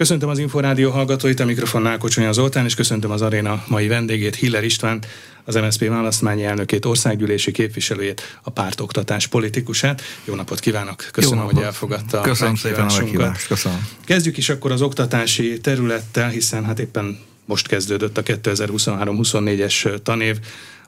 Köszöntöm 0.00 0.28
az 0.28 0.38
Inforádió 0.38 0.90
hallgatóit, 0.90 1.40
a 1.40 1.44
mikrofonnál 1.44 1.98
Kocsonya 1.98 2.32
Zoltán, 2.32 2.64
és 2.64 2.74
köszöntöm 2.74 3.10
az 3.10 3.22
aréna 3.22 3.64
mai 3.68 3.88
vendégét, 3.88 4.34
Hiller 4.34 4.64
István, 4.64 5.02
az 5.44 5.54
MSZP 5.54 5.88
választmányi 5.88 6.44
elnökét, 6.44 6.84
országgyűlési 6.84 7.52
képviselőjét, 7.52 8.38
a 8.42 8.50
pártoktatás 8.50 9.26
politikusát. 9.26 10.02
Jó 10.24 10.34
napot 10.34 10.60
kívánok! 10.60 11.06
Köszönöm, 11.12 11.38
Jó 11.38 11.42
napot. 11.44 11.56
hogy 11.56 11.66
elfogadta 11.66 12.20
Köszönöm 12.20 12.54
szépen 12.54 12.86
a 12.86 12.96
meghívást. 12.96 13.46
Köszönöm. 13.46 13.88
Kezdjük 14.04 14.36
is 14.36 14.48
akkor 14.48 14.72
az 14.72 14.82
oktatási 14.82 15.60
területtel, 15.60 16.28
hiszen 16.28 16.64
hát 16.64 16.78
éppen 16.78 17.18
most 17.44 17.66
kezdődött 17.66 18.18
a 18.18 18.22
2023-24-es 18.22 20.02
tanév 20.02 20.36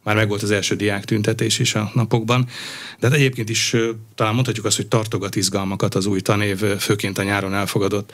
már 0.02 0.14
megvolt 0.14 0.42
az 0.42 0.50
első 0.50 0.74
diák 0.74 1.04
tüntetés 1.04 1.58
is 1.58 1.74
a 1.74 1.90
napokban, 1.94 2.48
de 3.00 3.06
hát 3.06 3.16
egyébként 3.16 3.48
is 3.48 3.76
talán 4.14 4.34
mondhatjuk 4.34 4.66
azt, 4.66 4.76
hogy 4.76 4.86
tartogat 4.86 5.36
izgalmakat 5.36 5.94
az 5.94 6.06
új 6.06 6.20
tanév, 6.20 6.58
főként 6.78 7.18
a 7.18 7.22
nyáron 7.22 7.54
elfogadott 7.54 8.12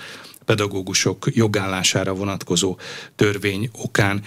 pedagógusok 0.49 1.27
jogállására 1.30 2.15
vonatkozó 2.15 2.79
törvény 3.16 3.70
okán. 3.73 4.23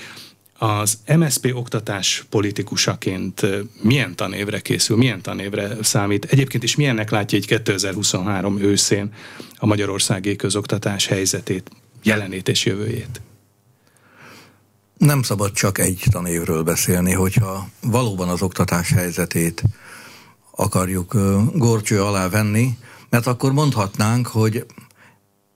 Az 0.57 0.98
MSP 1.17 1.52
oktatás 1.53 2.25
politikusaként 2.29 3.48
milyen 3.81 4.16
tanévre 4.16 4.59
készül, 4.59 4.98
milyen 4.98 5.21
tanévre 5.21 5.76
számít? 5.81 6.26
Egyébként 6.26 6.63
is 6.63 6.76
milyennek 6.76 7.09
látja 7.09 7.38
egy 7.38 7.48
2023 7.48 8.59
őszén 8.59 9.13
a 9.57 9.65
magyarországi 9.65 10.35
közoktatás 10.35 11.05
helyzetét, 11.05 11.70
jelenét 12.03 12.48
és 12.48 12.65
jövőjét? 12.65 13.21
Nem 14.98 15.21
szabad 15.21 15.51
csak 15.51 15.77
egy 15.77 16.03
tanévről 16.12 16.63
beszélni, 16.63 17.13
hogyha 17.13 17.67
valóban 17.81 18.29
az 18.29 18.41
oktatás 18.41 18.91
helyzetét 18.91 19.63
akarjuk 20.51 21.13
gorcső 21.53 22.01
alá 22.01 22.29
venni, 22.29 22.77
mert 23.09 23.27
akkor 23.27 23.51
mondhatnánk, 23.51 24.27
hogy 24.27 24.65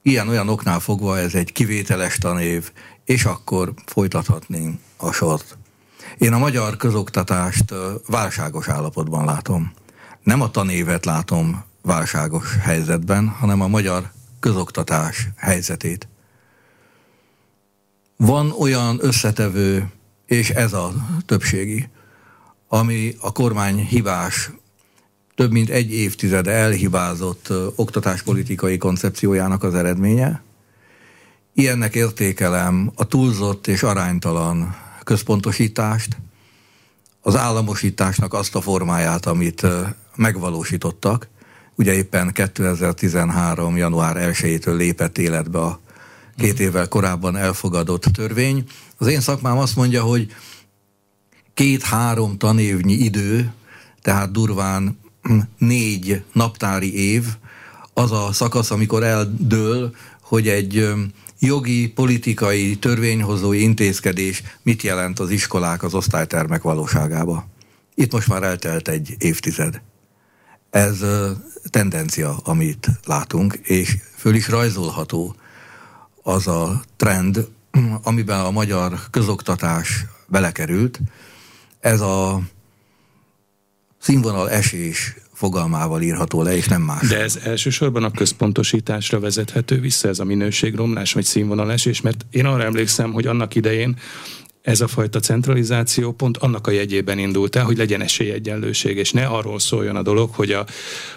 ilyen-olyan 0.06 0.50
oknál 0.50 0.80
fogva 0.80 1.18
ez 1.18 1.34
egy 1.34 1.52
kivételes 1.52 2.18
tanév, 2.18 2.72
és 3.06 3.26
akkor 3.26 3.74
folytathatnénk 3.86 4.80
a 4.98 5.12
sort. 5.12 5.58
Én 6.18 6.34
a 6.34 6.38
magyar 6.38 6.78
közoktatást 6.78 7.74
válságos 8.08 8.68
állapotban 8.68 9.26
látom. 9.26 9.72
Nem 10.24 10.42
a 10.42 10.52
tanévet 10.52 11.06
látom 11.06 11.64
válságos 11.82 12.56
helyzetben, 12.62 13.28
hanem 13.28 13.62
a 13.62 13.68
magyar 13.68 14.12
közoktatás 14.40 15.28
helyzetét. 15.36 16.08
Van 18.18 18.52
olyan 18.52 18.98
összetevő, 19.02 19.92
és 20.26 20.50
ez 20.50 20.74
a 20.74 20.94
többségi, 21.26 21.90
ami 22.68 23.16
a 23.20 23.32
kormány 23.32 23.86
hibás, 23.86 24.52
több 25.36 25.52
mint 25.52 25.70
egy 25.70 25.94
évtizede 25.94 26.52
elhibázott 26.52 27.54
oktatáspolitikai 27.76 28.78
koncepciójának 28.78 29.64
az 29.64 29.74
eredménye. 29.74 30.44
Ilyennek 31.54 31.96
értékelem 31.96 32.92
a 32.96 33.06
túlzott 33.06 33.68
és 33.68 33.84
aránytalan 33.84 34.76
központosítást, 35.04 36.18
az 37.22 37.36
államosításnak 37.36 38.34
azt 38.34 38.56
a 38.56 38.62
formáját, 38.62 39.26
amit 39.26 39.68
megvalósítottak. 40.16 41.28
Ugye 41.76 41.94
éppen 41.94 42.32
2013. 42.32 43.78
január 43.78 44.16
1-től 44.34 44.76
lépett 44.76 45.18
életbe 45.18 45.60
a 45.60 45.80
két 46.38 46.60
évvel 46.60 46.88
korábban 46.88 47.36
elfogadott 47.36 48.04
törvény. 48.04 48.64
Az 48.98 49.08
én 49.08 49.22
szakmám 49.22 49.58
azt 49.58 49.76
mondja, 49.76 50.04
hogy 50.04 50.36
két-három 51.54 52.38
tanévnyi 52.38 52.94
idő, 52.94 53.54
tehát 54.02 54.32
durván 54.32 55.00
négy 55.58 56.24
naptári 56.32 56.96
év, 56.96 57.26
az 57.94 58.12
a 58.12 58.32
szakasz, 58.32 58.72
amikor 58.72 59.04
eldől, 59.04 59.96
hogy 60.22 60.48
egy 60.48 60.94
jogi, 61.40 61.90
politikai, 61.90 62.76
törvényhozói 62.76 63.62
intézkedés 63.62 64.44
mit 64.62 64.82
jelent 64.82 65.20
az 65.20 65.30
iskolák, 65.30 65.84
az 65.84 65.94
osztálytermek 65.94 66.62
valóságába. 66.62 67.48
Itt 67.96 68.12
most 68.12 68.28
már 68.28 68.44
eltelt 68.44 68.88
egy 68.88 69.16
évtized. 69.18 69.82
Ez 70.70 71.06
tendencia, 71.70 72.38
amit 72.44 72.90
látunk, 73.06 73.54
és 73.64 73.98
föl 74.16 74.36
is 74.36 74.48
rajzolható 74.48 75.36
az 76.24 76.48
a 76.48 76.84
trend, 76.96 77.48
amiben 78.04 78.40
a 78.40 78.52
magyar 78.52 79.00
közoktatás 79.12 80.06
belekerült, 80.28 81.00
ez 81.80 82.02
a 82.02 82.42
színvonal 84.00 84.50
esés 84.50 85.16
fogalmával 85.36 86.02
írható 86.02 86.42
le, 86.42 86.56
és 86.56 86.68
nem 86.68 86.82
más. 86.82 87.08
De 87.08 87.22
ez 87.22 87.40
elsősorban 87.44 88.04
a 88.04 88.12
központosításra 88.12 89.20
vezethető 89.20 89.80
vissza, 89.80 90.08
ez 90.08 90.20
a 90.20 90.24
minőségromlás, 90.24 91.14
vagy 91.14 91.24
színvonal 91.24 91.72
esés, 91.72 92.02
mert 92.02 92.26
én 92.30 92.46
arra 92.46 92.64
emlékszem, 92.64 93.12
hogy 93.12 93.28
annak 93.28 93.56
idején 93.56 93.98
ez 94.66 94.82
a 94.82 94.88
fajta 94.88 95.20
centralizáció 95.20 96.12
pont 96.12 96.38
annak 96.38 96.68
a 96.68 96.72
jegyében 96.72 97.18
indult 97.18 97.56
el, 97.56 97.64
hogy 97.64 97.78
legyen 97.78 98.02
esélyegyenlőség, 98.02 98.98
és 98.98 99.12
ne 99.12 99.26
arról 99.26 99.60
szóljon 99.60 99.96
a 99.96 100.02
dolog, 100.02 100.30
hogy 100.34 100.52
a, 100.52 100.66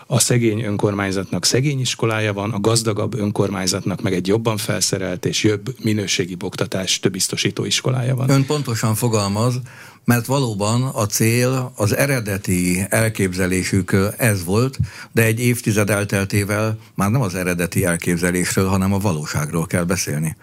a 0.06 0.19
szegény 0.19 0.62
önkormányzatnak 0.62 1.44
szegény 1.44 1.81
iskolája 1.81 2.32
van, 2.32 2.50
a 2.50 2.60
gazdagabb 2.60 3.19
önkormányzatnak 3.19 4.03
meg 4.03 4.14
egy 4.14 4.26
jobban 4.26 4.56
felszerelt 4.56 5.25
és 5.25 5.42
jobb 5.42 5.75
minőségi 5.82 6.37
oktatást 6.41 7.10
biztosító 7.10 7.64
iskolája 7.64 8.16
van. 8.16 8.31
Ön 8.31 8.47
pontosan 8.47 8.94
fogalmaz, 8.94 9.60
mert 10.04 10.26
valóban 10.26 10.82
a 10.82 11.06
cél, 11.06 11.72
az 11.76 11.97
eredeti 11.97 12.87
elképzelésük 12.88 13.97
ez 14.16 14.44
volt, 14.44 14.78
de 15.12 15.22
egy 15.22 15.41
évtized 15.41 15.91
elteltével 15.91 16.78
már 16.94 17.10
nem 17.10 17.20
az 17.20 17.34
eredeti 17.34 17.84
elképzelésről, 17.84 18.69
hanem 18.69 18.92
a 18.92 18.98
valóságról 18.98 19.66
kell 19.66 19.84
beszélni. 19.84 20.37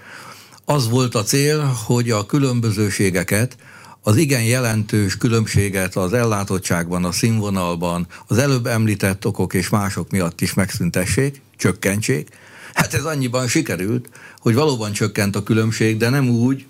Az 0.67 0.89
volt 0.89 1.15
a 1.15 1.23
cél, 1.23 1.61
hogy 1.85 2.11
a 2.11 2.25
különbözőségeket, 2.25 3.57
az 4.01 4.15
igen 4.15 4.43
jelentős 4.43 5.17
különbséget 5.17 5.95
az 5.95 6.13
ellátottságban, 6.13 7.05
a 7.05 7.11
színvonalban, 7.11 8.07
az 8.27 8.37
előbb 8.37 8.65
említett 8.65 9.25
okok 9.25 9.53
és 9.53 9.69
mások 9.69 10.09
miatt 10.09 10.41
is 10.41 10.53
megszüntessék, 10.53 11.41
csökkentsék. 11.57 12.29
Hát 12.73 12.93
ez 12.93 13.03
annyiban 13.03 13.47
sikerült, 13.47 14.09
hogy 14.39 14.53
valóban 14.53 14.91
csökkent 14.91 15.35
a 15.35 15.43
különbség, 15.43 15.97
de 15.97 16.09
nem 16.09 16.29
úgy, 16.29 16.65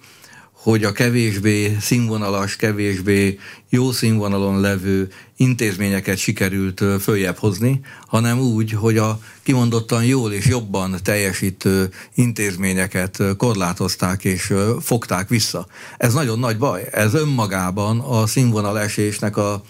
hogy 0.66 0.84
a 0.84 0.92
kevésbé 0.92 1.78
színvonalas, 1.80 2.56
kevésbé 2.56 3.40
jó 3.70 3.92
színvonalon 3.92 4.62
levő 4.62 5.12
intézményeket 5.38 6.18
sikerült 6.18 6.84
följebb 7.02 7.38
hozni, 7.38 7.80
hanem 8.08 8.40
úgy, 8.40 8.72
hogy 8.72 8.98
a 8.98 9.20
kimondottan 9.44 10.06
jól 10.06 10.34
és 10.34 10.46
jobban 10.46 10.96
teljesítő 11.04 11.90
intézményeket 12.16 13.24
korlátozták 13.38 14.24
és 14.24 14.54
fogták 14.82 15.30
vissza. 15.30 15.68
Ez 15.98 16.14
nagyon 16.14 16.40
nagy 16.40 16.58
baj. 16.58 16.88
Ez 16.92 17.14
önmagában 17.14 18.00
a 18.00 18.28
színvonal 18.28 18.80
esésnek 18.80 19.38
a, 19.38 19.64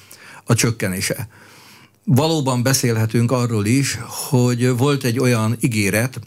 a 0.44 0.54
csökkenése. 0.54 1.28
Valóban 2.04 2.64
beszélhetünk 2.64 3.32
arról 3.32 3.66
is, 3.66 4.00
hogy 4.30 4.78
volt 4.78 5.04
egy 5.04 5.20
olyan 5.20 5.58
ígéret, 5.60 6.20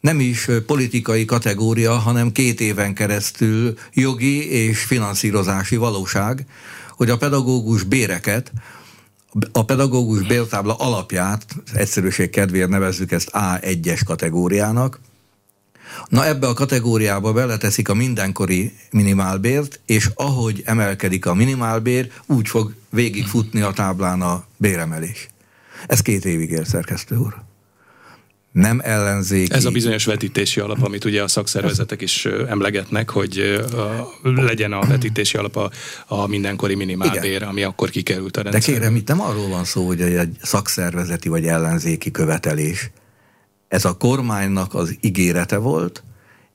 nem 0.00 0.20
is 0.20 0.48
politikai 0.66 1.24
kategória, 1.24 1.92
hanem 1.92 2.32
két 2.32 2.60
éven 2.60 2.94
keresztül 2.94 3.78
jogi 3.92 4.50
és 4.50 4.82
finanszírozási 4.82 5.76
valóság, 5.76 6.46
hogy 6.96 7.10
a 7.10 7.16
pedagógus 7.16 7.82
béreket, 7.82 8.52
a 9.52 9.64
pedagógus 9.64 10.26
bértábla 10.26 10.74
alapját, 10.74 11.46
egyszerűség 11.74 12.30
kedvéért 12.30 12.68
nevezzük 12.68 13.12
ezt 13.12 13.30
A1-es 13.32 14.00
kategóriának, 14.04 15.00
Na 16.08 16.26
ebbe 16.26 16.46
a 16.46 16.52
kategóriába 16.52 17.32
beleteszik 17.32 17.88
a 17.88 17.94
mindenkori 17.94 18.72
minimálbért, 18.90 19.80
és 19.86 20.10
ahogy 20.14 20.62
emelkedik 20.64 21.26
a 21.26 21.34
minimálbér, 21.34 22.12
úgy 22.26 22.48
fog 22.48 22.74
végigfutni 22.90 23.60
a 23.60 23.72
táblán 23.72 24.22
a 24.22 24.44
béremelés. 24.56 25.28
Ez 25.86 26.00
két 26.00 26.24
évig 26.24 26.50
ér, 26.50 26.66
szerkesztő 26.66 27.16
úr 27.16 27.47
nem 28.58 28.80
ellenzéki. 28.84 29.52
Ez 29.52 29.64
a 29.64 29.70
bizonyos 29.70 30.04
vetítési 30.04 30.60
alap, 30.60 30.82
amit 30.82 31.04
ugye 31.04 31.22
a 31.22 31.28
szakszervezetek 31.28 32.00
is 32.00 32.24
emlegetnek, 32.24 33.10
hogy 33.10 33.38
a, 33.72 34.18
legyen 34.22 34.72
a 34.72 34.86
vetítési 34.86 35.36
alap 35.36 35.56
a, 35.56 35.70
a 36.06 36.26
mindenkori 36.26 36.74
minimálbér, 36.74 37.42
ami 37.42 37.62
akkor 37.62 37.90
kikerült 37.90 38.36
a 38.36 38.42
rendszer. 38.42 38.74
De 38.74 38.78
kérem, 38.78 38.96
itt 38.96 39.08
nem 39.08 39.20
arról 39.20 39.48
van 39.48 39.64
szó, 39.64 39.86
hogy 39.86 40.00
egy 40.00 40.36
szakszervezeti 40.42 41.28
vagy 41.28 41.46
ellenzéki 41.46 42.10
követelés. 42.10 42.90
Ez 43.68 43.84
a 43.84 43.96
kormánynak 43.96 44.74
az 44.74 44.96
ígérete 45.00 45.56
volt, 45.56 46.02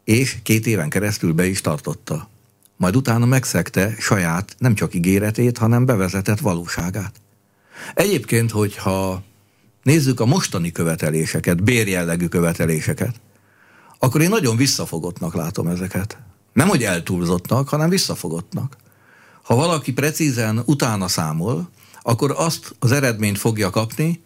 és 0.04 0.36
két 0.44 0.68
éven 0.68 0.89
keresztül 0.89 1.33
be 1.33 1.45
is 1.45 1.62
tartotta. 1.62 2.30
Majd 2.77 2.95
utána 2.95 3.25
megszegte 3.25 3.95
saját 4.00 4.56
nem 4.57 4.75
csak 4.75 4.94
ígéretét, 4.94 5.57
hanem 5.57 5.86
bevezetett 5.86 6.39
valóságát. 6.39 7.13
Egyébként, 7.94 8.51
hogyha 8.51 9.24
nézzük 9.83 10.19
a 10.19 10.25
mostani 10.25 10.71
követeléseket, 10.71 11.63
bérjellegű 11.63 12.27
követeléseket, 12.27 13.15
akkor 14.00 14.21
én 14.21 14.30
nagyon 14.30 14.57
visszafogottnak 14.57 15.33
látom 15.33 15.68
ezeket. 15.68 16.18
Nem, 16.53 16.68
hogy 16.68 16.83
eltúlzottnak, 16.83 17.69
hanem 17.69 17.89
visszafogottnak. 17.89 18.77
Ha 19.44 19.56
valaki 19.56 19.94
precízen 19.94 20.62
utána 20.65 21.07
számol, 21.07 21.69
akkor 22.01 22.33
azt 22.38 22.75
az 22.80 22.91
eredményt 22.91 23.38
fogja 23.38 23.69
kapni, 23.69 24.24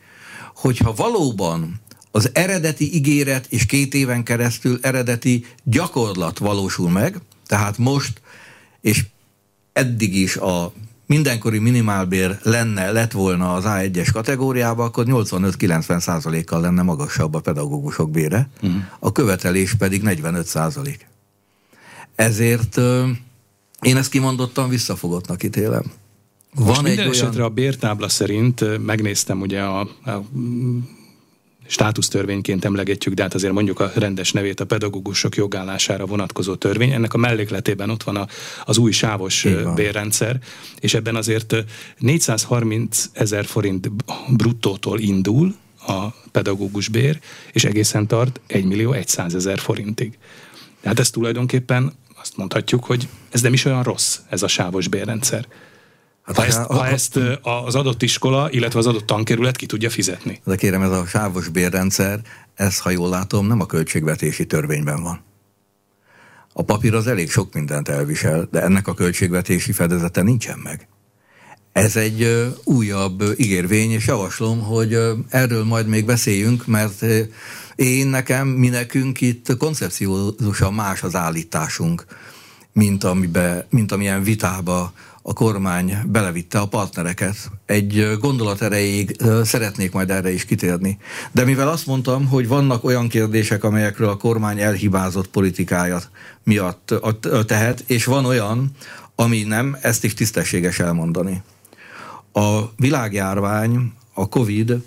hogyha 0.55 0.93
valóban 0.93 1.81
az 2.11 2.29
eredeti 2.33 2.95
ígéret 2.95 3.45
és 3.49 3.65
két 3.65 3.93
éven 3.93 4.23
keresztül 4.23 4.79
eredeti 4.81 5.45
gyakorlat 5.63 6.37
valósul 6.37 6.89
meg, 6.89 7.19
tehát 7.45 7.77
most, 7.77 8.21
és 8.81 9.05
eddig 9.73 10.15
is 10.15 10.35
a 10.35 10.73
mindenkori 11.07 11.59
minimálbér 11.59 12.37
lenne, 12.43 12.91
lett 12.91 13.11
volna 13.11 13.53
az 13.53 13.63
A1-es 13.67 14.09
kategóriában, 14.13 14.85
akkor 14.85 15.05
85-90 15.07 15.99
százalékkal 15.99 16.61
lenne 16.61 16.81
magasabb 16.81 17.33
a 17.33 17.39
pedagógusok 17.39 18.11
bére, 18.11 18.49
uh-huh. 18.61 18.81
a 18.99 19.11
követelés 19.11 19.73
pedig 19.73 20.01
45 20.01 20.45
százalék. 20.45 21.07
Ezért 22.15 22.77
én 23.81 23.97
ezt 23.97 24.09
kimondottan 24.09 24.69
visszafogottnak 24.69 25.43
ítélem. 25.43 25.83
Most 26.53 26.75
Van 26.75 26.83
minden 26.83 27.05
egy 27.05 27.11
olyan... 27.11 27.25
esetre 27.25 27.43
a 27.43 27.49
bértábla 27.49 28.09
szerint 28.09 28.85
megnéztem 28.85 29.41
ugye 29.41 29.61
a, 29.61 29.79
a 29.79 30.23
státusztörvényként 31.67 32.65
emlegetjük, 32.65 33.13
de 33.13 33.21
hát 33.21 33.33
azért 33.33 33.53
mondjuk 33.53 33.79
a 33.79 33.91
rendes 33.95 34.31
nevét 34.31 34.59
a 34.59 34.65
pedagógusok 34.65 35.35
jogállására 35.35 36.05
vonatkozó 36.05 36.55
törvény. 36.55 36.91
Ennek 36.91 37.13
a 37.13 37.17
mellékletében 37.17 37.89
ott 37.89 38.03
van 38.03 38.15
a, 38.15 38.27
az 38.65 38.77
új 38.77 38.91
sávos 38.91 39.47
bérrendszer, 39.75 40.39
és 40.79 40.93
ebben 40.93 41.15
azért 41.15 41.55
430 41.97 43.05
ezer 43.13 43.45
forint 43.45 43.91
bruttótól 44.29 44.99
indul 44.99 45.55
a 45.87 46.07
pedagógus 46.31 46.87
bér, 46.87 47.19
és 47.51 47.63
egészen 47.63 48.07
tart 48.07 48.39
1 48.47 48.65
millió 48.65 48.95
100 49.05 49.35
ezer 49.35 49.59
forintig. 49.59 50.17
Tehát 50.81 50.99
ez 50.99 51.09
tulajdonképpen 51.09 51.93
azt 52.21 52.37
mondhatjuk, 52.37 52.83
hogy 52.85 53.07
ez 53.29 53.41
nem 53.41 53.53
is 53.53 53.65
olyan 53.65 53.83
rossz, 53.83 54.19
ez 54.29 54.43
a 54.43 54.47
sávos 54.47 54.87
bérrendszer. 54.87 55.47
Hát 56.27 56.35
ha, 56.35 56.45
ezt, 56.45 56.57
ha 56.57 56.87
ezt 56.87 57.19
az 57.41 57.75
adott 57.75 58.01
iskola, 58.01 58.47
illetve 58.51 58.79
az 58.79 58.87
adott 58.87 59.05
tankerület 59.05 59.55
ki 59.55 59.65
tudja 59.65 59.89
fizetni. 59.89 60.41
De 60.45 60.55
kérem, 60.55 60.81
ez 60.81 60.91
a 60.91 61.05
sávos 61.05 61.47
bérrendszer, 61.47 62.21
ez, 62.55 62.79
ha 62.79 62.89
jól 62.89 63.09
látom, 63.09 63.47
nem 63.47 63.61
a 63.61 63.65
költségvetési 63.65 64.45
törvényben 64.45 65.03
van. 65.03 65.21
A 66.53 66.63
papír 66.63 66.93
az 66.93 67.07
elég 67.07 67.31
sok 67.31 67.53
mindent 67.53 67.89
elvisel, 67.89 68.47
de 68.51 68.61
ennek 68.61 68.87
a 68.87 68.93
költségvetési 68.93 69.71
fedezete 69.71 70.21
nincsen 70.21 70.59
meg. 70.63 70.87
Ez 71.71 71.95
egy 71.95 72.47
újabb 72.63 73.23
ígérvény, 73.37 73.91
és 73.91 74.07
javaslom, 74.07 74.59
hogy 74.61 74.99
erről 75.29 75.63
majd 75.63 75.87
még 75.87 76.05
beszéljünk, 76.05 76.65
mert 76.65 77.05
én 77.75 78.07
nekem, 78.07 78.47
mi 78.47 78.67
nekünk 78.67 79.21
itt 79.21 79.57
koncepciózusan 79.57 80.73
más 80.73 81.03
az 81.03 81.15
állításunk, 81.15 82.05
mint, 82.73 83.03
amibe, 83.03 83.67
mint 83.69 83.91
amilyen 83.91 84.23
vitába 84.23 84.93
a 85.29 85.33
kormány 85.33 85.97
belevitte 86.05 86.59
a 86.59 86.67
partnereket. 86.67 87.51
Egy 87.65 88.17
gondolat 88.19 88.61
erejéig 88.61 89.15
szeretnék 89.43 89.91
majd 89.91 90.09
erre 90.09 90.31
is 90.31 90.45
kitérni. 90.45 90.97
De 91.31 91.43
mivel 91.43 91.67
azt 91.67 91.85
mondtam, 91.85 92.27
hogy 92.27 92.47
vannak 92.47 92.83
olyan 92.83 93.07
kérdések, 93.07 93.63
amelyekről 93.63 94.09
a 94.09 94.17
kormány 94.17 94.59
elhibázott 94.59 95.27
politikája 95.27 95.99
miatt 96.43 96.93
tehet, 97.45 97.83
és 97.87 98.05
van 98.05 98.25
olyan, 98.25 98.71
ami 99.15 99.43
nem, 99.43 99.77
ezt 99.81 100.03
is 100.03 100.13
tisztességes 100.13 100.79
elmondani. 100.79 101.41
A 102.33 102.61
világjárvány, 102.75 103.93
a 104.13 104.29
Covid 104.29 104.81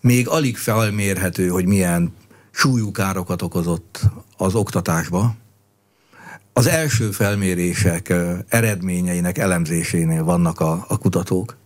még 0.00 0.28
alig 0.28 0.56
felmérhető, 0.56 1.48
hogy 1.48 1.66
milyen 1.66 2.12
súlyú 2.50 2.90
károkat 2.90 3.42
okozott 3.42 4.00
az 4.36 4.54
oktatásba, 4.54 5.34
az 6.56 6.66
első 6.66 7.10
felmérések 7.10 8.14
eredményeinek 8.48 9.38
elemzésénél 9.38 10.24
vannak 10.24 10.60
a, 10.60 10.84
a 10.88 10.98
kutatók. 10.98 11.56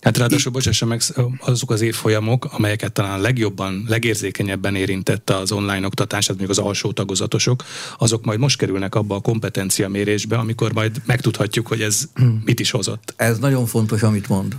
Hát 0.00 0.18
ráadásul, 0.18 0.52
bocsássa 0.52 0.86
meg, 0.86 1.00
azok 1.38 1.70
az 1.70 1.80
évfolyamok, 1.80 2.44
amelyeket 2.52 2.92
talán 2.92 3.20
legjobban, 3.20 3.84
legérzékenyebben 3.88 4.74
érintette 4.74 5.36
az 5.36 5.52
online 5.52 5.86
oktatás, 5.86 6.26
hát 6.26 6.38
még 6.38 6.50
az 6.50 6.58
alsó 6.58 6.92
tagozatosok, 6.92 7.64
azok 7.98 8.24
majd 8.24 8.38
most 8.38 8.58
kerülnek 8.58 8.94
abba 8.94 9.14
a 9.14 9.20
kompetencia 9.20 9.88
mérésbe, 9.88 10.36
amikor 10.36 10.72
majd 10.72 11.02
megtudhatjuk, 11.06 11.66
hogy 11.66 11.80
ez 11.80 12.04
mit 12.44 12.60
is 12.60 12.70
hozott. 12.70 13.14
Ez 13.16 13.38
nagyon 13.38 13.66
fontos, 13.66 14.02
amit 14.02 14.28
mond. 14.28 14.56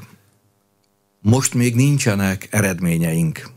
Most 1.21 1.53
még 1.53 1.75
nincsenek 1.75 2.47
eredményeink 2.51 3.51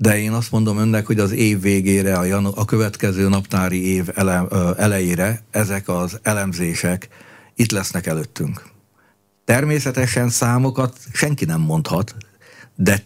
de 0.00 0.18
én 0.18 0.32
azt 0.32 0.50
mondom 0.50 0.78
önnek, 0.78 1.06
hogy 1.06 1.18
az 1.18 1.30
év 1.30 1.60
végére, 1.60 2.14
a, 2.14 2.24
janu- 2.24 2.56
a 2.56 2.64
következő 2.64 3.28
naptári 3.28 3.86
év 3.86 4.08
ele- 4.14 4.78
elejére 4.78 5.42
ezek 5.50 5.88
az 5.88 6.18
elemzések 6.22 7.08
itt 7.54 7.70
lesznek 7.70 8.06
előttünk. 8.06 8.62
Természetesen 9.44 10.28
számokat 10.28 10.96
senki 11.12 11.44
nem 11.44 11.60
mondhat, 11.60 12.14
de 12.74 13.02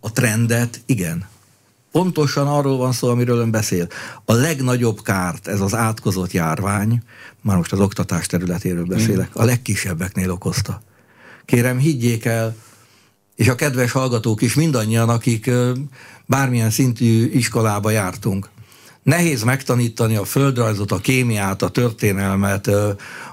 a 0.00 0.12
trendet 0.12 0.80
igen. 0.86 1.28
Pontosan 1.92 2.46
arról 2.46 2.76
van 2.76 2.92
szó, 2.92 3.08
amiről 3.08 3.38
ön 3.38 3.50
beszél. 3.50 3.88
A 4.24 4.32
legnagyobb 4.32 5.02
kárt 5.02 5.46
ez 5.46 5.60
az 5.60 5.74
átkozott 5.74 6.32
járvány, 6.32 7.02
már 7.40 7.56
most 7.56 7.72
az 7.72 7.80
oktatás 7.80 8.26
területéről 8.26 8.84
beszélek, 8.84 9.30
a 9.32 9.44
legkisebbeknél 9.44 10.30
okozta. 10.30 10.82
Kérem, 11.44 11.78
higgyék 11.78 12.24
el, 12.24 12.56
és 13.36 13.48
a 13.48 13.54
kedves 13.54 13.92
hallgatók 13.92 14.42
is 14.42 14.54
mindannyian, 14.54 15.08
akik 15.08 15.50
bármilyen 16.26 16.70
szintű 16.70 17.30
iskolába 17.32 17.90
jártunk. 17.90 18.48
Nehéz 19.02 19.42
megtanítani 19.42 20.16
a 20.16 20.24
földrajzot, 20.24 20.92
a 20.92 20.98
kémiát, 20.98 21.62
a 21.62 21.68
történelmet, 21.68 22.70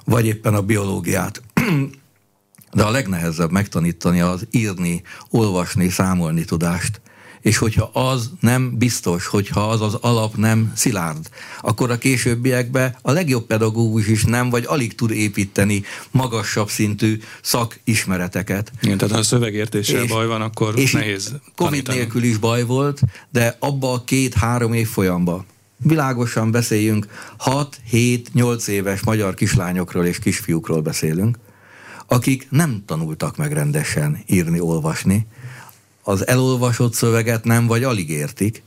vagy 0.06 0.26
éppen 0.26 0.54
a 0.54 0.62
biológiát. 0.62 1.42
De 2.74 2.84
a 2.84 2.92
legnehezebb 2.92 3.52
megtanítani 3.52 4.22
az 4.22 4.48
írni, 4.52 5.02
olvasni, 5.30 5.90
számolni 5.90 6.46
tudást 6.46 7.02
és 7.44 7.58
hogyha 7.58 7.90
az 7.94 8.30
nem 8.40 8.78
biztos, 8.78 9.26
hogyha 9.26 9.70
az 9.70 9.82
az 9.82 9.94
alap 9.94 10.36
nem 10.36 10.72
szilárd, 10.76 11.30
akkor 11.62 11.92
a 11.92 11.98
későbbiekben 11.98 12.96
a 13.02 13.12
legjobb 13.12 13.46
pedagógus 13.46 14.08
is 14.08 14.24
nem, 14.24 14.50
vagy 14.50 14.64
alig 14.68 14.96
tud 14.96 15.12
építeni 15.12 15.84
magasabb 16.12 16.70
szintű 16.70 17.20
szakismereteket. 17.42 18.72
Igen, 18.82 18.98
tehát 18.98 19.14
ha 19.14 19.20
a 19.20 19.24
szövegértéssel 19.24 20.04
és, 20.04 20.10
baj 20.10 20.28
van, 20.28 20.42
akkor 20.42 20.80
és 20.80 20.92
nehéz 20.92 21.36
Covid 21.56 21.88
nélkül 21.88 22.24
is 22.24 22.38
baj 22.38 22.64
volt, 22.64 23.02
de 23.30 23.56
abba 23.60 23.94
a 23.94 24.04
két-három 24.04 24.74
év 24.74 24.88
folyamba 24.88 25.46
világosan 25.78 26.52
beszéljünk, 26.52 27.08
6-7-8 27.92 28.68
éves 28.68 29.04
magyar 29.04 29.34
kislányokról 29.34 30.06
és 30.06 30.20
kisfiúkról 30.20 30.82
beszélünk, 30.82 31.38
akik 32.08 32.48
nem 32.50 32.84
tanultak 32.86 33.38
meg 33.38 33.52
rendesen 33.52 34.24
írni, 34.26 34.60
olvasni, 34.60 35.28
az 36.04 36.28
elolvasott 36.28 36.94
szöveget 36.94 37.44
nem 37.44 37.68
vagy 37.68 37.84
alig 37.84 38.10
értik, 38.10 38.64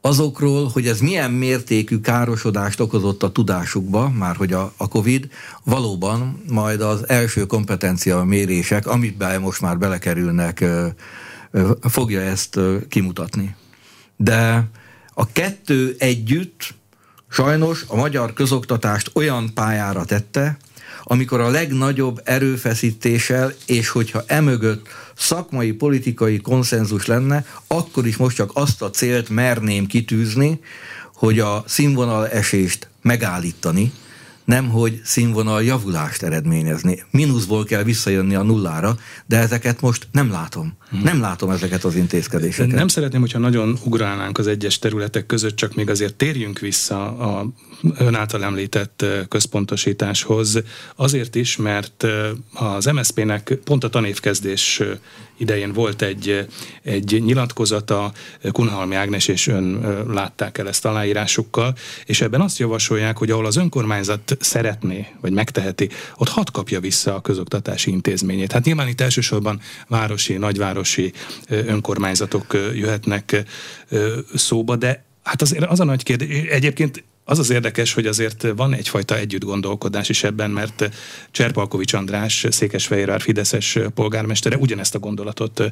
azokról, 0.00 0.68
hogy 0.68 0.86
ez 0.86 1.00
milyen 1.00 1.30
mértékű 1.30 2.00
károsodást 2.00 2.80
okozott 2.80 3.22
a 3.22 3.32
tudásukba, 3.32 4.08
már 4.08 4.36
hogy 4.36 4.52
a, 4.52 4.72
a 4.76 4.88
COVID, 4.88 5.28
valóban 5.64 6.42
majd 6.48 6.80
az 6.80 7.08
első 7.08 7.46
kompetencia 7.46 8.24
mérések, 8.24 8.86
amiben 8.86 9.40
most 9.40 9.60
már 9.60 9.78
belekerülnek, 9.78 10.64
fogja 11.80 12.20
ezt 12.20 12.60
kimutatni. 12.88 13.54
De 14.16 14.68
a 15.14 15.32
kettő 15.32 15.96
együtt 15.98 16.74
sajnos 17.28 17.84
a 17.88 17.96
magyar 17.96 18.32
közoktatást 18.32 19.10
olyan 19.14 19.50
pályára 19.54 20.04
tette, 20.04 20.56
amikor 21.02 21.40
a 21.40 21.50
legnagyobb 21.50 22.20
erőfeszítéssel, 22.24 23.52
és 23.66 23.88
hogyha 23.88 24.22
emögött 24.26 24.88
szakmai, 25.16 25.72
politikai 25.72 26.40
konszenzus 26.40 27.06
lenne, 27.06 27.44
akkor 27.66 28.06
is 28.06 28.16
most 28.16 28.36
csak 28.36 28.50
azt 28.54 28.82
a 28.82 28.90
célt 28.90 29.28
merném 29.28 29.86
kitűzni, 29.86 30.60
hogy 31.14 31.38
a 31.38 31.64
színvonal 31.66 32.28
esést 32.28 32.88
megállítani, 33.02 33.92
nem 34.44 34.68
hogy 34.68 35.00
színvonal 35.04 35.62
javulást 35.62 36.22
eredményezni. 36.22 37.02
Mínuszból 37.10 37.64
kell 37.64 37.82
visszajönni 37.82 38.34
a 38.34 38.42
nullára, 38.42 38.96
de 39.26 39.38
ezeket 39.38 39.80
most 39.80 40.08
nem 40.12 40.30
látom. 40.30 40.76
Hmm. 40.90 41.00
Nem 41.02 41.20
látom 41.20 41.50
ezeket 41.50 41.84
az 41.84 41.94
intézkedéseket. 41.94 42.74
Nem 42.74 42.88
szeretném, 42.88 43.20
hogyha 43.20 43.38
nagyon 43.38 43.78
ugrálnánk 43.84 44.38
az 44.38 44.46
egyes 44.46 44.78
területek 44.78 45.26
között, 45.26 45.56
csak 45.56 45.74
még 45.74 45.90
azért 45.90 46.14
térjünk 46.14 46.58
vissza 46.58 47.18
a 47.18 47.46
ön 47.98 48.14
által 48.14 48.44
említett 48.44 49.04
központosításhoz. 49.28 50.62
Azért 50.96 51.34
is, 51.34 51.56
mert 51.56 52.06
az 52.52 52.84
MSZP-nek 52.84 53.58
pont 53.64 53.84
a 53.84 53.88
tanévkezdés 53.88 54.82
idején 55.36 55.72
volt 55.72 56.02
egy, 56.02 56.46
egy 56.82 57.22
nyilatkozata, 57.24 58.12
Kunhalmi 58.52 58.94
Ágnes 58.94 59.28
és 59.28 59.46
ön 59.46 59.80
látták 60.08 60.58
el 60.58 60.68
ezt 60.68 60.84
aláírásukkal, 60.84 61.74
és 62.04 62.20
ebben 62.20 62.40
azt 62.40 62.58
javasolják, 62.58 63.16
hogy 63.16 63.30
ahol 63.30 63.46
az 63.46 63.56
önkormányzat 63.56 64.36
szeretné, 64.40 65.06
vagy 65.20 65.32
megteheti, 65.32 65.88
ott 66.16 66.28
hat 66.28 66.50
kapja 66.50 66.80
vissza 66.80 67.14
a 67.14 67.20
közoktatási 67.20 67.90
intézményét. 67.90 68.52
Hát 68.52 68.64
nyilván 68.64 68.88
itt 68.88 69.00
elsősorban 69.00 69.60
városi, 69.88 70.36
nagyvárosi 70.36 71.12
önkormányzatok 71.48 72.46
jöhetnek 72.74 73.42
szóba, 74.34 74.76
de 74.76 75.04
hát 75.22 75.42
azért 75.42 75.64
az 75.64 75.80
a 75.80 75.84
nagy 75.84 76.02
kérdés, 76.02 76.48
egyébként 76.48 77.04
az 77.24 77.38
az 77.38 77.50
érdekes, 77.50 77.92
hogy 77.92 78.06
azért 78.06 78.46
van 78.56 78.74
egyfajta 78.74 79.18
együtt 79.18 79.44
gondolkodás 79.44 80.08
is 80.08 80.24
ebben, 80.24 80.50
mert 80.50 80.90
Cserpalkovics 81.30 81.92
András, 81.92 82.46
Székesfehérvár 82.50 83.20
Fideszes 83.20 83.78
polgármestere 83.94 84.56
ugyanezt 84.56 84.94
a 84.94 84.98
gondolatot 84.98 85.62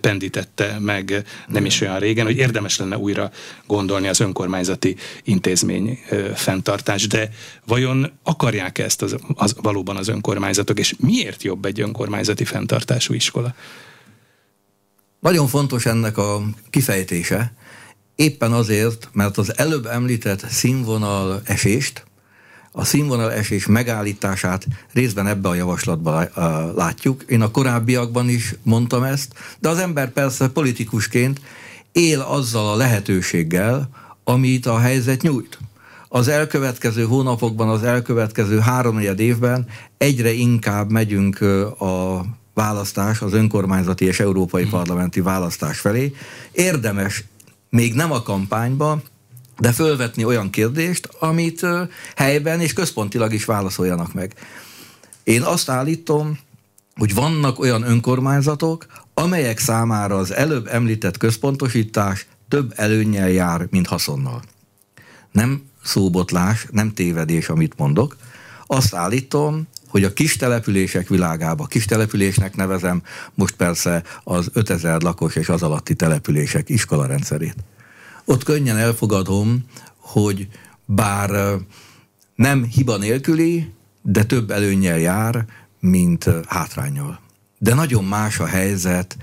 pendítette 0.00 0.78
meg 0.80 1.24
nem 1.48 1.64
is 1.64 1.80
olyan 1.80 1.98
régen, 1.98 2.24
hogy 2.24 2.36
érdemes 2.36 2.78
lenne 2.78 2.98
újra 2.98 3.30
gondolni 3.66 4.08
az 4.08 4.20
önkormányzati 4.20 4.96
intézmény 5.22 5.98
fenntartást, 6.34 7.08
de 7.08 7.30
vajon 7.66 8.10
akarják 8.22 8.78
ezt 8.78 9.02
az, 9.02 9.16
az, 9.34 9.54
valóban 9.62 9.96
az 9.96 10.08
önkormányzatok, 10.08 10.78
és 10.78 10.94
miért 10.98 11.42
jobb 11.42 11.64
egy 11.64 11.80
önkormányzati 11.80 12.44
fenntartású 12.44 13.14
iskola? 13.14 13.54
Nagyon 15.20 15.46
fontos 15.46 15.86
ennek 15.86 16.18
a 16.18 16.42
kifejtése, 16.70 17.52
éppen 18.16 18.52
azért, 18.52 19.08
mert 19.12 19.38
az 19.38 19.58
előbb 19.58 19.86
említett 19.86 20.48
színvonal 20.48 21.40
esést, 21.44 22.04
a 22.72 22.84
színvonal 22.84 23.32
esés 23.32 23.66
megállítását 23.66 24.66
részben 24.92 25.26
ebbe 25.26 25.48
a 25.48 25.54
javaslatban 25.54 26.28
látjuk. 26.76 27.22
Én 27.28 27.40
a 27.40 27.50
korábbiakban 27.50 28.28
is 28.28 28.54
mondtam 28.62 29.02
ezt, 29.02 29.32
de 29.58 29.68
az 29.68 29.78
ember 29.78 30.10
persze 30.10 30.48
politikusként 30.48 31.40
él 31.92 32.20
azzal 32.20 32.68
a 32.68 32.76
lehetőséggel, 32.76 33.88
amit 34.24 34.66
a 34.66 34.78
helyzet 34.78 35.22
nyújt. 35.22 35.58
Az 36.08 36.28
elkövetkező 36.28 37.04
hónapokban, 37.04 37.68
az 37.68 37.82
elkövetkező 37.82 38.58
három 38.58 38.98
évben 38.98 39.66
egyre 39.98 40.32
inkább 40.32 40.90
megyünk 40.90 41.40
a 41.80 42.24
választás, 42.54 43.20
az 43.20 43.32
önkormányzati 43.32 44.04
és 44.04 44.20
európai 44.20 44.64
parlamenti 44.64 45.20
választás 45.20 45.78
felé. 45.78 46.14
Érdemes 46.52 47.24
még 47.74 47.94
nem 47.94 48.12
a 48.12 48.22
kampányba, 48.22 49.02
de 49.58 49.72
fölvetni 49.72 50.24
olyan 50.24 50.50
kérdést, 50.50 51.08
amit 51.18 51.66
helyben 52.16 52.60
és 52.60 52.72
központilag 52.72 53.32
is 53.32 53.44
válaszoljanak 53.44 54.12
meg. 54.12 54.34
Én 55.24 55.42
azt 55.42 55.68
állítom, 55.68 56.38
hogy 56.94 57.14
vannak 57.14 57.58
olyan 57.58 57.82
önkormányzatok, 57.82 58.86
amelyek 59.14 59.58
számára 59.58 60.16
az 60.16 60.32
előbb 60.32 60.66
említett 60.66 61.16
központosítás 61.16 62.26
több 62.48 62.72
előnyel 62.76 63.28
jár, 63.28 63.66
mint 63.70 63.86
haszonnal. 63.86 64.42
Nem 65.32 65.62
szóbotlás, 65.84 66.66
nem 66.70 66.92
tévedés, 66.92 67.48
amit 67.48 67.76
mondok. 67.76 68.16
Azt 68.66 68.94
állítom, 68.94 69.66
hogy 69.94 70.04
a 70.04 70.12
kis 70.12 70.36
települések 70.36 71.08
világába, 71.08 71.66
kis 71.66 71.84
településnek 71.84 72.56
nevezem 72.56 73.02
most 73.34 73.54
persze 73.54 74.02
az 74.24 74.48
5000 74.52 75.02
lakos 75.02 75.36
és 75.36 75.48
az 75.48 75.62
alatti 75.62 75.94
települések 75.94 76.68
iskolarendszerét. 76.68 77.54
Ott 78.24 78.44
könnyen 78.44 78.76
elfogadom, 78.76 79.64
hogy 79.96 80.48
bár 80.84 81.58
nem 82.34 82.64
hiba 82.64 82.96
nélküli, 82.96 83.72
de 84.02 84.24
több 84.24 84.50
előnyel 84.50 84.98
jár, 84.98 85.46
mint 85.80 86.30
hátrányol. 86.46 87.20
De 87.58 87.74
nagyon 87.74 88.04
más 88.04 88.38
a 88.38 88.46
helyzet 88.46 89.16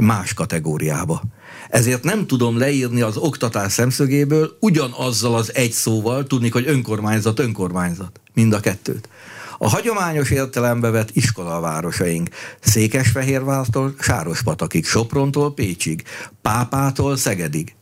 más 0.00 0.34
kategóriába. 0.34 1.22
Ezért 1.68 2.02
nem 2.04 2.26
tudom 2.26 2.58
leírni 2.58 3.00
az 3.00 3.16
oktatás 3.16 3.72
szemszögéből 3.72 4.56
ugyanazzal 4.60 5.34
az 5.34 5.54
egy 5.54 5.72
szóval, 5.72 6.26
tudni, 6.26 6.48
hogy 6.48 6.68
önkormányzat, 6.68 7.38
önkormányzat, 7.38 8.20
mind 8.34 8.52
a 8.52 8.60
kettőt. 8.60 9.08
A 9.62 9.68
hagyományos 9.68 10.30
értelembe 10.30 10.90
vett 10.90 11.16
iskolavárosaink 11.16 12.28
Székesfehérvártól 12.60 13.94
Sárospatakig, 13.98 14.86
Soprontól 14.86 15.54
Pécsig, 15.54 16.02
Pápától 16.40 17.16
Szegedig. 17.16 17.74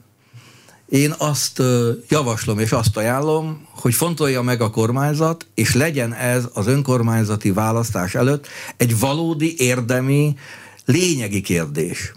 Én 0.89 1.15
azt 1.19 1.63
javaslom 2.09 2.59
és 2.59 2.73
azt 2.73 2.97
ajánlom, 2.97 3.67
hogy 3.71 3.95
fontolja 3.95 4.43
meg 4.43 4.61
a 4.61 4.71
kormányzat, 4.71 5.47
és 5.55 5.75
legyen 5.75 6.15
ez 6.15 6.49
az 6.53 6.67
önkormányzati 6.67 7.51
választás 7.51 8.15
előtt 8.15 8.47
egy 8.77 8.99
valódi 8.99 9.55
érdemi, 9.59 10.37
lényegi 10.85 11.41
kérdés. 11.41 12.13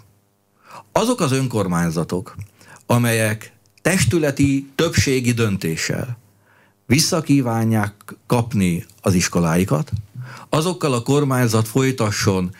Azok 0.92 1.20
az 1.20 1.32
önkormányzatok, 1.32 2.34
amelyek 2.86 3.52
testületi 3.82 4.70
többségi 4.74 5.32
döntéssel 5.32 6.22
visszakívánják 6.86 7.94
kapni 8.26 8.84
az 9.00 9.14
iskoláikat, 9.14 9.90
azokkal 10.48 10.92
a 10.92 11.02
kormányzat 11.02 11.68
folytasson 11.68 12.54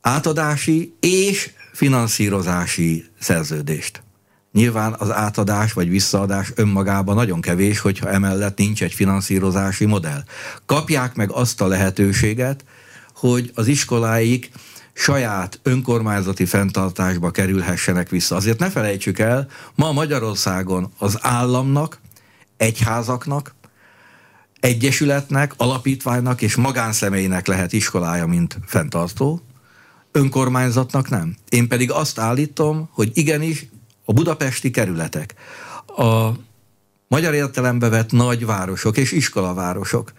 átadási 0.00 0.94
és 1.00 1.50
finanszírozási 1.72 3.04
szerződést. 3.20 4.02
Nyilván 4.52 4.94
az 4.98 5.10
átadás 5.10 5.72
vagy 5.72 5.88
visszaadás 5.88 6.52
önmagában 6.54 7.14
nagyon 7.14 7.40
kevés, 7.40 7.80
hogyha 7.80 8.10
emellett 8.10 8.58
nincs 8.58 8.82
egy 8.82 8.92
finanszírozási 8.92 9.84
modell. 9.84 10.24
Kapják 10.66 11.14
meg 11.14 11.30
azt 11.30 11.60
a 11.60 11.66
lehetőséget, 11.66 12.64
hogy 13.14 13.50
az 13.54 13.66
iskoláik 13.66 14.50
saját 14.92 15.60
önkormányzati 15.62 16.44
fenntartásba 16.44 17.30
kerülhessenek 17.30 18.08
vissza. 18.08 18.36
Azért 18.36 18.58
ne 18.58 18.70
felejtsük 18.70 19.18
el, 19.18 19.48
ma 19.74 19.92
Magyarországon 19.92 20.92
az 20.98 21.18
államnak 21.20 22.00
egyházaknak, 22.62 23.54
egyesületnek, 24.60 25.54
alapítványnak 25.56 26.42
és 26.42 26.54
magánszemélynek 26.54 27.46
lehet 27.46 27.72
iskolája, 27.72 28.26
mint 28.26 28.58
fenntartó, 28.66 29.42
önkormányzatnak 30.12 31.08
nem. 31.08 31.36
Én 31.48 31.68
pedig 31.68 31.90
azt 31.90 32.18
állítom, 32.18 32.88
hogy 32.92 33.10
igenis 33.14 33.66
a 34.04 34.12
budapesti 34.12 34.70
kerületek, 34.70 35.34
a 35.86 36.30
magyar 37.08 37.34
értelembe 37.34 37.88
vett 37.88 38.10
nagyvárosok 38.10 38.96
és 38.96 39.12
iskolavárosok 39.12 40.12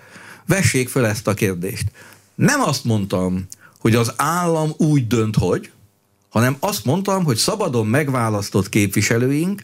vessék 0.45 0.89
föl 0.89 1.05
ezt 1.05 1.27
a 1.27 1.33
kérdést. 1.33 1.91
Nem 2.35 2.61
azt 2.61 2.83
mondtam, 2.83 3.47
hogy 3.79 3.95
az 3.95 4.13
állam 4.15 4.71
úgy 4.77 5.07
dönt, 5.07 5.35
hogy, 5.35 5.71
hanem 6.29 6.55
azt 6.59 6.85
mondtam, 6.85 7.23
hogy 7.23 7.37
szabadon 7.37 7.87
megválasztott 7.87 8.69
képviselőink 8.69 9.63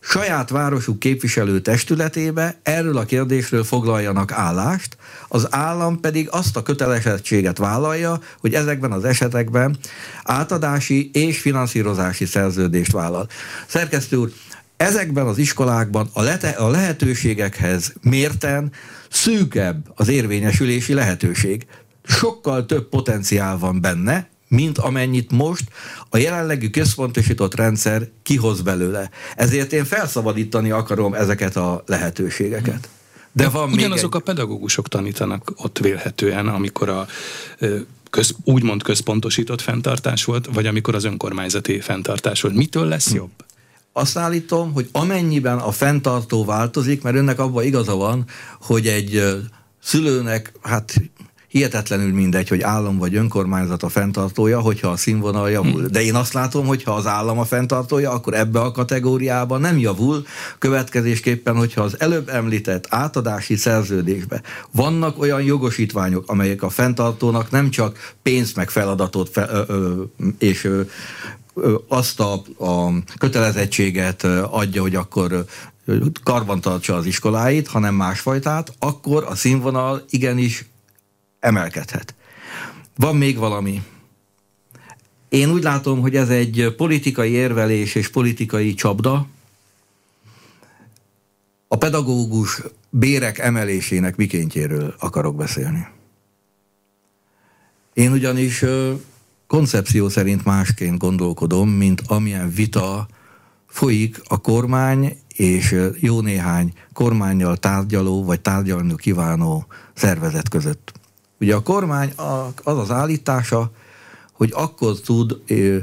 saját 0.00 0.50
városuk 0.50 0.98
képviselő 0.98 1.60
testületébe 1.60 2.58
erről 2.62 2.96
a 2.96 3.04
kérdésről 3.04 3.64
foglaljanak 3.64 4.32
állást, 4.32 4.96
az 5.28 5.46
állam 5.50 6.00
pedig 6.00 6.28
azt 6.30 6.56
a 6.56 6.62
kötelezettséget 6.62 7.58
vállalja, 7.58 8.20
hogy 8.40 8.54
ezekben 8.54 8.92
az 8.92 9.04
esetekben 9.04 9.76
átadási 10.24 11.10
és 11.12 11.40
finanszírozási 11.40 12.24
szerződést 12.24 12.92
vállal. 12.92 13.28
Szerkesztő 13.66 14.16
úr, 14.16 14.32
ezekben 14.76 15.26
az 15.26 15.38
iskolákban 15.38 16.10
a, 16.12 16.22
lete, 16.22 16.48
a 16.48 16.68
lehetőségekhez 16.68 17.92
mérten 18.02 18.72
szűkebb 19.10 19.92
az 19.94 20.08
érvényesülési 20.08 20.94
lehetőség. 20.94 21.66
Sokkal 22.04 22.66
több 22.66 22.88
potenciál 22.88 23.58
van 23.58 23.80
benne, 23.80 24.28
mint 24.48 24.78
amennyit 24.78 25.30
most 25.30 25.64
a 26.08 26.16
jelenlegi 26.16 26.70
központosított 26.70 27.54
rendszer 27.54 28.08
kihoz 28.22 28.60
belőle. 28.60 29.10
Ezért 29.36 29.72
én 29.72 29.84
felszabadítani 29.84 30.70
akarom 30.70 31.14
ezeket 31.14 31.56
a 31.56 31.82
lehetőségeket. 31.86 32.88
De 33.32 33.48
van 33.48 33.72
Ugyanazok 33.72 34.12
még 34.12 34.20
egy... 34.22 34.28
a 34.28 34.32
pedagógusok 34.32 34.88
tanítanak 34.88 35.52
ott 35.56 35.78
vélhetően, 35.78 36.48
amikor 36.48 36.88
a 36.88 37.06
köz, 38.10 38.34
úgymond 38.44 38.82
központosított 38.82 39.60
fenntartás 39.60 40.24
volt, 40.24 40.48
vagy 40.52 40.66
amikor 40.66 40.94
az 40.94 41.04
önkormányzati 41.04 41.80
fenntartás 41.80 42.40
volt. 42.40 42.54
Mitől 42.54 42.86
lesz 42.86 43.12
jobb? 43.12 43.30
Azt 43.92 44.16
állítom, 44.16 44.72
hogy 44.72 44.88
amennyiben 44.92 45.58
a 45.58 45.70
fenntartó 45.70 46.44
változik, 46.44 47.02
mert 47.02 47.16
önnek 47.16 47.38
abban 47.38 47.64
igaza 47.64 47.96
van, 47.96 48.24
hogy 48.60 48.86
egy 48.86 49.22
szülőnek, 49.82 50.52
hát 50.62 50.94
hihetetlenül 51.48 52.12
mindegy, 52.12 52.48
hogy 52.48 52.62
állam 52.62 52.98
vagy 52.98 53.14
önkormányzat 53.14 53.82
a 53.82 53.88
fenntartója, 53.88 54.60
hogyha 54.60 54.88
a 54.88 54.96
színvonal 54.96 55.50
javul. 55.50 55.86
De 55.86 56.02
én 56.02 56.14
azt 56.14 56.32
látom, 56.32 56.66
hogy 56.66 56.82
ha 56.82 56.92
az 56.92 57.06
állam 57.06 57.38
a 57.38 57.44
fenntartója, 57.44 58.10
akkor 58.10 58.34
ebbe 58.34 58.60
a 58.60 58.70
kategóriába 58.70 59.58
nem 59.58 59.78
javul. 59.78 60.26
Következésképpen, 60.58 61.56
hogyha 61.56 61.82
az 61.82 62.00
előbb 62.00 62.28
említett 62.28 62.86
átadási 62.88 63.56
szerződésbe 63.56 64.42
vannak 64.70 65.20
olyan 65.20 65.42
jogosítványok, 65.42 66.24
amelyek 66.26 66.62
a 66.62 66.68
fenntartónak 66.68 67.50
nem 67.50 67.70
csak 67.70 68.14
pénzt 68.22 68.56
meg 68.56 68.70
feladatot 68.70 69.28
fe, 69.28 69.48
ö, 69.52 69.62
ö, 69.66 70.02
és 70.38 70.64
ö, 70.64 70.82
azt 71.88 72.20
a, 72.20 72.32
a 72.58 72.92
kötelezettséget 73.18 74.24
adja, 74.50 74.82
hogy 74.82 74.94
akkor 74.94 75.44
karbantartsa 76.22 76.94
az 76.94 77.06
iskoláit, 77.06 77.68
hanem 77.68 77.94
másfajtát, 77.94 78.72
akkor 78.78 79.24
a 79.28 79.34
színvonal 79.34 80.02
igenis 80.10 80.64
emelkedhet. 81.40 82.14
Van 82.96 83.16
még 83.16 83.36
valami. 83.36 83.82
Én 85.28 85.50
úgy 85.50 85.62
látom, 85.62 86.00
hogy 86.00 86.16
ez 86.16 86.28
egy 86.28 86.74
politikai 86.76 87.30
érvelés 87.30 87.94
és 87.94 88.10
politikai 88.10 88.74
csapda. 88.74 89.26
A 91.68 91.76
pedagógus 91.76 92.62
bérek 92.90 93.38
emelésének 93.38 94.16
mikéntjéről 94.16 94.94
akarok 94.98 95.36
beszélni. 95.36 95.86
Én 97.92 98.12
ugyanis 98.12 98.64
koncepció 99.46 100.08
szerint 100.08 100.44
másként 100.44 100.98
gondolkodom, 100.98 101.68
mint 101.68 102.02
amilyen 102.06 102.50
vita 102.50 103.08
folyik 103.66 104.20
a 104.28 104.40
kormány 104.40 105.18
és 105.34 105.76
jó 106.00 106.20
néhány 106.20 106.72
kormányjal 106.92 107.56
tárgyaló 107.56 108.24
vagy 108.24 108.40
tárgyalni 108.40 108.94
kívánó 108.96 109.66
szervezet 109.94 110.48
között. 110.48 110.97
Ugye 111.40 111.54
a 111.54 111.62
kormány 111.62 112.12
az 112.62 112.78
az 112.78 112.90
állítása, 112.90 113.70
hogy 114.32 114.52
akkor 114.54 115.00
tud 115.00 115.42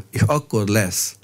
és 0.09 0.21
akkor 0.25 0.67
lesz 0.67 1.15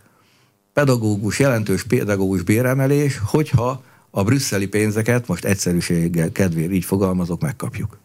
pedagógus, 0.74 1.40
jelentős 1.40 1.84
pedagógus 1.84 2.42
béremelés, 2.42 3.22
hogyha 3.26 3.84
a 4.10 4.24
brüsszeli 4.24 4.68
pénzeket, 4.68 5.28
most 5.28 5.46
egyszerűséggel 5.46 6.32
kedvéért 6.32 6.72
így 6.72 6.86
fogalmazok, 6.86 7.42
megkapjuk. 7.42 7.98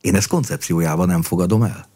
Én 0.00 0.14
ezt 0.14 0.28
koncepciójában 0.28 1.06
nem 1.06 1.22
fogadom 1.22 1.62
el. 1.62 1.86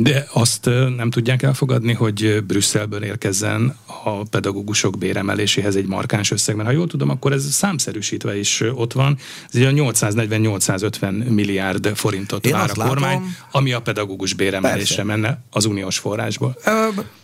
De 0.00 0.26
azt 0.32 0.64
nem 0.96 1.10
tudják 1.10 1.42
elfogadni, 1.42 1.92
hogy 1.92 2.44
Brüsszelből 2.46 3.02
érkezzen 3.02 3.76
a 4.04 4.22
pedagógusok 4.22 4.98
béremeléséhez 4.98 5.76
egy 5.76 5.86
markáns 5.86 6.30
összeg, 6.30 6.56
mert 6.56 6.68
ha 6.68 6.74
jól 6.74 6.86
tudom, 6.86 7.08
akkor 7.10 7.32
ez 7.32 7.52
számszerűsítve 7.52 8.38
is 8.38 8.60
ott 8.60 8.92
van. 8.92 9.18
Ez 9.52 9.60
egy 9.60 9.74
840-850 9.76 11.28
milliárd 11.28 11.92
forintot 11.94 12.46
Én 12.46 12.52
vár 12.52 12.70
a 12.74 12.86
kormány, 12.86 13.12
látom, 13.12 13.34
ami 13.50 13.72
a 13.72 13.82
pedagógus 13.82 14.34
béremelésre 14.34 14.96
persze. 14.96 15.02
menne 15.02 15.42
az 15.50 15.64
uniós 15.64 15.98
forrásból. 15.98 16.56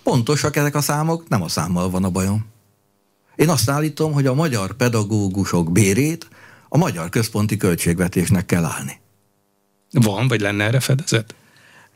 Pontosak 0.02 0.56
ezek 0.56 0.74
a 0.74 0.80
számok, 0.80 1.28
nem 1.28 1.42
a 1.42 1.48
számmal 1.48 1.90
van 1.90 2.04
a 2.04 2.10
bajom. 2.10 2.46
Én 3.36 3.48
azt 3.48 3.70
állítom, 3.70 4.12
hogy 4.12 4.26
a 4.26 4.34
magyar 4.34 4.72
pedagógusok 4.72 5.72
bérét 5.72 6.28
a 6.68 6.76
magyar 6.76 7.08
központi 7.08 7.56
költségvetésnek 7.56 8.46
kell 8.46 8.64
állni. 8.64 9.00
Van, 9.90 10.28
vagy 10.28 10.40
lenne 10.40 10.64
erre 10.64 10.80
fedezet? 10.80 11.34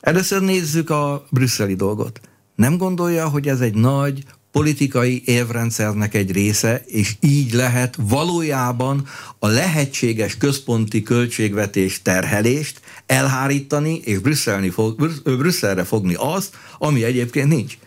Először 0.01 0.43
nézzük 0.43 0.91
a 0.91 1.27
brüsszeli 1.31 1.75
dolgot. 1.75 2.21
Nem 2.55 2.77
gondolja, 2.77 3.29
hogy 3.29 3.49
ez 3.49 3.61
egy 3.61 3.75
nagy 3.75 4.25
politikai 4.53 5.23
érvrendszernek 5.25 6.15
egy 6.15 6.33
része, 6.33 6.83
és 6.87 7.15
így 7.21 7.53
lehet 7.53 7.97
valójában 8.01 9.07
a 9.39 9.47
lehetséges 9.47 10.37
központi 10.37 11.03
költségvetés 11.03 12.03
terhelést 12.03 12.81
elhárítani, 13.07 14.01
és 14.05 14.19
Brüsszelni 14.19 14.71
fog, 14.71 15.11
Brüsszelre 15.25 15.85
fogni 15.85 16.15
azt, 16.19 16.57
ami 16.79 17.05
egyébként 17.05 17.49
nincs. 17.49 17.79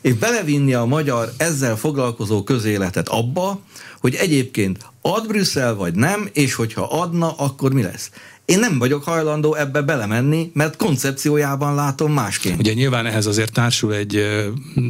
És 0.00 0.14
belevinni 0.14 0.74
a 0.74 0.84
magyar 0.84 1.32
ezzel 1.36 1.76
foglalkozó 1.76 2.42
közéletet 2.42 3.08
abba, 3.08 3.60
hogy 4.00 4.14
egyébként 4.14 4.78
ad 5.02 5.26
Brüsszel 5.26 5.74
vagy 5.74 5.94
nem, 5.94 6.28
és 6.32 6.54
hogyha 6.54 6.82
adna, 6.82 7.32
akkor 7.32 7.72
mi 7.72 7.82
lesz. 7.82 8.10
Én 8.48 8.58
nem 8.58 8.78
vagyok 8.78 9.04
hajlandó 9.04 9.54
ebbe 9.54 9.82
belemenni, 9.82 10.50
mert 10.54 10.76
koncepciójában 10.76 11.74
látom 11.74 12.12
másként. 12.12 12.58
Ugye 12.58 12.72
nyilván 12.72 13.06
ehhez 13.06 13.26
azért 13.26 13.52
társul 13.52 13.94
egy 13.94 14.26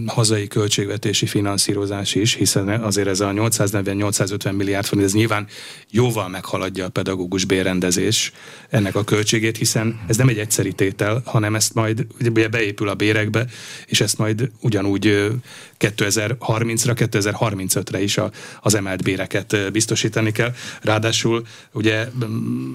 hazai 0.06 0.46
költségvetési 0.46 1.26
finanszírozás 1.26 2.14
is, 2.14 2.34
hiszen 2.34 2.68
azért 2.68 3.08
ez 3.08 3.20
a 3.20 3.30
840-850 3.30 4.56
milliárd 4.56 4.86
forint, 4.86 5.06
ez 5.06 5.14
nyilván 5.14 5.46
jóval 5.90 6.28
meghaladja 6.28 6.84
a 6.84 6.88
pedagógus 6.88 7.44
bérrendezés 7.44 8.32
ennek 8.70 8.94
a 8.94 9.04
költségét, 9.04 9.56
hiszen 9.56 10.00
ez 10.06 10.16
nem 10.16 10.28
egy 10.28 10.38
egyszeri 10.38 10.72
tétel, 10.72 11.22
hanem 11.24 11.54
ezt 11.54 11.74
majd 11.74 12.06
ugye 12.20 12.48
beépül 12.48 12.88
a 12.88 12.94
bérekbe, 12.94 13.46
és 13.86 14.00
ezt 14.00 14.18
majd 14.18 14.50
ugyanúgy 14.60 15.30
2030-ra, 15.78 17.08
2035-re 17.10 18.02
is 18.02 18.18
a, 18.18 18.30
az 18.62 18.74
emelt 18.74 19.02
béreket 19.02 19.72
biztosítani 19.72 20.32
kell. 20.32 20.52
Ráadásul 20.82 21.46
ugye 21.72 22.06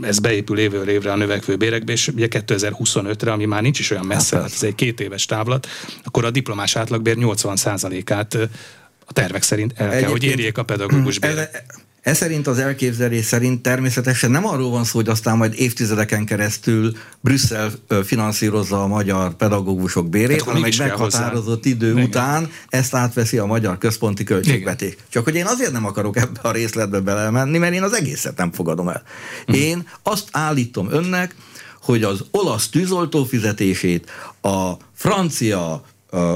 ez 0.01 0.19
beépül 0.19 0.59
évről 0.73 0.89
évre 0.89 1.11
a 1.11 1.15
növekvő 1.15 1.55
bérekbe, 1.55 1.91
és 1.91 2.07
ugye 2.07 2.27
2025-re, 2.29 3.31
ami 3.31 3.45
már 3.45 3.61
nincs 3.61 3.79
is 3.79 3.91
olyan 3.91 4.05
messze, 4.05 4.37
hát 4.37 4.51
ez 4.53 4.63
egy 4.63 4.75
két 4.75 4.99
éves 4.99 5.25
távlat, 5.25 5.67
akkor 6.03 6.25
a 6.25 6.31
diplomás 6.31 6.75
átlagbér 6.75 7.15
80%-át 7.19 8.37
a 9.05 9.13
tervek 9.13 9.41
szerint 9.41 9.73
el 9.75 9.89
kell, 9.89 10.09
hogy 10.09 10.23
érjék 10.23 10.57
a 10.57 10.63
pedagógus 10.63 11.19
bérek. 11.19 11.63
Ez 12.03 12.17
szerint 12.17 12.47
az 12.47 12.59
elképzelés 12.59 13.25
szerint 13.25 13.61
természetesen 13.61 14.31
nem 14.31 14.45
arról 14.45 14.69
van 14.69 14.83
szó, 14.83 14.97
hogy 14.97 15.09
aztán 15.09 15.37
majd 15.37 15.53
évtizedeken 15.57 16.25
keresztül 16.25 16.95
Brüsszel 17.21 17.71
finanszírozza 18.03 18.83
a 18.83 18.87
magyar 18.87 19.33
pedagógusok 19.35 20.09
bérét, 20.09 20.37
hát, 20.37 20.47
hanem 20.47 20.63
egy 20.63 20.79
meghatározott 20.79 21.65
idő 21.65 21.91
Igen. 21.91 22.03
után 22.03 22.49
ezt 22.69 22.95
átveszi 22.95 23.37
a 23.37 23.45
magyar 23.45 23.77
központi 23.77 24.23
költségvetés. 24.23 24.91
Igen. 24.91 25.05
Csak 25.09 25.23
hogy 25.23 25.35
én 25.35 25.45
azért 25.45 25.71
nem 25.71 25.85
akarok 25.85 26.17
ebbe 26.17 26.39
a 26.41 26.51
részletbe 26.51 26.99
belemenni, 26.99 27.57
mert 27.57 27.73
én 27.73 27.83
az 27.83 27.93
egészet 27.93 28.37
nem 28.37 28.51
fogadom 28.51 28.87
el. 28.87 29.03
Mhm. 29.47 29.57
Én 29.57 29.87
azt 30.01 30.27
állítom 30.31 30.91
önnek, 30.91 31.35
hogy 31.81 32.03
az 32.03 32.25
olasz 32.31 32.69
tűzoltó 32.69 33.23
fizetését, 33.23 34.09
a 34.41 34.71
francia 34.93 35.83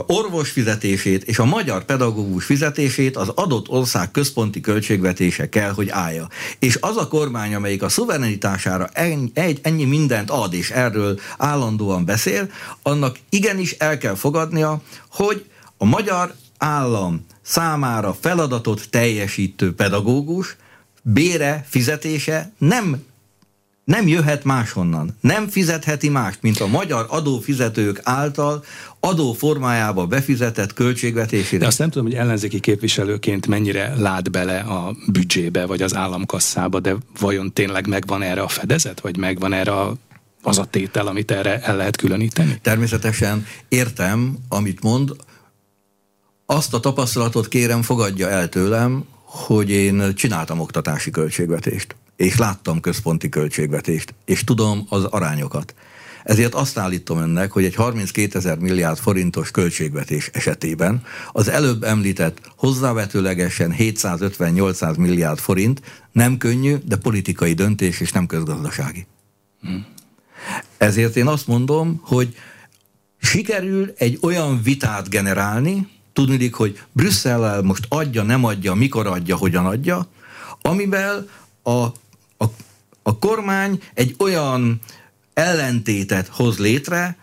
orvos 0.05 0.49
fizetését 0.49 1.23
és 1.23 1.39
a 1.39 1.45
magyar 1.45 1.85
pedagógus 1.85 2.45
fizetését 2.45 3.17
az 3.17 3.29
adott 3.29 3.69
ország 3.69 4.11
központi 4.11 4.61
költségvetése 4.61 5.49
kell, 5.49 5.71
hogy 5.71 5.89
állja. 5.89 6.27
És 6.59 6.77
az 6.81 6.97
a 6.97 7.07
kormány, 7.07 7.53
amelyik 7.55 7.81
a 7.81 7.89
szuverenitására 7.89 8.89
ennyi, 8.93 9.31
ennyi 9.61 9.85
mindent 9.85 10.29
ad, 10.29 10.53
és 10.53 10.69
erről 10.69 11.19
állandóan 11.37 12.05
beszél, 12.05 12.49
annak 12.81 13.17
igenis 13.29 13.71
el 13.71 13.97
kell 13.97 14.15
fogadnia, 14.15 14.81
hogy 15.11 15.45
a 15.77 15.85
magyar 15.85 16.33
állam 16.57 17.25
számára 17.41 18.17
feladatot 18.19 18.89
teljesítő 18.89 19.73
pedagógus 19.73 20.55
bére, 21.01 21.65
fizetése 21.69 22.51
nem 22.57 23.05
nem 23.87 24.07
jöhet 24.07 24.43
máshonnan. 24.43 25.17
Nem 25.21 25.47
fizetheti 25.47 26.09
mást, 26.09 26.41
mint 26.41 26.59
a 26.59 26.67
magyar 26.67 27.05
adófizetők 27.09 27.99
által 28.03 28.63
adó 28.99 29.33
formájába 29.33 30.05
befizetett 30.05 30.73
költségvetésére. 30.73 31.57
De 31.57 31.67
azt 31.67 31.79
nem 31.79 31.89
tudom, 31.89 32.07
hogy 32.07 32.15
ellenzéki 32.15 32.59
képviselőként 32.59 33.47
mennyire 33.47 33.93
lát 33.97 34.31
bele 34.31 34.59
a 34.59 34.95
büdzsébe, 35.07 35.65
vagy 35.65 35.81
az 35.81 35.95
államkasszába, 35.95 36.79
de 36.79 36.95
vajon 37.19 37.53
tényleg 37.53 37.87
megvan 37.87 38.21
erre 38.21 38.41
a 38.41 38.47
fedezet, 38.47 38.99
vagy 38.99 39.17
megvan 39.17 39.53
erre 39.53 39.71
a 39.71 39.95
az 40.41 40.57
a 40.57 40.65
tétel, 40.65 41.07
amit 41.07 41.31
erre 41.31 41.61
el 41.61 41.75
lehet 41.75 41.95
különíteni? 41.95 42.59
Természetesen 42.61 43.45
értem, 43.67 44.37
amit 44.49 44.83
mond. 44.83 45.15
Azt 46.45 46.73
a 46.73 46.79
tapasztalatot 46.79 47.47
kérem, 47.47 47.81
fogadja 47.81 48.29
el 48.29 48.49
tőlem, 48.49 49.05
hogy 49.23 49.69
én 49.69 50.15
csináltam 50.15 50.59
oktatási 50.59 51.09
költségvetést 51.11 51.95
és 52.17 52.37
láttam 52.37 52.79
központi 52.79 53.29
költségvetést, 53.29 54.13
és 54.25 54.43
tudom 54.43 54.85
az 54.89 55.03
arányokat. 55.03 55.73
Ezért 56.23 56.53
azt 56.53 56.77
állítom 56.77 57.17
önnek, 57.17 57.51
hogy 57.51 57.63
egy 57.63 57.75
32 57.75 58.37
ezer 58.37 58.57
milliárd 58.57 58.97
forintos 58.97 59.51
költségvetés 59.51 60.29
esetében 60.33 61.03
az 61.31 61.47
előbb 61.47 61.83
említett 61.83 62.41
hozzávetőlegesen 62.55 63.75
750-800 63.77 64.97
milliárd 64.97 65.39
forint 65.39 65.81
nem 66.11 66.37
könnyű, 66.37 66.75
de 66.85 66.95
politikai 66.95 67.53
döntés 67.53 67.99
és 67.99 68.11
nem 68.11 68.25
közgazdasági. 68.25 69.05
Hmm. 69.61 69.85
Ezért 70.77 71.15
én 71.15 71.27
azt 71.27 71.47
mondom, 71.47 72.01
hogy 72.03 72.35
sikerül 73.21 73.93
egy 73.97 74.17
olyan 74.21 74.61
vitát 74.63 75.09
generálni, 75.09 75.87
tudnilik, 76.13 76.53
hogy 76.53 76.81
Brüsszellel 76.91 77.61
most 77.61 77.85
adja, 77.89 78.23
nem 78.23 78.43
adja, 78.43 78.73
mikor 78.73 79.07
adja, 79.07 79.35
hogyan 79.35 79.65
adja, 79.65 80.07
amivel 80.61 81.27
a 81.63 81.87
a, 82.37 82.45
a 83.03 83.17
kormány 83.17 83.81
egy 83.93 84.15
olyan 84.19 84.81
ellentétet 85.37 86.27
hoz 86.27 86.57
létre, 86.57 87.17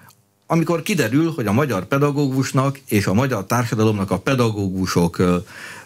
amikor 0.46 0.83
kiderül, 0.83 1.33
hogy 1.33 1.46
a 1.46 1.53
magyar 1.53 1.85
pedagógusnak 1.85 2.81
és 2.88 3.07
a 3.07 3.14
magyar 3.14 3.46
társadalomnak 3.46 4.11
a 4.11 4.18
pedagógusok 4.18 5.22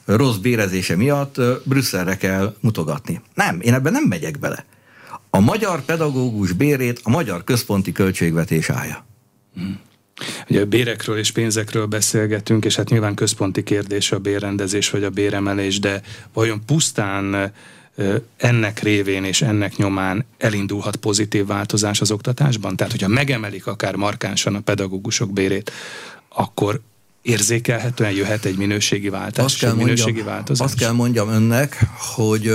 rossz 0.04 0.36
bérezése 0.36 0.96
miatt 0.96 1.40
Brüsszelre 1.64 2.16
kell 2.16 2.54
mutogatni. 2.60 3.20
Nem, 3.34 3.58
én 3.60 3.74
ebben 3.74 3.92
nem 3.92 4.04
megyek 4.04 4.38
bele. 4.38 4.64
A 5.30 5.40
magyar 5.40 5.80
pedagógus 5.80 6.52
bérét 6.52 7.00
a 7.02 7.10
magyar 7.10 7.44
központi 7.44 7.92
költségvetés 7.92 8.70
állja. 8.70 9.04
Hmm. 9.54 9.80
Ugye 10.48 10.60
a 10.60 10.66
bérekről 10.66 11.18
és 11.18 11.32
pénzekről 11.32 11.86
beszélgetünk, 11.86 12.64
és 12.64 12.76
hát 12.76 12.88
nyilván 12.88 13.14
központi 13.14 13.62
kérdés 13.62 14.12
a 14.12 14.18
bérrendezés 14.18 14.90
vagy 14.90 15.04
a 15.04 15.10
béremelés, 15.10 15.80
de 15.80 16.02
vajon 16.32 16.64
pusztán 16.66 17.52
ennek 18.36 18.80
révén 18.80 19.24
és 19.24 19.42
ennek 19.42 19.76
nyomán 19.76 20.26
elindulhat 20.38 20.96
pozitív 20.96 21.46
változás 21.46 22.00
az 22.00 22.10
oktatásban? 22.10 22.76
Tehát, 22.76 22.92
hogyha 22.92 23.08
megemelik 23.08 23.66
akár 23.66 23.94
markánsan 23.94 24.54
a 24.54 24.60
pedagógusok 24.60 25.32
bérét, 25.32 25.72
akkor 26.28 26.80
érzékelhetően 27.22 28.12
jöhet 28.12 28.44
egy 28.44 28.56
minőségi 28.56 29.08
változás? 29.08 29.44
Azt 29.44 29.58
kell, 29.58 29.72
minőségi 29.72 30.10
mondjam, 30.10 30.26
változás? 30.26 30.66
azt 30.66 30.78
kell 30.78 30.92
mondjam 30.92 31.28
önnek, 31.28 31.86
hogy 32.14 32.52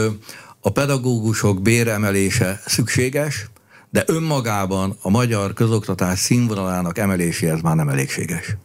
a 0.59 0.69
pedagógusok 0.69 1.61
béremelése 1.61 2.61
szükséges, 2.65 3.47
de 3.89 4.03
önmagában 4.05 4.97
a 5.01 5.09
magyar 5.09 5.53
közoktatás 5.53 6.19
színvonalának 6.19 6.97
emeléséhez 6.97 7.61
már 7.61 7.75
nem 7.75 7.89
elégséges. 7.89 8.55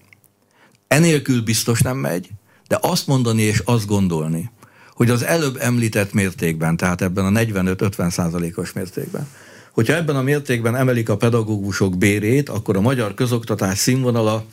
Enélkül 0.88 1.42
biztos 1.42 1.80
nem 1.80 1.96
megy, 1.96 2.28
de 2.68 2.78
azt 2.80 3.06
mondani 3.06 3.42
és 3.42 3.62
azt 3.64 3.86
gondolni, 3.86 4.50
hogy 4.98 5.10
az 5.10 5.24
előbb 5.24 5.56
említett 5.60 6.12
mértékben, 6.12 6.76
tehát 6.76 7.02
ebben 7.02 7.24
a 7.24 7.40
45-50 7.40 8.10
százalékos 8.10 8.72
mértékben, 8.72 9.28
hogyha 9.72 9.94
ebben 9.94 10.16
a 10.16 10.22
mértékben 10.22 10.76
emelik 10.76 11.08
a 11.08 11.16
pedagógusok 11.16 11.98
bérét, 11.98 12.48
akkor 12.48 12.76
a 12.76 12.80
magyar 12.80 13.14
közoktatás 13.14 13.78
színvonala 13.78 14.44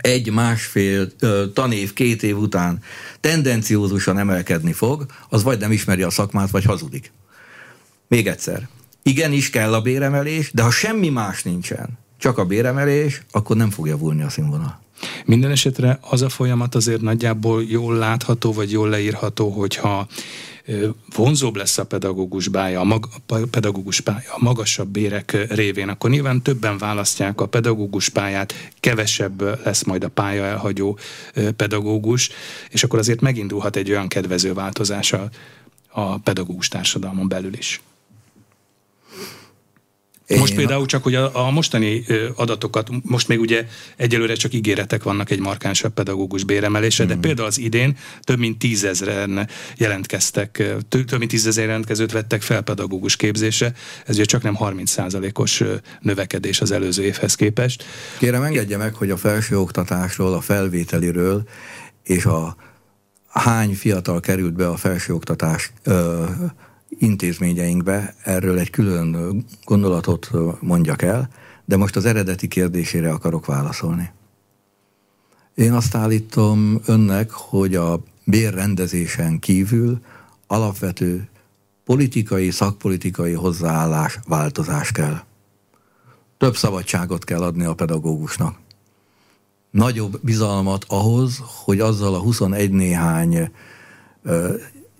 egy, 0.00 0.32
másfél 0.32 1.08
tanév, 1.52 1.92
két 1.92 2.22
év 2.22 2.38
után 2.38 2.78
tendenciózusan 3.20 4.18
emelkedni 4.18 4.72
fog, 4.72 5.06
az 5.28 5.42
vagy 5.42 5.58
nem 5.58 5.72
ismeri 5.72 6.02
a 6.02 6.10
szakmát, 6.10 6.50
vagy 6.50 6.64
hazudik. 6.64 7.12
Még 8.08 8.26
egyszer. 8.26 8.68
Igenis 9.02 9.50
kell 9.50 9.74
a 9.74 9.80
béremelés, 9.80 10.50
de 10.52 10.62
ha 10.62 10.70
semmi 10.70 11.08
más 11.08 11.42
nincsen, 11.42 11.88
csak 12.18 12.38
a 12.38 12.44
béremelés, 12.44 13.22
akkor 13.30 13.56
nem 13.56 13.70
fog 13.70 13.86
javulni 13.86 14.22
a 14.22 14.28
színvonal. 14.28 14.83
Minden 15.24 15.50
esetre 15.50 15.98
az 16.00 16.22
a 16.22 16.28
folyamat 16.28 16.74
azért 16.74 17.00
nagyjából 17.00 17.64
jól 17.68 17.96
látható, 17.96 18.52
vagy 18.52 18.70
jól 18.70 18.88
leírható, 18.88 19.48
hogyha 19.48 20.06
vonzóbb 21.14 21.56
lesz 21.56 21.78
a 21.78 21.86
pedagógus 21.86 22.48
pálya, 22.48 22.80
a, 22.80 22.84
mag, 22.84 23.08
pedagógus 23.50 24.00
pálya 24.00 24.32
a 24.34 24.44
magasabb 24.44 24.88
bérek 24.88 25.46
révén, 25.48 25.88
akkor 25.88 26.10
nyilván 26.10 26.42
többen 26.42 26.78
választják 26.78 27.40
a 27.40 27.46
pedagógus 27.46 28.08
pályát, 28.08 28.54
kevesebb 28.80 29.64
lesz 29.64 29.82
majd 29.82 30.04
a 30.04 30.08
pálya 30.08 30.44
elhagyó 30.44 30.98
pedagógus, 31.56 32.30
és 32.70 32.84
akkor 32.84 32.98
azért 32.98 33.20
megindulhat 33.20 33.76
egy 33.76 33.90
olyan 33.90 34.08
kedvező 34.08 34.52
változás 34.52 35.12
a, 35.12 35.28
a 35.88 36.18
pedagógus 36.18 36.68
társadalmon 36.68 37.28
belül 37.28 37.54
is. 37.54 37.80
Én 40.26 40.38
most 40.38 40.54
például 40.54 40.86
csak, 40.86 41.02
hogy 41.02 41.14
a, 41.14 41.46
a 41.46 41.50
mostani 41.50 42.04
adatokat, 42.34 42.88
most 43.02 43.28
még 43.28 43.40
ugye 43.40 43.66
egyelőre 43.96 44.34
csak 44.34 44.52
ígéretek 44.52 45.02
vannak 45.02 45.30
egy 45.30 45.40
markánsabb 45.40 45.92
pedagógus 45.92 46.44
béremelésre, 46.44 47.04
hmm. 47.04 47.14
de 47.14 47.20
például 47.20 47.48
az 47.48 47.58
idén 47.58 47.96
több 48.22 48.38
mint 48.38 48.58
tízezren 48.58 49.48
jelentkeztek, 49.76 50.62
több 50.88 51.18
mint 51.18 51.30
tízezer 51.30 51.64
jelentkezőt 51.64 52.12
vettek 52.12 52.42
fel 52.42 52.62
pedagógus 52.62 53.16
képzésre, 53.16 53.72
ez 54.06 54.14
ugye 54.14 54.24
csak 54.24 54.42
nem 54.42 54.56
30%-os 54.60 55.62
növekedés 56.00 56.60
az 56.60 56.70
előző 56.70 57.02
évhez 57.02 57.34
képest. 57.34 57.84
Kérem 58.18 58.42
engedje 58.42 58.76
meg, 58.76 58.94
hogy 58.94 59.10
a 59.10 59.16
felsőoktatásról, 59.16 60.34
a 60.34 60.40
felvételiről 60.40 61.48
és 62.02 62.24
a 62.24 62.56
hány 63.28 63.74
fiatal 63.74 64.20
került 64.20 64.52
be 64.52 64.68
a 64.68 64.76
felsőoktatás 64.76 65.72
ö, 65.82 66.24
intézményeinkbe 66.98 68.14
erről 68.22 68.58
egy 68.58 68.70
külön 68.70 69.44
gondolatot 69.64 70.30
mondjak 70.60 71.02
el, 71.02 71.28
de 71.64 71.76
most 71.76 71.96
az 71.96 72.04
eredeti 72.04 72.48
kérdésére 72.48 73.10
akarok 73.10 73.46
válaszolni. 73.46 74.12
Én 75.54 75.72
azt 75.72 75.94
állítom 75.94 76.80
önnek, 76.86 77.30
hogy 77.30 77.74
a 77.74 78.02
bérrendezésen 78.24 79.38
kívül 79.38 80.00
alapvető 80.46 81.28
politikai, 81.84 82.50
szakpolitikai 82.50 83.32
hozzáállás, 83.32 84.18
változás 84.26 84.92
kell. 84.92 85.22
Több 86.38 86.56
szabadságot 86.56 87.24
kell 87.24 87.42
adni 87.42 87.64
a 87.64 87.74
pedagógusnak. 87.74 88.58
Nagyobb 89.70 90.20
bizalmat 90.22 90.84
ahhoz, 90.88 91.40
hogy 91.64 91.80
azzal 91.80 92.14
a 92.14 92.18
21 92.18 92.70
néhány 92.70 93.50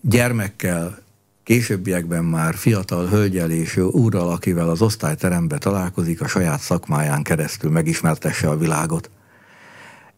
gyermekkel, 0.01 1.04
Későbbiekben 1.45 2.25
már 2.25 2.55
fiatal 2.55 3.07
hölgyel 3.07 3.51
és 3.51 3.77
úrral, 3.77 4.31
akivel 4.31 4.69
az 4.69 4.83
osztályterembe 4.83 5.59
találkozik, 5.59 6.21
a 6.21 6.29
saját 6.29 6.61
szakmáján 6.61 7.23
keresztül 7.23 7.71
megismertesse 7.71 8.49
a 8.49 8.57
világot. 8.57 9.11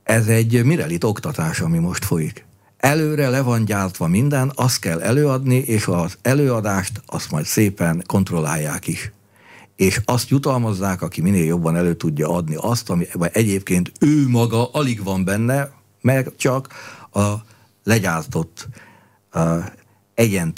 Ez 0.03 0.27
egy 0.27 0.65
mirelit 0.65 1.05
oktatás, 1.05 1.61
ami 1.61 1.79
most 1.79 2.05
folyik. 2.05 2.45
Előre 2.77 3.29
le 3.29 3.41
van 3.41 3.65
gyártva 3.65 4.07
minden, 4.07 4.53
azt 4.55 4.79
kell 4.79 5.01
előadni, 5.01 5.57
és 5.57 5.87
az 5.87 6.19
előadást 6.23 7.03
azt 7.07 7.31
majd 7.31 7.45
szépen 7.45 8.03
kontrollálják 8.07 8.87
is. 8.87 9.13
És 9.77 10.01
azt 10.05 10.29
jutalmazzák, 10.29 11.03
aki 11.03 11.21
minél 11.21 11.45
jobban 11.45 11.77
elő 11.77 11.95
tudja 11.95 12.29
adni 12.29 12.57
azt, 12.59 12.91
ami 12.91 13.07
egyébként 13.33 13.93
ő 14.01 14.29
maga 14.29 14.71
alig 14.71 15.03
van 15.03 15.25
benne, 15.25 15.71
meg 16.01 16.33
csak 16.37 16.69
a 17.13 17.35
legyártott 17.85 18.69
egyen 20.17 20.53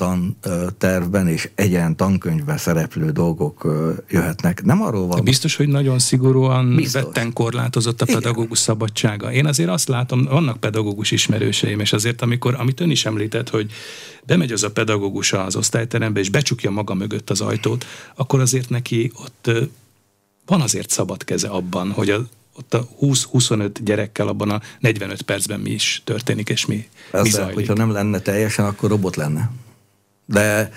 tervben 0.79 1.29
és 1.29 1.51
egyen 1.55 1.97
tankönyvben 1.97 2.59
szereplő 2.59 3.11
dolgok 3.11 3.67
jöhetnek. 4.09 4.65
Nem 4.65 4.83
arról 4.83 5.07
van. 5.07 5.25
Biztos, 5.25 5.57
hogy 5.57 5.69
nagyon 5.69 5.99
szigorúan 5.99 6.75
Biztos. 6.75 7.03
vetten 7.03 7.33
korlátozott 7.33 8.01
a 8.01 8.05
pedagógus 8.05 8.45
Igen. 8.45 8.63
szabadsága. 8.63 9.33
Én 9.33 9.47
azért 9.47 9.69
azt 9.69 9.89
látom, 9.89 10.25
vannak 10.25 10.61
pedagógus 10.61 11.11
ismerőseim, 11.11 11.81
és 11.81 11.93
azért 11.93 12.23
amikor, 12.23 12.55
amit 12.59 12.81
ön 12.81 12.91
is 12.91 13.05
említett, 13.07 13.49
hogy 13.49 13.71
bemegy 14.27 14.53
az 14.53 14.63
a 14.63 14.71
pedagógus 14.71 15.33
az 15.33 15.57
osztályterembe, 15.57 16.21
és 16.21 16.31
becsukja 16.31 16.71
maga 16.71 16.95
mögött 16.95 17.31
az 17.31 17.41
ajtót, 17.41 17.87
akkor 18.17 18.41
azért 18.41 18.69
neki 18.69 19.13
ott 19.15 19.51
van 20.47 20.61
azért 20.61 20.91
szabad 20.91 21.25
keze 21.25 21.49
abban, 21.49 21.91
hogy 21.91 22.11
a 22.11 22.27
ott 22.59 22.75
a 22.75 22.89
20-25 23.01 23.71
gyerekkel 23.81 24.29
abban 24.29 24.51
a 24.51 24.61
45 24.79 25.23
percben 25.23 25.61
mi 25.61 25.71
is 25.71 26.03
történik, 26.05 26.49
és 26.49 26.67
mi, 26.67 26.89
Persze, 27.11 27.27
mi 27.27 27.31
zajlik. 27.31 27.55
hogyha 27.55 27.75
nem 27.75 27.91
lenne 27.93 28.19
teljesen, 28.19 28.65
akkor 28.65 28.91
robot 28.91 29.17
lenne. 29.17 29.51
De 30.27 30.71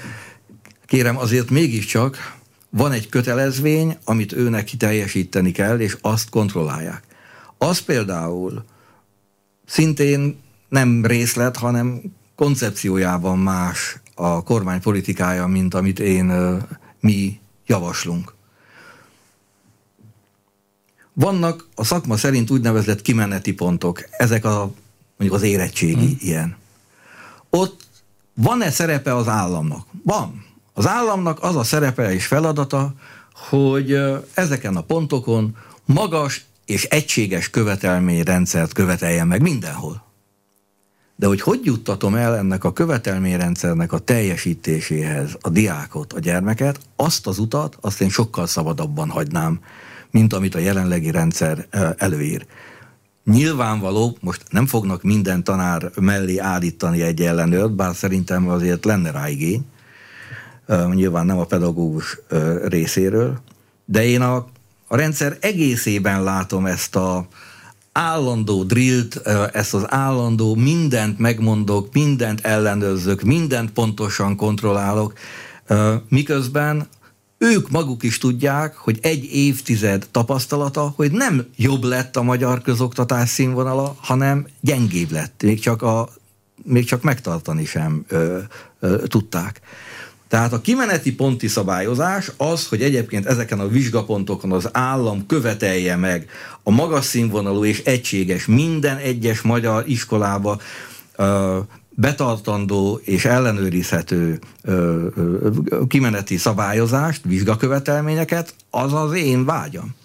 kérem, 0.86 1.18
azért 1.18 1.50
mégiscsak 1.50 2.40
van 2.70 2.92
egy 2.92 3.10
kötelezvény, 3.10 3.98
amit 4.04 4.34
őnek 4.34 4.70
teljesíteni 4.70 5.52
kell, 5.52 5.80
és 5.80 5.98
azt 6.02 6.30
kontrollálják. 6.30 7.04
Az 7.58 7.80
például 7.80 8.66
szintén 9.66 10.40
nem 10.70 11.06
részlet, 11.06 11.58
hanem 11.58 12.02
koncepciójában 12.36 13.40
más 13.40 14.00
a 14.16 14.44
kormány 14.44 14.82
politikája, 14.82 15.48
mint 15.48 15.74
amit 15.74 16.00
én 16.00 16.34
mi 17.00 17.40
javaslunk. 17.66 18.34
Vannak 21.14 21.68
a 21.76 21.84
szakma 21.84 22.18
szerint 22.18 22.50
úgynevezett 22.50 23.02
kimeneti 23.02 23.54
pontok, 23.54 24.04
ezek 24.12 24.46
a 24.46 24.72
mondjuk 25.18 25.42
az 25.42 25.48
érettségi 25.48 26.06
hmm. 26.06 26.18
ilyen. 26.20 26.56
Ott 27.50 27.82
van-e 28.34 28.72
szerepe 28.72 29.16
az 29.16 29.28
államnak? 29.28 29.88
Van. 30.04 30.46
Az 30.74 30.88
államnak 30.88 31.44
az 31.44 31.56
a 31.56 31.64
szerepe 31.64 32.14
és 32.14 32.26
feladata, 32.26 32.94
hogy 33.34 34.00
ezeken 34.34 34.76
a 34.76 34.82
pontokon 34.82 35.58
magas 35.86 36.46
és 36.66 36.84
egységes 36.84 37.50
követelményrendszert 37.50 38.74
követeljen 38.74 39.28
meg 39.28 39.42
mindenhol. 39.42 40.04
De 41.16 41.28
hogy 41.28 41.42
hogy 41.42 41.60
juttatom 41.64 42.16
el 42.16 42.38
ennek 42.38 42.64
a 42.64 42.74
követelményrendszernek 42.74 43.92
a 43.94 44.00
teljesítéséhez 44.00 45.38
a 45.42 45.50
diákot, 45.50 46.14
a 46.14 46.20
gyermeket, 46.20 46.80
azt 46.96 47.28
az 47.28 47.40
utat, 47.40 47.78
azt 47.82 48.02
én 48.02 48.10
sokkal 48.10 48.48
szabadabban 48.48 49.10
hagynám 49.10 49.60
mint 50.12 50.34
amit 50.34 50.56
a 50.56 50.60
jelenlegi 50.60 51.12
rendszer 51.12 51.68
előír. 51.98 52.46
Nyilvánvaló, 53.26 54.18
most 54.22 54.44
nem 54.50 54.66
fognak 54.66 55.04
minden 55.04 55.44
tanár 55.44 55.92
mellé 55.96 56.38
állítani 56.38 57.02
egy 57.02 57.22
ellenőrt, 57.22 57.72
bár 57.72 57.96
szerintem 57.96 58.50
azért 58.50 58.86
lenne 58.86 59.12
rá 59.12 59.30
igény, 59.30 59.66
nyilván 60.94 61.26
nem 61.26 61.40
a 61.40 61.46
pedagógus 61.46 62.20
részéről, 62.64 63.42
de 63.86 64.06
én 64.06 64.22
a, 64.22 64.36
a 64.88 64.96
rendszer 64.96 65.38
egészében 65.40 66.24
látom 66.24 66.66
ezt 66.66 66.96
a 66.96 67.28
állandó 67.92 68.64
drillt, 68.64 69.16
ezt 69.54 69.74
az 69.74 69.92
állandó 69.92 70.56
mindent 70.56 71.20
megmondok, 71.20 71.94
mindent 71.94 72.40
ellenőrzök, 72.42 73.22
mindent 73.22 73.72
pontosan 73.72 74.36
kontrollálok, 74.36 75.14
miközben 76.10 76.88
ők 77.44 77.70
maguk 77.70 78.04
is 78.04 78.18
tudják, 78.18 78.76
hogy 78.76 79.00
egy 79.02 79.24
évtized 79.24 80.08
tapasztalata, 80.12 80.94
hogy 80.96 81.12
nem 81.12 81.46
jobb 81.56 81.84
lett 81.84 82.16
a 82.16 82.24
magyar 82.24 82.62
közoktatás 82.62 83.30
színvonala, 83.30 83.96
hanem 84.00 84.48
gyengébb 84.60 85.12
lett. 85.12 85.42
Még 85.44 85.60
csak, 85.60 85.82
a, 85.82 86.10
még 86.64 86.86
csak 86.86 87.02
megtartani 87.02 87.66
sem 87.66 88.06
ö, 88.08 88.38
ö, 88.80 89.08
tudták. 89.08 89.62
Tehát 90.28 90.54
a 90.54 90.62
kimeneti 90.62 91.16
ponti 91.16 91.48
szabályozás 91.48 92.32
az, 92.38 92.68
hogy 92.68 92.82
egyébként 92.82 93.26
ezeken 93.26 93.60
a 93.60 93.68
vizsgapontokon 93.68 94.52
az 94.52 94.70
állam 94.72 95.26
követelje 95.26 95.96
meg 95.96 96.30
a 96.64 96.72
magas 96.72 97.06
színvonalú 97.06 97.66
és 97.66 97.84
egységes 97.84 98.46
minden 98.46 98.98
egyes 98.98 99.42
magyar 99.42 99.84
iskolába 99.88 100.60
betartandó 101.96 103.00
és 103.04 103.26
ellenőrizhető 103.26 104.40
ö, 104.62 105.08
ö, 105.16 105.50
kimeneti 105.88 106.38
szabályozást, 106.38 107.22
vizsgakövetelményeket, 107.24 108.56
az 108.70 108.94
az 108.94 109.14
én 109.14 109.46
vágyam. 109.46 109.96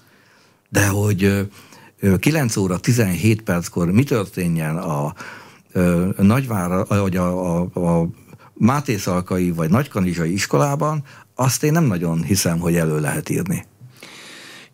De 0.68 0.87
hogy 0.87 1.49
ö, 2.01 2.16
9 2.18 2.57
óra 2.57 2.79
17 2.79 3.42
perckor 3.42 3.90
mi 3.90 4.03
történjen 4.03 4.77
a 4.77 5.14
ö, 5.72 6.09
Nagyvára, 6.18 6.85
vagy 6.88 7.16
a, 7.16 7.61
a, 7.61 7.68
a 7.75 8.09
Mátészalkai 8.55 9.51
vagy 9.51 9.70
Nagykanizsai 9.70 10.33
iskolában, 10.33 11.03
azt 11.35 11.62
én 11.62 11.72
nem 11.72 11.85
nagyon 11.85 12.22
hiszem, 12.22 12.59
hogy 12.59 12.77
elő 12.77 13.01
lehet 13.01 13.29
írni. 13.29 13.64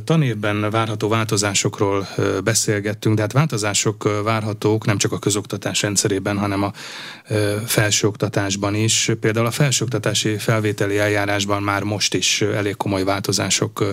Tanévben 0.05 0.71
várható 0.71 1.09
változásokról 1.09 2.09
beszélgettünk, 2.45 3.15
de 3.15 3.21
hát 3.21 3.33
változások 3.33 4.23
várhatók 4.25 4.87
nem 4.87 4.99
csak 4.99 5.13
a 5.13 5.19
közoktatás 5.19 5.83
rendszerében, 5.83 6.39
hanem 6.39 6.63
a 6.63 6.73
felsőoktatásban 7.67 8.75
is. 8.75 9.11
Például 9.21 9.47
a 9.47 9.51
felsőoktatási 9.51 10.39
felvételi 10.39 10.99
eljárásban 10.99 11.63
már 11.63 11.83
most 11.83 12.15
is 12.15 12.41
elég 12.41 12.77
komoly 12.77 13.05
változások 13.05 13.85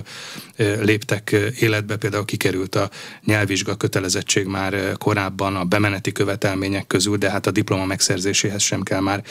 léptek 0.81 1.35
életbe, 1.59 1.95
például 1.95 2.25
kikerült 2.25 2.75
a 2.75 2.89
nyelvvizsga 3.25 3.75
kötelezettség 3.75 4.45
már 4.45 4.97
korábban 4.97 5.55
a 5.55 5.63
bemeneti 5.63 6.11
követelmények 6.11 6.87
közül, 6.87 7.17
de 7.17 7.29
hát 7.29 7.47
a 7.47 7.51
diploma 7.51 7.85
megszerzéséhez 7.85 8.61
sem 8.61 8.81
kell 8.83 8.99
már 9.01 9.23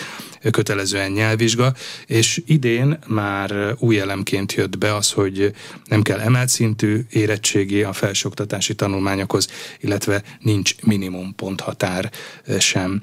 kötelezően 0.51 1.11
nyelvvizsga, 1.11 1.75
és 2.07 2.43
idén 2.47 2.99
már 3.07 3.75
új 3.79 4.01
elemként 4.01 4.53
jött 4.53 4.79
be 4.79 4.95
az, 4.95 5.11
hogy 5.11 5.55
nem 5.85 6.03
kell 6.03 6.19
emelt 6.19 6.49
szintű 6.69 7.07
érettségi 7.11 7.83
a 7.83 7.93
felsőoktatási 7.93 8.75
tanulmányokhoz, 8.75 9.49
illetve 9.81 10.23
nincs 10.41 10.75
minimum 10.83 11.35
ponthatár 11.35 12.11
sem 12.59 13.01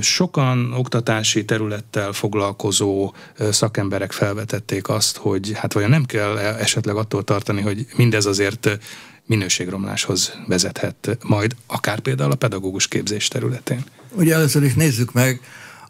sokan 0.00 0.72
oktatási 0.72 1.44
területtel 1.44 2.12
foglalkozó 2.12 3.14
szakemberek 3.50 4.12
felvetették 4.12 4.88
azt, 4.88 5.16
hogy 5.16 5.52
hát 5.54 5.72
vajon 5.72 5.90
nem 5.90 6.04
kell 6.04 6.38
esetleg 6.38 6.96
attól 6.96 7.24
tartani, 7.24 7.60
hogy 7.60 7.86
mindez 7.96 8.26
azért 8.26 8.78
minőségromláshoz 9.26 10.32
vezethet 10.46 11.18
majd, 11.22 11.56
akár 11.66 12.00
például 12.00 12.30
a 12.30 12.34
pedagógus 12.36 12.88
képzés 12.88 13.28
területén. 13.28 13.84
Ugye 14.12 14.34
először 14.34 14.62
is 14.62 14.74
nézzük 14.74 15.12
meg 15.12 15.40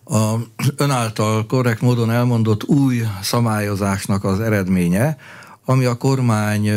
a 0.05 0.35
ön 0.77 0.91
által 0.91 1.47
korrekt 1.47 1.81
módon 1.81 2.11
elmondott 2.11 2.65
új 2.65 3.03
szabályozásnak 3.23 4.25
az 4.25 4.41
eredménye, 4.41 5.17
ami 5.65 5.85
a 5.85 5.97
kormány 5.97 6.71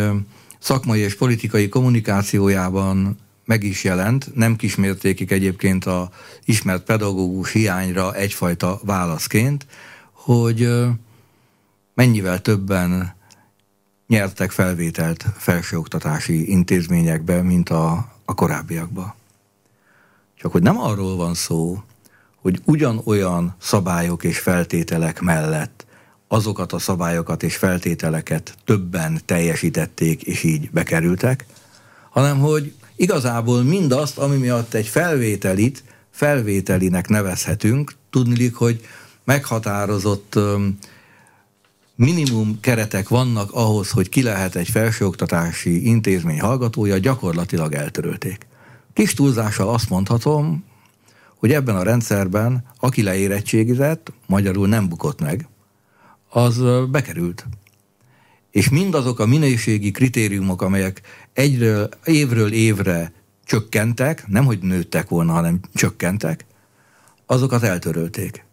szakmai 0.59 0.99
és 0.99 1.15
politikai 1.15 1.69
kommunikációjában 1.69 3.17
meg 3.45 3.63
is 3.63 3.83
jelent, 3.83 4.35
nem 4.35 4.55
kismértékig 4.55 5.31
egyébként 5.31 5.85
a 5.85 6.09
ismert 6.45 6.83
pedagógus 6.83 7.51
hiányra 7.51 8.15
egyfajta 8.15 8.79
válaszként, 8.83 9.65
hogy 10.11 10.69
mennyivel 11.93 12.41
többen 12.41 13.15
nyertek 14.07 14.51
felvételt 14.51 15.25
felsőoktatási 15.37 16.49
intézményekbe, 16.49 17.41
mint 17.41 17.69
a, 17.69 18.11
a 18.25 18.33
korábbiakban. 18.33 19.13
Csak 20.35 20.51
hogy 20.51 20.61
nem 20.61 20.79
arról 20.79 21.15
van 21.15 21.33
szó, 21.33 21.83
hogy 22.41 22.61
ugyanolyan 22.65 23.55
szabályok 23.59 24.23
és 24.23 24.39
feltételek 24.39 25.21
mellett 25.21 25.82
azokat 26.33 26.73
a 26.73 26.79
szabályokat 26.79 27.43
és 27.43 27.55
feltételeket 27.55 28.57
többen 28.65 29.21
teljesítették, 29.25 30.21
és 30.21 30.43
így 30.43 30.69
bekerültek, 30.71 31.45
hanem 32.09 32.39
hogy 32.39 32.73
igazából 32.95 33.63
mindazt, 33.63 34.17
ami 34.17 34.37
miatt 34.37 34.73
egy 34.73 34.87
felvételit 34.87 35.83
felvételinek 36.11 37.07
nevezhetünk, 37.07 37.93
tudnilik, 38.09 38.55
hogy 38.55 38.85
meghatározott 39.23 40.39
minimum 41.95 42.59
keretek 42.59 43.09
vannak 43.09 43.51
ahhoz, 43.51 43.89
hogy 43.89 44.09
ki 44.09 44.21
lehet 44.21 44.55
egy 44.55 44.69
felsőoktatási 44.69 45.85
intézmény 45.85 46.39
hallgatója, 46.39 46.97
gyakorlatilag 46.97 47.73
eltörölték. 47.73 48.47
Kis 48.93 49.13
túlzással 49.13 49.69
azt 49.69 49.89
mondhatom, 49.89 50.63
hogy 51.35 51.51
ebben 51.51 51.75
a 51.75 51.83
rendszerben, 51.83 52.63
aki 52.79 53.03
leérettségizett, 53.03 54.11
magyarul 54.25 54.67
nem 54.67 54.89
bukott 54.89 55.19
meg, 55.19 55.47
az 56.33 56.61
bekerült. 56.89 57.45
És 58.51 58.69
mindazok 58.69 59.19
a 59.19 59.25
minőségi 59.25 59.91
kritériumok, 59.91 60.61
amelyek 60.61 61.01
egyről, 61.33 61.89
évről 62.05 62.51
évre 62.51 63.13
csökkentek, 63.45 64.27
nem 64.27 64.45
hogy 64.45 64.59
nőttek 64.59 65.09
volna, 65.09 65.31
hanem 65.33 65.59
csökkentek, 65.73 66.45
azokat 67.25 67.63
eltörölték. 67.63 68.45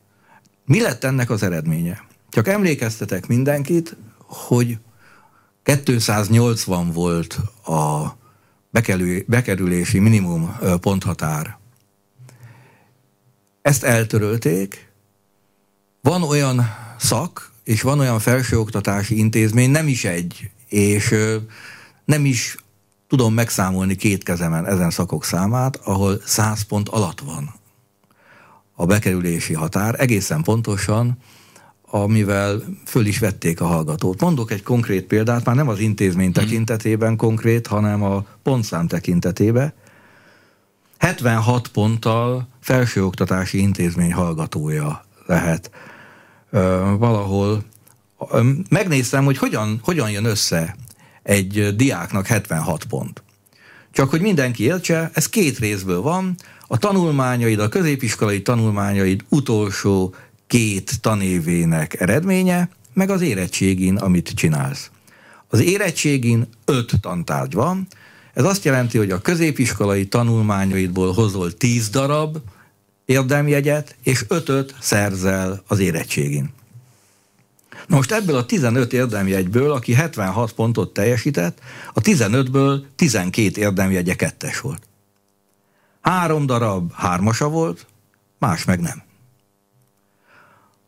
Mi 0.64 0.80
lett 0.80 1.04
ennek 1.04 1.30
az 1.30 1.42
eredménye? 1.42 2.04
Csak 2.30 2.48
emlékeztetek 2.48 3.26
mindenkit, 3.26 3.96
hogy 4.26 4.78
280 5.62 6.92
volt 6.92 7.38
a 7.64 8.16
bekerülési 9.26 9.98
minimum 9.98 10.56
ponthatár. 10.80 11.58
Ezt 13.62 13.84
eltörölték. 13.84 14.92
Van 16.02 16.22
olyan 16.22 16.64
szak, 16.98 17.49
és 17.70 17.82
van 17.82 17.98
olyan 17.98 18.18
felsőoktatási 18.18 19.18
intézmény, 19.18 19.70
nem 19.70 19.88
is 19.88 20.04
egy, 20.04 20.50
és 20.68 21.14
nem 22.04 22.24
is 22.24 22.56
tudom 23.08 23.34
megszámolni 23.34 23.94
két 23.94 24.22
kezemen 24.22 24.66
ezen 24.66 24.90
szakok 24.90 25.24
számát, 25.24 25.76
ahol 25.76 26.20
100 26.24 26.62
pont 26.62 26.88
alatt 26.88 27.20
van 27.20 27.54
a 28.74 28.86
bekerülési 28.86 29.54
határ, 29.54 30.00
egészen 30.00 30.42
pontosan, 30.42 31.18
amivel 31.90 32.62
föl 32.86 33.06
is 33.06 33.18
vették 33.18 33.60
a 33.60 33.66
hallgatót. 33.66 34.20
Mondok 34.20 34.50
egy 34.50 34.62
konkrét 34.62 35.04
példát, 35.06 35.44
már 35.44 35.56
nem 35.56 35.68
az 35.68 35.78
intézmény 35.78 36.32
hmm. 36.32 36.44
tekintetében 36.44 37.16
konkrét, 37.16 37.66
hanem 37.66 38.02
a 38.02 38.24
pontszám 38.42 38.86
tekintetében. 38.86 39.72
76 40.98 41.68
ponttal 41.68 42.48
felsőoktatási 42.60 43.58
intézmény 43.58 44.12
hallgatója 44.12 45.04
lehet 45.26 45.70
valahol. 46.98 47.64
Megnéztem, 48.68 49.24
hogy 49.24 49.38
hogyan, 49.38 49.80
hogyan 49.82 50.10
jön 50.10 50.24
össze 50.24 50.76
egy 51.22 51.76
diáknak 51.76 52.26
76 52.26 52.84
pont. 52.84 53.22
Csak 53.92 54.10
hogy 54.10 54.20
mindenki 54.20 54.64
értse, 54.64 55.10
ez 55.14 55.28
két 55.28 55.58
részből 55.58 56.00
van. 56.00 56.34
A 56.66 56.78
tanulmányaid, 56.78 57.58
a 57.58 57.68
középiskolai 57.68 58.42
tanulmányaid 58.42 59.24
utolsó 59.28 60.14
két 60.46 61.00
tanévének 61.00 62.00
eredménye, 62.00 62.68
meg 62.92 63.10
az 63.10 63.20
érettségin, 63.20 63.96
amit 63.96 64.32
csinálsz. 64.34 64.90
Az 65.48 65.60
érettségin 65.60 66.48
öt 66.64 66.92
tantárgy 67.00 67.54
van, 67.54 67.86
ez 68.34 68.44
azt 68.44 68.64
jelenti, 68.64 68.98
hogy 68.98 69.10
a 69.10 69.20
középiskolai 69.20 70.06
tanulmányaidból 70.06 71.12
hozol 71.12 71.52
tíz 71.52 71.88
darab 71.88 72.38
érdemjegyet, 73.10 73.96
és 74.02 74.24
ötöt 74.28 74.74
szerzel 74.80 75.62
az 75.66 75.78
érettségin. 75.78 76.52
Na 77.86 77.96
most 77.96 78.12
ebből 78.12 78.36
a 78.36 78.46
15 78.46 78.92
érdemjegyből, 78.92 79.72
aki 79.72 79.92
76 79.92 80.52
pontot 80.52 80.92
teljesített, 80.92 81.58
a 81.92 82.00
15-ből 82.00 82.82
12 82.96 83.60
érdemjegye 83.60 84.14
kettes 84.14 84.60
volt. 84.60 84.82
Három 86.00 86.46
darab 86.46 86.92
hármasa 86.92 87.48
volt, 87.48 87.86
más 88.38 88.64
meg 88.64 88.80
nem. 88.80 89.02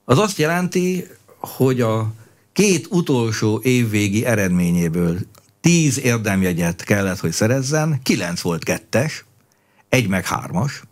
Az 0.04 0.18
azt 0.18 0.38
jelenti, 0.38 1.06
hogy 1.36 1.80
a 1.80 2.12
két 2.52 2.86
utolsó 2.90 3.60
évvégi 3.62 4.24
eredményéből 4.24 5.18
tíz 5.60 5.98
érdemjegyet 5.98 6.82
kellett, 6.82 7.18
hogy 7.18 7.32
szerezzen, 7.32 8.00
kilenc 8.02 8.40
volt 8.40 8.64
kettes, 8.64 9.24
egy 9.88 10.08
meg 10.08 10.26
hármas. 10.26 10.82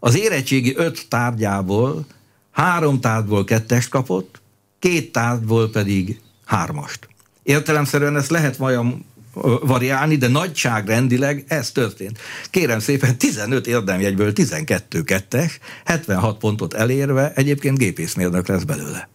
Az 0.00 0.18
érettségi 0.18 0.74
öt 0.76 1.06
tárgyából 1.08 2.06
három 2.50 3.00
tárgyból 3.00 3.44
kettest 3.44 3.88
kapott, 3.88 4.40
két 4.78 5.12
tárgyból 5.12 5.70
pedig 5.70 6.20
hármast. 6.44 7.08
Értelemszerűen 7.42 8.16
ezt 8.16 8.30
lehet 8.30 8.58
majd 8.58 8.80
variálni, 9.60 10.16
de 10.16 10.28
nagyságrendileg 10.28 11.44
ez 11.48 11.70
történt. 11.70 12.18
Kérem 12.50 12.78
szépen, 12.78 13.18
15 13.18 13.66
érdemjegyből 13.66 14.32
12 14.32 15.02
kettes, 15.02 15.58
76 15.84 16.38
pontot 16.38 16.74
elérve, 16.74 17.32
egyébként 17.34 17.78
gépészmérnök 17.78 18.48
lesz 18.48 18.62
belőle. 18.62 19.08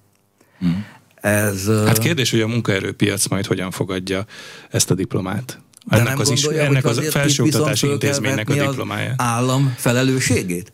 Hmm. 0.59 0.85
Ez, 1.15 1.65
hát 1.67 1.97
kérdés, 1.97 2.31
hogy 2.31 2.41
a 2.41 2.47
munkaerőpiac 2.47 3.27
majd 3.27 3.45
hogyan 3.45 3.71
fogadja 3.71 4.25
ezt 4.69 4.91
a 4.91 4.93
diplomát. 4.93 5.59
De 5.89 5.95
ennek 5.95 6.07
nem 6.07 6.19
az 6.19 6.27
gondolja, 6.27 6.61
is, 6.61 6.67
ennek 6.67 6.85
az 6.85 7.07
felsőoktatási 7.09 7.87
intézménynek 7.87 8.49
a 8.49 8.53
diplomája. 8.53 9.13
állam 9.17 9.73
felelősségét? 9.77 10.73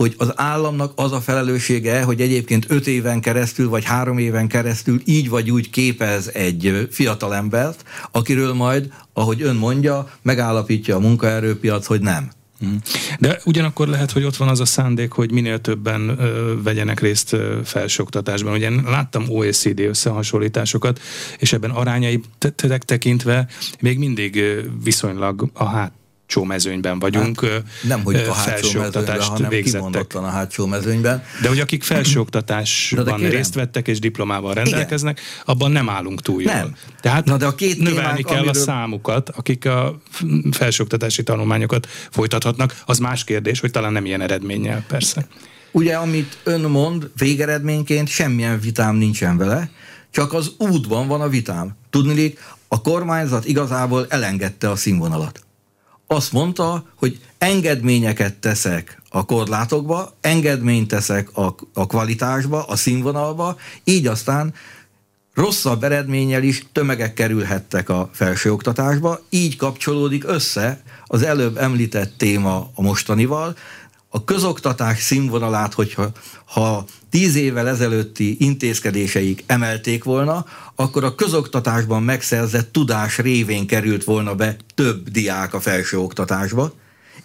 hogy 0.00 0.14
az 0.16 0.32
államnak 0.34 0.92
az 0.94 1.12
a 1.12 1.20
felelőssége, 1.20 2.02
hogy 2.02 2.20
egyébként 2.20 2.66
öt 2.68 2.86
éven 2.86 3.20
keresztül, 3.20 3.68
vagy 3.68 3.84
három 3.84 4.18
éven 4.18 4.48
keresztül 4.48 5.00
így 5.04 5.28
vagy 5.28 5.50
úgy 5.50 5.70
képez 5.70 6.30
egy 6.34 6.88
fiatalembert, 6.90 7.84
akiről 8.10 8.52
majd, 8.52 8.92
ahogy 9.12 9.42
ön 9.42 9.56
mondja, 9.56 10.10
megállapítja 10.22 10.96
a 10.96 10.98
munkaerőpiac, 10.98 11.86
hogy 11.86 12.00
nem. 12.00 12.30
Hmm. 12.60 12.78
De 13.18 13.40
ugyanakkor 13.44 13.88
lehet, 13.88 14.10
hogy 14.10 14.24
ott 14.24 14.36
van 14.36 14.48
az 14.48 14.60
a 14.60 14.64
szándék, 14.64 15.12
hogy 15.12 15.32
minél 15.32 15.60
többen 15.60 16.08
ö, 16.08 16.54
vegyenek 16.62 17.00
részt 17.00 17.32
ö, 17.32 17.58
felsőoktatásban. 17.64 18.52
Ugye 18.52 18.70
láttam 18.70 19.24
OECD 19.28 19.80
összehasonlításokat, 19.80 21.00
és 21.38 21.52
ebben 21.52 21.70
arányai 21.70 22.20
tekintve 22.84 23.46
még 23.80 23.98
mindig 23.98 24.44
viszonylag 24.82 25.50
a 25.52 25.64
hát 25.64 25.92
hátsó 26.30 26.44
mezőnyben 26.44 26.98
vagyunk. 26.98 27.44
Hát, 27.44 27.62
nem, 27.82 28.02
hogy 28.04 28.14
a 28.14 28.32
hátsó 28.32 28.78
mezőnyben, 28.80 29.20
hanem 29.20 29.48
végzettek. 29.48 29.80
kimondottan 29.80 30.24
a 30.24 30.28
hátsó 30.28 30.66
mezőnyben. 30.66 31.22
De 31.42 31.48
hogy 31.48 31.60
akik 31.60 31.82
felsőoktatásban 31.82 33.20
részt 33.36 33.54
vettek 33.54 33.88
és 33.88 33.98
diplomával 33.98 34.54
rendelkeznek, 34.54 35.18
Igen. 35.18 35.42
abban 35.44 35.70
nem 35.70 35.88
állunk 35.88 36.22
túl 36.22 36.42
jól. 36.42 36.52
Nem. 36.52 36.76
Tehát 37.00 37.24
Na 37.24 37.36
de 37.36 37.46
a 37.46 37.54
két 37.54 37.78
növelni 37.78 37.98
témánk, 38.00 38.26
kell 38.26 38.36
amiről... 38.36 38.62
a 38.62 38.64
számukat, 38.64 39.28
akik 39.28 39.66
a 39.66 40.00
felsőoktatási 40.50 41.22
tanulmányokat 41.22 41.86
folytathatnak. 42.10 42.82
Az 42.86 42.98
más 42.98 43.24
kérdés, 43.24 43.60
hogy 43.60 43.70
talán 43.70 43.92
nem 43.92 44.04
ilyen 44.04 44.20
eredménnyel, 44.20 44.84
persze. 44.88 45.26
Ugye, 45.72 45.96
amit 45.96 46.38
ön 46.42 46.60
mond, 46.60 47.10
végeredményként 47.16 48.08
semmilyen 48.08 48.60
vitám 48.60 48.96
nincsen 48.96 49.36
vele, 49.36 49.70
csak 50.10 50.32
az 50.32 50.52
útban 50.58 51.08
van 51.08 51.20
a 51.20 51.28
vitám. 51.28 51.76
Tudni, 51.90 52.34
a 52.68 52.80
kormányzat 52.82 53.44
igazából 53.46 54.06
elengedte 54.08 54.70
a 54.70 54.76
színvonalat. 54.76 55.44
Azt 56.12 56.32
mondta, 56.32 56.84
hogy 56.94 57.20
engedményeket 57.38 58.34
teszek 58.34 59.02
a 59.10 59.24
korlátokba, 59.24 60.12
engedményt 60.20 60.88
teszek 60.88 61.36
a, 61.36 61.54
a 61.74 61.86
kvalitásba, 61.86 62.62
a 62.64 62.76
színvonalba, 62.76 63.56
így 63.84 64.06
aztán 64.06 64.54
rosszabb 65.34 65.84
eredménnyel 65.84 66.42
is 66.42 66.66
tömegek 66.72 67.14
kerülhettek 67.14 67.88
a 67.88 68.10
felsőoktatásba, 68.12 69.20
így 69.28 69.56
kapcsolódik 69.56 70.24
össze 70.24 70.82
az 71.04 71.22
előbb 71.22 71.56
említett 71.56 72.16
téma 72.16 72.70
a 72.74 72.82
mostanival, 72.82 73.56
a 74.08 74.24
közoktatás 74.24 75.00
színvonalát, 75.02 75.74
hogyha 75.74 76.08
ha 76.44 76.84
tíz 77.10 77.34
évvel 77.34 77.68
ezelőtti 77.68 78.36
intézkedéseik 78.38 79.44
emelték 79.46 80.04
volna, 80.04 80.44
akkor 80.74 81.04
a 81.04 81.14
közoktatásban 81.14 82.02
megszerzett 82.02 82.72
tudás 82.72 83.18
révén 83.18 83.66
került 83.66 84.04
volna 84.04 84.34
be 84.34 84.56
több 84.74 85.08
diák 85.08 85.54
a 85.54 85.60
felsőoktatásba, 85.60 86.72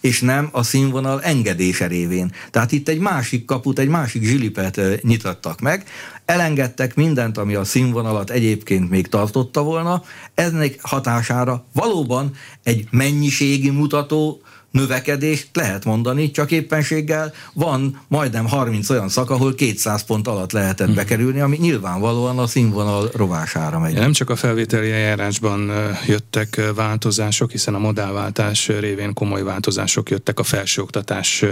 és 0.00 0.20
nem 0.20 0.48
a 0.52 0.62
színvonal 0.62 1.22
engedése 1.22 1.86
révén. 1.86 2.32
Tehát 2.50 2.72
itt 2.72 2.88
egy 2.88 2.98
másik 2.98 3.44
kaput, 3.44 3.78
egy 3.78 3.88
másik 3.88 4.22
zsilipet 4.22 5.02
nyitottak 5.02 5.60
meg, 5.60 5.84
elengedtek 6.24 6.94
mindent, 6.94 7.38
ami 7.38 7.54
a 7.54 7.64
színvonalat 7.64 8.30
egyébként 8.30 8.90
még 8.90 9.08
tartotta 9.08 9.62
volna, 9.62 10.02
ennek 10.34 10.78
hatására 10.80 11.66
valóban 11.72 12.32
egy 12.62 12.86
mennyiségi 12.90 13.70
mutató 13.70 14.40
növekedést 14.76 15.48
lehet 15.52 15.84
mondani, 15.84 16.30
csak 16.30 16.50
éppenséggel 16.50 17.32
van 17.52 18.00
majdnem 18.08 18.46
30 18.46 18.90
olyan 18.90 19.08
szak, 19.08 19.30
ahol 19.30 19.54
200 19.54 20.04
pont 20.04 20.28
alatt 20.28 20.52
lehetett 20.52 20.86
hmm. 20.86 20.94
bekerülni, 20.94 21.40
ami 21.40 21.56
nyilvánvalóan 21.56 22.38
a 22.38 22.46
színvonal 22.46 23.10
rovására 23.14 23.78
megy. 23.78 23.94
Nem 23.94 24.12
csak 24.12 24.30
a 24.30 24.36
felvételi 24.36 24.90
eljárásban 24.90 25.72
jöttek 26.06 26.60
változások, 26.74 27.50
hiszen 27.50 27.74
a 27.74 27.78
modellváltás 27.78 28.68
révén 28.68 29.14
komoly 29.14 29.42
változások 29.42 30.10
jöttek 30.10 30.38
a 30.38 30.42
felsőoktatás 30.42 31.44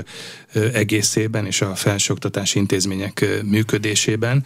egészében 0.72 1.46
és 1.46 1.60
a 1.60 1.74
felsőoktatási 1.74 2.58
intézmények 2.58 3.26
működésében 3.44 4.44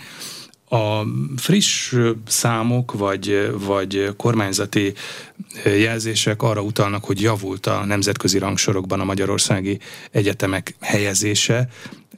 a 0.69 1.07
friss 1.37 1.95
számok 2.27 2.93
vagy, 2.93 3.51
vagy 3.53 4.13
kormányzati 4.17 4.93
jelzések 5.65 6.43
arra 6.43 6.61
utalnak, 6.61 7.05
hogy 7.05 7.21
javult 7.21 7.67
a 7.67 7.85
nemzetközi 7.85 8.39
rangsorokban 8.39 9.01
a 9.01 9.05
magyarországi 9.05 9.79
egyetemek 10.11 10.75
helyezése. 10.81 11.69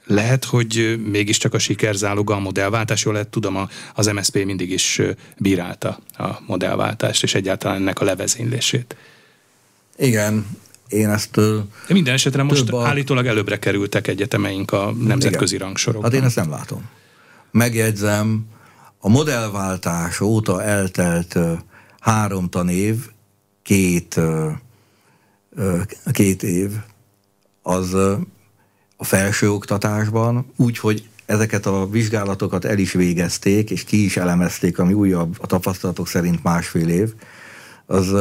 Lehet, 0.05 0.45
hogy 0.45 0.99
mégiscsak 1.05 1.53
a 1.53 1.59
sikerzáloga 1.59 2.35
a 2.35 2.39
modellváltás, 2.39 3.03
jól 3.03 3.13
lehet, 3.13 3.29
tudom, 3.29 3.69
az 3.95 4.07
MSZP 4.07 4.43
mindig 4.45 4.71
is 4.71 5.01
bírálta 5.37 5.99
a 6.17 6.27
modellváltást, 6.45 7.23
és 7.23 7.33
egyáltalán 7.33 7.77
ennek 7.77 7.99
a 7.99 8.05
levezénylését. 8.05 8.95
Igen, 9.97 10.45
én 10.89 11.09
ezt... 11.09 11.35
De 11.87 11.93
minden 11.93 12.13
esetre 12.13 12.43
most 12.43 12.69
a... 12.69 12.85
állítólag 12.85 13.25
előbbre 13.25 13.59
kerültek 13.59 14.07
egyetemeink 14.07 14.71
a 14.71 14.91
nemzetközi 14.91 15.55
Igen. 15.55 15.67
rangsorokban. 15.67 16.11
Hát 16.11 16.19
én 16.19 16.25
ezt 16.25 16.35
nem 16.35 16.49
látom 16.49 16.89
megjegyzem, 17.51 18.45
a 18.99 19.09
modellváltás 19.09 20.19
óta 20.19 20.63
eltelt 20.63 21.39
három 21.99 22.49
tanév, 22.49 23.09
két, 23.61 24.19
két 26.11 26.43
év, 26.43 26.71
az 27.61 27.93
a 28.97 29.03
felsőoktatásban, 29.03 30.51
úgy, 30.55 30.77
hogy 30.77 31.09
ezeket 31.25 31.65
a 31.65 31.89
vizsgálatokat 31.89 32.65
el 32.65 32.77
is 32.77 32.91
végezték, 32.91 33.69
és 33.69 33.83
ki 33.83 34.03
is 34.03 34.17
elemezték, 34.17 34.79
ami 34.79 34.93
újabb, 34.93 35.35
a 35.39 35.47
tapasztalatok 35.47 36.07
szerint 36.07 36.43
másfél 36.43 36.89
év, 36.89 37.13
az 37.85 38.15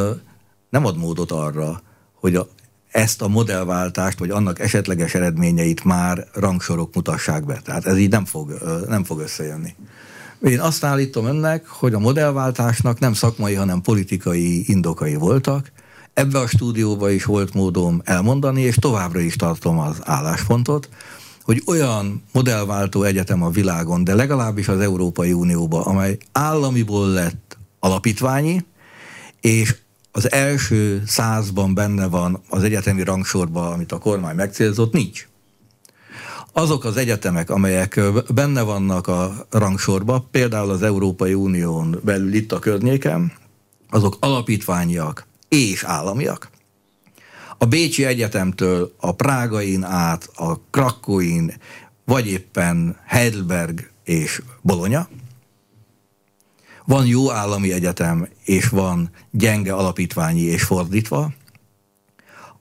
nem 0.71 0.87
ad 0.87 0.97
módot 0.97 1.31
arra, 1.31 1.83
hogy 2.15 2.37
a, 2.37 2.49
ezt 2.91 3.23
a 3.23 3.29
modellváltást, 3.29 4.19
vagy 4.19 4.31
annak 4.31 4.59
esetleges 4.61 5.15
eredményeit 5.15 5.85
már 5.85 6.27
rangsorok 6.35 6.95
mutassák 6.95 7.45
be. 7.45 7.61
Tehát 7.65 7.87
ez 7.87 7.99
így 7.99 8.11
nem 8.11 8.25
fog, 8.25 8.59
nem 8.89 9.05
fog 9.05 9.21
összejönni. 9.21 9.75
Én 10.43 10.61
azt 10.61 10.85
állítom 10.85 11.27
önnek, 11.27 11.67
hogy 11.67 11.95
a 11.95 11.99
modellváltásnak 11.99 12.99
nem 12.99 13.13
szakmai, 13.13 13.55
hanem 13.55 13.81
politikai 13.81 14.65
indokai 14.67 15.15
voltak. 15.15 15.73
Ebbe 16.15 16.39
a 16.39 16.47
stúdióba 16.47 17.11
is 17.11 17.25
volt 17.25 17.55
módom 17.55 18.01
elmondani, 18.05 18.61
és 18.61 18.75
továbbra 18.75 19.21
is 19.21 19.37
tartom 19.37 19.79
az 19.79 19.97
álláspontot, 20.05 20.89
hogy 21.43 21.63
olyan 21.67 22.23
modellváltó 22.33 23.03
egyetem 23.03 23.43
a 23.43 23.51
világon, 23.51 24.05
de 24.05 24.15
legalábbis 24.15 24.69
az 24.69 24.81
Európai 24.81 25.33
Unióban, 25.33 25.83
amely 25.83 26.19
államiból 26.33 27.09
lett 27.09 27.59
alapítványi, 27.79 28.65
és 29.41 29.77
az 30.13 30.33
első 30.33 31.03
százban 31.07 31.75
benne 31.75 32.07
van 32.07 32.43
az 32.49 32.63
egyetemi 32.63 33.03
rangsorban, 33.03 33.73
amit 33.73 33.93
a 33.93 33.99
kormány 33.99 34.35
megcélzott, 34.35 34.93
nincs. 34.93 35.29
Azok 36.53 36.85
az 36.85 36.97
egyetemek, 36.97 37.51
amelyek 37.51 38.01
benne 38.35 38.63
vannak 38.63 39.07
a 39.07 39.47
rangsorban, 39.51 40.29
például 40.31 40.71
az 40.71 40.83
Európai 40.83 41.35
Unión 41.35 42.01
belül 42.05 42.35
itt 42.35 42.53
a 42.53 42.59
környéken, 42.59 43.33
azok 43.91 44.17
alapítványiak 44.21 45.27
és 45.49 45.85
államiak. 45.85 46.51
A 47.59 47.67
Bécsi 47.67 48.05
Egyetemtől 48.05 48.95
a 48.97 49.15
Prágain 49.15 49.83
át, 49.85 50.31
a 50.35 50.61
Krakóin, 50.71 51.53
vagy 52.05 52.27
éppen 52.27 52.97
Heidelberg 53.07 53.91
és 54.05 54.43
Bologna, 54.61 55.09
van 56.91 57.07
jó 57.07 57.31
állami 57.31 57.73
egyetem, 57.73 58.29
és 58.45 58.69
van 58.69 59.11
gyenge 59.31 59.73
alapítványi, 59.73 60.41
és 60.41 60.63
fordítva. 60.63 61.33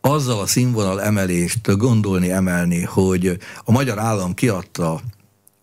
Azzal 0.02 0.40
a 0.40 0.46
színvonal 0.46 1.02
emelést 1.02 1.78
gondolni, 1.78 2.32
emelni, 2.32 2.84
hogy 2.84 3.38
a 3.64 3.72
magyar 3.72 4.00
állam 4.00 4.34
kiadta 4.34 5.02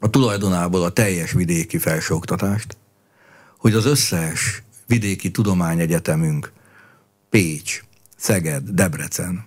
a 0.00 0.11
tulajdonából 0.11 0.83
a 0.83 0.90
teljes 0.90 1.33
vidéki 1.33 1.79
felsőoktatást, 1.79 2.76
hogy 3.59 3.74
az 3.74 3.85
összes 3.85 4.62
vidéki 4.87 5.31
tudományegyetemünk, 5.31 6.52
Pécs, 7.31 7.83
Szeged, 8.16 8.62
Debrecen, 8.68 9.46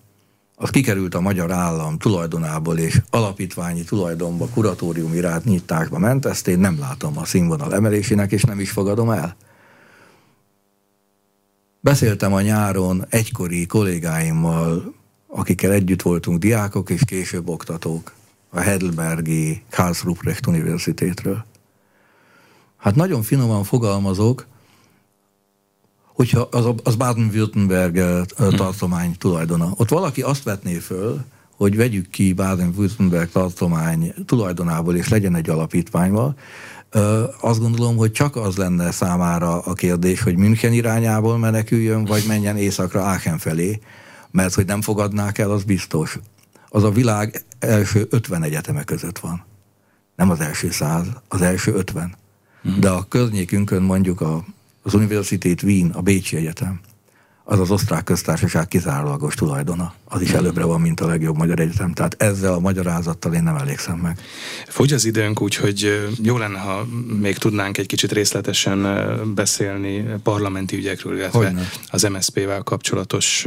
az 0.61 0.69
kikerült 0.69 1.15
a 1.15 1.21
magyar 1.21 1.51
állam 1.51 1.97
tulajdonából, 1.97 2.77
és 2.77 3.01
alapítványi 3.09 3.83
tulajdonba, 3.83 4.47
kuratórium 4.47 5.13
irányításba 5.13 5.97
ment, 5.97 6.25
ezt 6.25 6.47
én 6.47 6.59
nem 6.59 6.79
látom 6.79 7.17
a 7.17 7.25
színvonal 7.25 7.73
emelésének, 7.73 8.31
és 8.31 8.43
nem 8.43 8.59
is 8.59 8.71
fogadom 8.71 9.09
el. 9.09 9.35
Beszéltem 11.79 12.33
a 12.33 12.41
nyáron 12.41 13.05
egykori 13.09 13.65
kollégáimmal, 13.65 14.93
akikkel 15.27 15.71
együtt 15.71 16.01
voltunk 16.01 16.39
diákok 16.39 16.89
és 16.89 17.01
később 17.05 17.49
oktatók 17.49 18.13
a 18.49 18.59
Heidelbergi 18.59 19.63
Karlsruhe 19.69 20.35
Universitétről. 20.47 21.45
Hát 22.77 22.95
nagyon 22.95 23.21
finoman 23.21 23.63
fogalmazok, 23.63 24.47
hogyha 26.19 26.47
az, 26.51 26.65
az 26.83 26.95
Baden-Württemberg 26.95 27.97
hm. 28.37 28.55
tartomány 28.55 29.15
tulajdona. 29.17 29.73
Ott 29.75 29.89
valaki 29.89 30.21
azt 30.21 30.43
vetné 30.43 30.77
föl, 30.77 31.19
hogy 31.55 31.75
vegyük 31.75 32.09
ki 32.09 32.33
Baden-Württemberg 32.33 33.29
tartomány 33.29 34.13
tulajdonából, 34.25 34.95
és 34.95 35.09
legyen 35.09 35.35
egy 35.35 35.49
alapítványval, 35.49 36.35
azt 37.41 37.59
gondolom, 37.59 37.97
hogy 37.97 38.11
csak 38.11 38.35
az 38.35 38.55
lenne 38.55 38.91
számára 38.91 39.59
a 39.59 39.73
kérdés, 39.73 40.21
hogy 40.21 40.35
München 40.35 40.73
irányából 40.73 41.37
meneküljön, 41.37 42.05
vagy 42.05 42.23
menjen 42.27 42.57
északra 42.57 43.03
Aachen 43.03 43.37
felé, 43.37 43.79
mert 44.31 44.53
hogy 44.53 44.65
nem 44.65 44.81
fogadnák 44.81 45.37
el, 45.37 45.51
az 45.51 45.63
biztos. 45.63 46.19
Az 46.69 46.83
a 46.83 46.91
világ 46.91 47.43
első 47.59 48.07
50 48.09 48.43
egyeteme 48.43 48.83
között 48.83 49.19
van. 49.19 49.45
Nem 50.15 50.29
az 50.29 50.39
első 50.39 50.71
száz, 50.71 51.05
az 51.27 51.41
első 51.41 51.73
50. 51.73 52.15
Hmm. 52.61 52.79
De 52.79 52.89
a 52.89 53.05
környékünkön 53.07 53.81
mondjuk 53.81 54.21
a 54.21 54.43
az 54.81 54.93
Universität 54.93 55.63
Wien, 55.63 55.89
a 55.89 56.01
Bécsi 56.01 56.35
Egyetem, 56.35 56.79
az 57.51 57.59
az 57.59 57.71
osztrák 57.71 58.03
köztársaság 58.03 58.67
kizárólagos 58.67 59.35
tulajdona. 59.35 59.93
Az 60.05 60.21
is 60.21 60.31
előbbre 60.31 60.63
van, 60.63 60.81
mint 60.81 60.99
a 60.99 61.07
legjobb 61.07 61.37
magyar 61.37 61.59
egyetem. 61.59 61.93
Tehát 61.93 62.15
ezzel 62.21 62.53
a 62.53 62.59
magyarázattal 62.59 63.33
én 63.33 63.43
nem 63.43 63.55
elégszem 63.55 63.97
meg. 63.97 64.19
Fogy 64.67 64.93
az 64.93 65.05
időnk, 65.05 65.41
úgyhogy 65.41 66.09
jó 66.23 66.37
lenne, 66.37 66.57
ha 66.57 66.87
még 67.19 67.37
tudnánk 67.37 67.77
egy 67.77 67.85
kicsit 67.85 68.11
részletesen 68.11 68.87
beszélni 69.35 70.05
parlamenti 70.23 70.75
ügyekről, 70.75 71.17
illetve 71.17 71.37
Hogyne. 71.37 71.69
az 71.87 72.03
MSZP-vel 72.03 72.61
kapcsolatos 72.61 73.45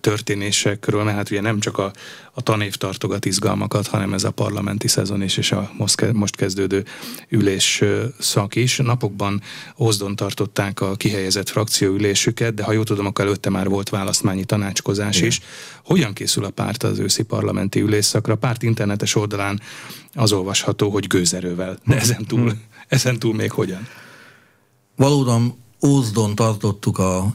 történésekről, 0.00 1.04
mert 1.04 1.16
hát 1.16 1.30
ugye 1.30 1.40
nem 1.40 1.60
csak 1.60 1.78
a, 1.78 1.92
a 2.34 2.42
tanév 2.42 2.74
tartogat 2.74 3.24
izgalmakat, 3.24 3.86
hanem 3.86 4.12
ez 4.12 4.24
a 4.24 4.30
parlamenti 4.30 4.88
szezon 4.88 5.22
is, 5.22 5.36
és 5.36 5.52
a 5.52 5.70
most 6.12 6.36
kezdődő 6.36 6.84
ülés 7.28 7.82
szak 8.18 8.54
is. 8.54 8.76
Napokban 8.76 9.42
Ózdon 9.78 10.16
tartották 10.16 10.80
a 10.80 10.94
kihelyezett 10.96 11.48
frakcióülésüket, 11.48 12.54
de 12.54 12.62
ha 12.62 12.72
jól 12.72 12.84
tudom, 12.84 13.06
akkor 13.06 13.24
előtte 13.24 13.50
már 13.50 13.68
volt 13.68 13.88
választmányi 13.88 14.44
tanácskozás 14.44 15.16
Igen. 15.16 15.28
is. 15.28 15.40
Hogyan 15.84 16.12
készül 16.12 16.44
a 16.44 16.50
párt 16.50 16.82
az 16.82 16.98
őszi 16.98 17.22
parlamenti 17.22 17.80
ülésszakra? 17.80 18.32
A 18.32 18.36
párt 18.36 18.62
internetes 18.62 19.14
oldalán 19.14 19.60
az 20.14 20.32
olvasható, 20.32 20.90
hogy 20.90 21.06
gőzerővel, 21.06 21.78
de 21.86 21.96
ezen 21.96 22.24
túl, 22.24 22.50
hmm. 22.50 22.62
ezen 22.88 23.18
túl 23.18 23.34
még 23.34 23.50
hogyan? 23.50 23.88
Valóban 24.96 25.62
Ózdon 25.86 26.34
tartottuk 26.34 26.98
a 26.98 27.34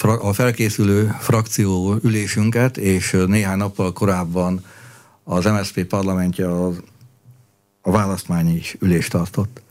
a 0.00 0.32
felkészülő 0.32 1.16
frakció 1.20 1.96
ülésünket, 2.02 2.76
és 2.76 3.16
néhány 3.26 3.56
nappal 3.56 3.92
korábban 3.92 4.64
az 5.24 5.44
MSZP 5.44 5.84
parlamentje 5.84 6.50
a, 6.50 6.72
a 7.82 7.90
választmányi 7.90 8.60
ülést 8.78 9.10
tartott. 9.10 9.62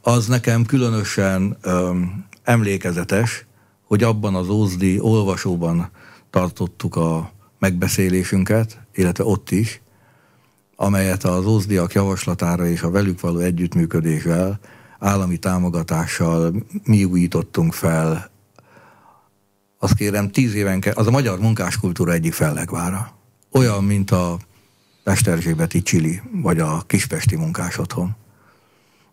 Az 0.00 0.26
nekem 0.26 0.64
különösen 0.64 1.56
öm, 1.60 2.24
emlékezetes, 2.42 3.46
hogy 3.82 4.02
abban 4.02 4.34
az 4.34 4.48
Ózdi 4.48 5.00
olvasóban 5.00 5.90
tartottuk 6.30 6.96
a 6.96 7.30
megbeszélésünket, 7.58 8.78
illetve 8.94 9.24
ott 9.24 9.50
is, 9.50 9.80
amelyet 10.76 11.24
az 11.24 11.46
ózdiak 11.46 11.92
javaslatára 11.92 12.66
és 12.66 12.82
a 12.82 12.90
velük 12.90 13.20
való 13.20 13.38
együttműködéssel, 13.38 14.58
állami 14.98 15.36
támogatással 15.36 16.54
mi 16.84 17.04
újítottunk 17.04 17.72
fel 17.72 18.30
azt 19.86 19.94
kérem, 19.94 20.30
tíz 20.30 20.54
éven 20.54 20.80
kell, 20.80 20.92
az 20.92 21.06
a 21.06 21.10
magyar 21.10 21.38
munkáskultúra 21.38 22.12
egyik 22.12 22.32
fellegvára. 22.32 23.16
Olyan, 23.52 23.84
mint 23.84 24.10
a 24.10 24.38
Pesterzsébeti 25.04 25.82
Csili, 25.82 26.22
vagy 26.32 26.58
a 26.60 26.82
Kispesti 26.86 27.36
munkás 27.36 27.78
otthon. 27.78 28.16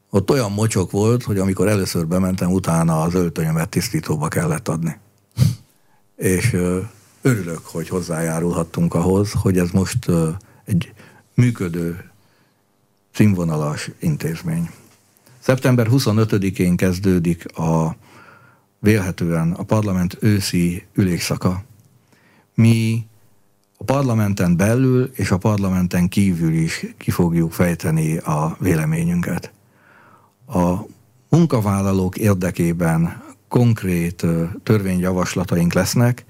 Ott 0.10 0.30
olyan 0.30 0.52
mocsok 0.52 0.92
volt, 0.92 1.24
hogy 1.24 1.38
amikor 1.38 1.68
először 1.68 2.08
bementem, 2.08 2.52
utána 2.52 3.02
az 3.02 3.14
öltönyömet 3.14 3.70
tisztítóba 3.70 4.28
kellett 4.28 4.68
adni. 4.68 4.98
És 6.16 6.58
örülök, 7.22 7.66
hogy 7.66 7.90
hozzájárulhattunk 7.90 8.94
ahhoz, 8.94 9.32
hogy 9.32 9.58
ez 9.58 9.70
most 9.70 10.08
egy 10.66 10.94
működő, 11.34 12.12
színvonalas 13.12 13.90
intézmény. 14.00 14.70
Szeptember 15.40 15.88
25-én 15.92 16.76
kezdődik 16.76 17.58
a 17.58 17.96
vélhetően 18.84 19.52
a 19.52 19.64
parlament 19.64 20.18
őszi 20.20 20.86
ülésszaka. 20.94 21.64
Mi 22.54 23.06
a 23.78 23.84
parlamenten 23.84 24.58
belül 24.58 25.12
és 25.16 25.32
a 25.32 25.38
parlamenten 25.38 26.10
kívül 26.10 26.54
is 26.54 26.86
ki 26.98 27.12
fogjuk 27.12 27.52
fejteni 27.52 28.18
a 28.18 28.58
véleményünket. 28.60 29.52
A 30.48 30.74
munkavállalók 31.30 32.18
érdekében 32.18 33.24
konkrét 33.48 34.26
törvényjavaslataink 34.64 35.74
lesznek, 35.74 36.26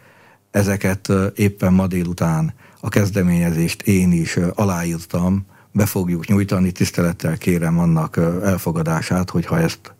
ezeket 0.51 1.11
éppen 1.35 1.73
ma 1.73 1.87
délután 1.87 2.53
a 2.79 2.89
kezdeményezést 2.89 3.81
én 3.81 4.11
is 4.11 4.39
aláírtam, 4.53 5.45
be 5.71 5.85
fogjuk 5.85 6.27
nyújtani, 6.27 6.71
tisztelettel 6.71 7.37
kérem 7.37 7.79
annak 7.79 8.17
elfogadását, 8.43 9.29
hogyha 9.29 9.59
ezt 9.59 9.93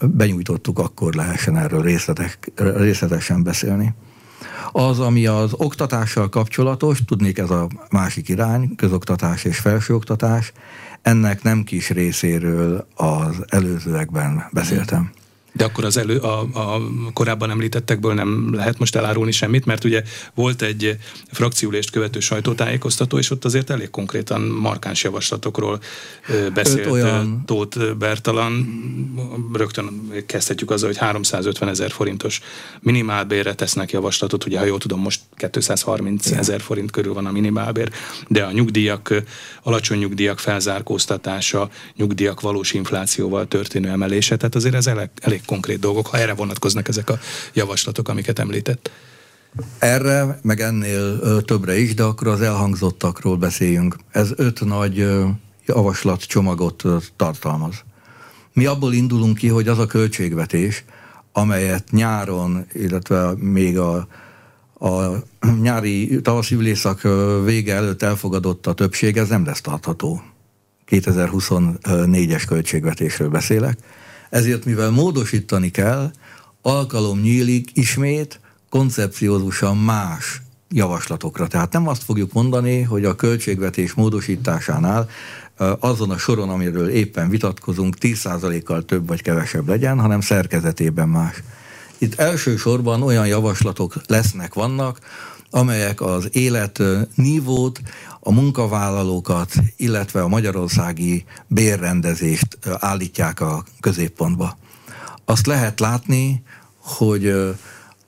benyújtottuk, 0.00 0.78
akkor 0.78 1.14
lehessen 1.14 1.56
erről 1.56 1.82
részletek, 1.82 2.50
részletesen 2.56 3.42
beszélni. 3.42 3.94
Az, 4.72 5.00
ami 5.00 5.26
az 5.26 5.52
oktatással 5.52 6.28
kapcsolatos, 6.28 7.04
tudnék 7.04 7.38
ez 7.38 7.50
a 7.50 7.68
másik 7.90 8.28
irány, 8.28 8.74
közoktatás 8.76 9.44
és 9.44 9.58
felsőoktatás, 9.58 10.52
ennek 11.02 11.42
nem 11.42 11.62
kis 11.62 11.90
részéről 11.90 12.86
az 12.94 13.44
előzőekben 13.46 14.44
beszéltem. 14.52 15.10
De 15.56 15.64
akkor 15.64 15.84
az 15.84 15.96
elő, 15.96 16.18
a, 16.18 16.40
a 16.40 16.80
korábban 17.12 17.50
említettekből 17.50 18.14
nem 18.14 18.54
lehet 18.54 18.78
most 18.78 18.96
elárulni 18.96 19.30
semmit, 19.30 19.64
mert 19.64 19.84
ugye 19.84 20.02
volt 20.34 20.62
egy 20.62 20.96
frakciülést 21.32 21.90
követő 21.90 22.20
sajtótájékoztató, 22.20 23.18
és 23.18 23.30
ott 23.30 23.44
azért 23.44 23.70
elég 23.70 23.90
konkrétan 23.90 24.40
markáns 24.40 25.02
javaslatokról 25.02 25.80
beszélt 26.54 26.86
olyan... 26.86 27.42
Tóth 27.44 27.94
Bertalan. 27.94 28.82
Rögtön 29.52 30.12
kezdhetjük 30.26 30.70
azzal, 30.70 30.88
hogy 30.88 30.98
350 30.98 31.68
ezer 31.68 31.90
forintos 31.90 32.40
minimálbérre 32.80 33.54
tesznek 33.54 33.90
javaslatot, 33.90 34.46
ugye 34.46 34.58
ha 34.58 34.64
jól 34.64 34.78
tudom, 34.78 35.00
most 35.00 35.20
230 35.50 36.30
ezer 36.30 36.60
forint 36.60 36.90
körül 36.90 37.14
van 37.14 37.26
a 37.26 37.32
minimálbér, 37.32 37.90
de 38.28 38.44
a 38.44 38.52
nyugdíjak, 38.52 39.14
alacsony 39.62 39.98
nyugdíjak 39.98 40.38
felzárkóztatása, 40.38 41.70
nyugdíjak 41.96 42.40
valós 42.40 42.72
inflációval 42.72 43.48
történő 43.48 43.88
emelése, 43.88 44.36
tehát 44.36 44.54
azért 44.54 44.74
ez 44.74 44.86
elég, 44.86 45.08
elég 45.20 45.43
konkrét 45.44 45.78
dolgok, 45.78 46.06
ha 46.06 46.18
erre 46.18 46.34
vonatkoznak 46.34 46.88
ezek 46.88 47.10
a 47.10 47.18
javaslatok, 47.52 48.08
amiket 48.08 48.38
említett. 48.38 48.90
Erre, 49.78 50.38
meg 50.42 50.60
ennél 50.60 51.42
többre 51.44 51.78
is, 51.78 51.94
de 51.94 52.02
akkor 52.02 52.26
az 52.26 52.40
elhangzottakról 52.40 53.36
beszéljünk. 53.36 53.96
Ez 54.10 54.30
öt 54.36 54.64
nagy 54.64 54.98
ö, 54.98 55.26
javaslatcsomagot 55.66 56.84
ö, 56.84 56.96
tartalmaz. 57.16 57.84
Mi 58.52 58.66
abból 58.66 58.92
indulunk 58.92 59.38
ki, 59.38 59.48
hogy 59.48 59.68
az 59.68 59.78
a 59.78 59.86
költségvetés, 59.86 60.84
amelyet 61.32 61.90
nyáron, 61.90 62.66
illetve 62.72 63.34
még 63.36 63.78
a, 63.78 64.08
a 64.78 65.10
nyári 65.62 66.20
tavaszi 66.20 66.54
ülésszak 66.54 67.02
vége 67.44 67.74
előtt 67.74 68.02
elfogadott 68.02 68.66
a 68.66 68.72
többség, 68.72 69.16
ez 69.16 69.28
nem 69.28 69.44
lesz 69.44 69.60
tartható. 69.60 70.22
2024-es 70.90 72.42
költségvetésről 72.46 73.28
beszélek 73.28 73.78
ezért 74.34 74.64
mivel 74.64 74.90
módosítani 74.90 75.70
kell, 75.70 76.10
alkalom 76.62 77.20
nyílik 77.20 77.70
ismét 77.72 78.40
koncepciózusan 78.68 79.76
más 79.76 80.42
javaslatokra. 80.68 81.46
Tehát 81.46 81.72
nem 81.72 81.88
azt 81.88 82.02
fogjuk 82.04 82.32
mondani, 82.32 82.82
hogy 82.82 83.04
a 83.04 83.14
költségvetés 83.14 83.92
módosításánál 83.92 85.08
azon 85.78 86.10
a 86.10 86.18
soron, 86.18 86.50
amiről 86.50 86.88
éppen 86.88 87.28
vitatkozunk, 87.28 87.96
10%-kal 88.00 88.84
több 88.84 89.06
vagy 89.06 89.22
kevesebb 89.22 89.68
legyen, 89.68 90.00
hanem 90.00 90.20
szerkezetében 90.20 91.08
más. 91.08 91.42
Itt 91.98 92.14
elsősorban 92.14 93.02
olyan 93.02 93.26
javaslatok 93.26 93.94
lesznek, 94.06 94.54
vannak, 94.54 94.98
amelyek 95.54 96.00
az 96.00 96.28
élet 96.32 96.82
nívót, 97.14 97.80
a 98.20 98.32
munkavállalókat, 98.32 99.52
illetve 99.76 100.22
a 100.22 100.28
magyarországi 100.28 101.24
bérrendezést 101.46 102.58
állítják 102.78 103.40
a 103.40 103.64
középpontba. 103.80 104.56
Azt 105.24 105.46
lehet 105.46 105.80
látni, 105.80 106.42
hogy 106.78 107.54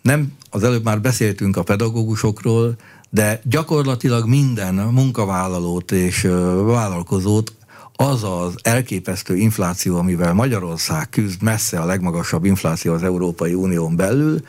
nem, 0.02 0.32
az 0.50 0.62
előbb 0.62 0.84
már 0.84 1.00
beszéltünk 1.00 1.56
a 1.56 1.62
pedagógusokról, 1.62 2.74
de 3.10 3.40
gyakorlatilag 3.44 4.28
minden 4.28 4.74
munkavállalót 4.74 5.92
és 5.92 6.22
vállalkozót 6.64 7.54
az 7.96 8.24
az 8.24 8.54
elképesztő 8.62 9.36
infláció, 9.36 9.96
amivel 9.96 10.32
Magyarország 10.32 11.08
küzd, 11.08 11.42
messze 11.42 11.80
a 11.80 11.86
legmagasabb 11.86 12.44
infláció 12.44 12.92
az 12.92 13.02
Európai 13.02 13.54
Unión 13.54 13.96
belül, 13.96 14.40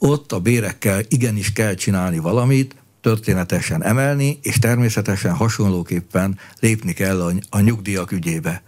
ott 0.00 0.32
a 0.32 0.40
bérekkel 0.40 1.02
igenis 1.08 1.52
kell 1.52 1.74
csinálni 1.74 2.18
valamit, 2.18 2.74
történetesen 3.00 3.84
emelni, 3.84 4.38
és 4.42 4.58
természetesen 4.58 5.34
hasonlóképpen 5.34 6.38
lépni 6.60 6.92
kell 6.92 7.32
a, 7.50 7.60
nyugdíjak 7.60 8.12
ügyébe. 8.12 8.62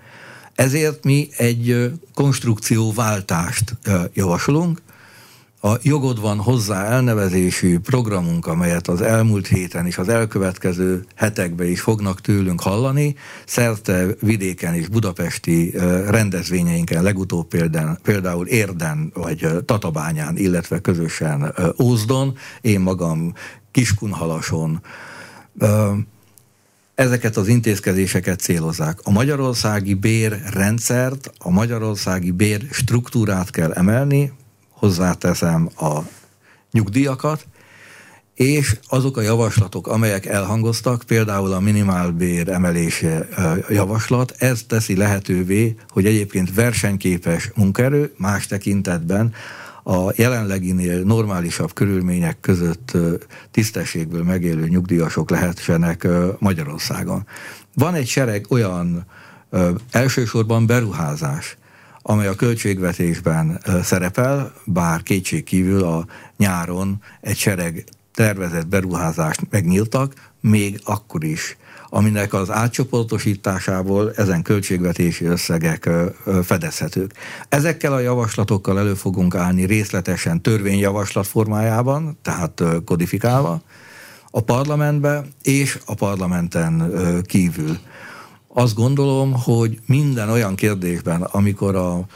Ezért 0.54 1.04
mi 1.04 1.28
egy 1.36 1.90
konstrukcióváltást 2.14 3.76
javasolunk, 4.14 4.82
a 5.64 5.78
Jogod 5.82 6.20
van 6.20 6.38
hozzá 6.38 6.84
elnevezésű 6.84 7.78
programunk, 7.78 8.46
amelyet 8.46 8.88
az 8.88 9.00
elmúlt 9.00 9.46
héten 9.46 9.86
és 9.86 9.98
az 9.98 10.08
elkövetkező 10.08 11.04
hetekben 11.14 11.66
is 11.66 11.80
fognak 11.80 12.20
tőlünk 12.20 12.60
hallani, 12.60 13.14
szerte 13.46 14.06
vidéken 14.20 14.74
és 14.74 14.88
budapesti 14.88 15.70
rendezvényeinken, 16.08 17.02
legutóbb 17.02 17.48
például, 17.48 17.96
például 18.02 18.46
Érden 18.46 19.10
vagy 19.14 19.46
Tatabányán, 19.64 20.36
illetve 20.36 20.80
közösen 20.80 21.54
Ózdon, 21.82 22.36
én 22.60 22.80
magam 22.80 23.32
Kiskunhalason, 23.70 24.82
ezeket 26.94 27.36
az 27.36 27.48
intézkedéseket 27.48 28.40
célozzák. 28.40 28.98
A 29.02 29.10
magyarországi 29.10 29.94
bérrendszert, 29.94 31.32
a 31.38 31.50
magyarországi 31.50 32.30
bér 32.30 32.66
struktúrát 32.70 33.50
kell 33.50 33.72
emelni, 33.72 34.32
hozzáteszem 34.82 35.68
a 35.78 35.98
nyugdíjakat, 36.72 37.46
és 38.34 38.76
azok 38.88 39.16
a 39.16 39.20
javaslatok, 39.20 39.86
amelyek 39.86 40.26
elhangoztak, 40.26 41.02
például 41.06 41.52
a 41.52 41.60
minimálbér 41.60 42.48
emelése 42.48 43.28
javaslat, 43.68 44.34
ez 44.38 44.62
teszi 44.66 44.96
lehetővé, 44.96 45.74
hogy 45.90 46.06
egyébként 46.06 46.54
versenyképes 46.54 47.50
munkaerő 47.54 48.14
más 48.16 48.46
tekintetben 48.46 49.34
a 49.84 50.12
jelenleginél 50.16 51.02
normálisabb 51.02 51.72
körülmények 51.72 52.40
között 52.40 52.96
tisztességből 53.50 54.22
megélő 54.22 54.68
nyugdíjasok 54.68 55.30
lehetsenek 55.30 56.08
Magyarországon. 56.38 57.26
Van 57.74 57.94
egy 57.94 58.08
sereg 58.08 58.46
olyan 58.48 59.06
elsősorban 59.90 60.66
beruházás, 60.66 61.56
amely 62.02 62.26
a 62.26 62.34
költségvetésben 62.34 63.60
szerepel, 63.82 64.52
bár 64.64 65.02
kétség 65.02 65.44
kívül 65.44 65.84
a 65.84 66.06
nyáron 66.36 67.02
egy 67.20 67.36
sereg 67.36 67.84
tervezett 68.14 68.66
beruházást 68.66 69.40
megnyíltak, 69.50 70.30
még 70.40 70.80
akkor 70.84 71.24
is, 71.24 71.56
aminek 71.88 72.34
az 72.34 72.50
átcsoportosításából 72.50 74.12
ezen 74.16 74.42
költségvetési 74.42 75.24
összegek 75.24 75.90
fedezhetők. 76.42 77.12
Ezekkel 77.48 77.92
a 77.92 77.98
javaslatokkal 77.98 78.78
elő 78.78 78.94
fogunk 78.94 79.34
állni 79.34 79.64
részletesen 79.64 80.40
törvényjavaslat 80.40 81.26
formájában, 81.26 82.18
tehát 82.22 82.62
kodifikálva, 82.84 83.62
a 84.30 84.40
parlamentbe 84.40 85.24
és 85.42 85.78
a 85.84 85.94
parlamenten 85.94 86.92
kívül. 87.26 87.78
Azt 88.54 88.74
gondolom, 88.74 89.32
hogy 89.32 89.78
minden 89.86 90.30
olyan 90.30 90.54
kérdésben, 90.54 91.22
amikor 91.22 91.76
a 91.76 92.06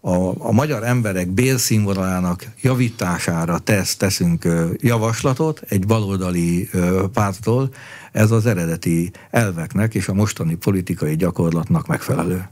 a, 0.00 0.46
a 0.48 0.52
magyar 0.52 0.84
emberek 0.84 1.28
bélszínvonalának 1.28 2.46
javítására 2.62 3.58
tesz, 3.58 3.96
teszünk 3.96 4.48
javaslatot 4.76 5.62
egy 5.68 5.86
baloldali 5.86 6.68
pártól, 7.12 7.74
ez 8.12 8.30
az 8.30 8.46
eredeti 8.46 9.10
elveknek 9.30 9.94
és 9.94 10.08
a 10.08 10.14
mostani 10.14 10.54
politikai 10.54 11.16
gyakorlatnak 11.16 11.86
megfelelő. 11.86 12.48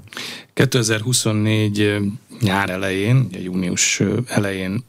2024 0.55 1.97
nyár 2.41 2.71
elején, 2.71 3.29
június 3.43 4.03
elején 4.27 4.85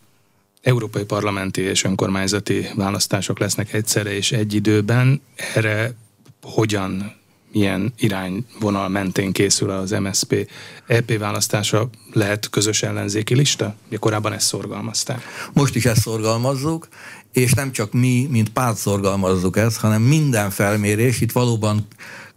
európai 0.61 1.03
parlamenti 1.03 1.61
és 1.61 1.83
önkormányzati 1.83 2.67
választások 2.75 3.39
lesznek 3.39 3.73
egyszerre 3.73 4.15
és 4.15 4.31
egy 4.31 4.53
időben. 4.53 5.21
Erre 5.55 5.95
hogyan 6.41 7.18
milyen 7.51 7.93
irányvonal 7.97 8.89
mentén 8.89 9.31
készül 9.31 9.69
az 9.69 9.91
MSP 9.91 10.49
EP 10.87 11.17
választása, 11.17 11.89
lehet 12.13 12.49
közös 12.49 12.83
ellenzéki 12.83 13.35
lista? 13.35 13.75
Ugye 13.87 13.97
korábban 13.97 14.33
ezt 14.33 14.47
szorgalmazták. 14.47 15.23
Most 15.53 15.75
is 15.75 15.85
ezt 15.85 16.01
szorgalmazzuk, 16.01 16.87
és 17.33 17.53
nem 17.53 17.71
csak 17.71 17.93
mi, 17.93 18.27
mint 18.31 18.49
párt 18.49 18.77
szorgalmazzuk 18.77 19.57
ezt, 19.57 19.77
hanem 19.77 20.01
minden 20.01 20.49
felmérés, 20.49 21.21
itt 21.21 21.31
valóban 21.31 21.87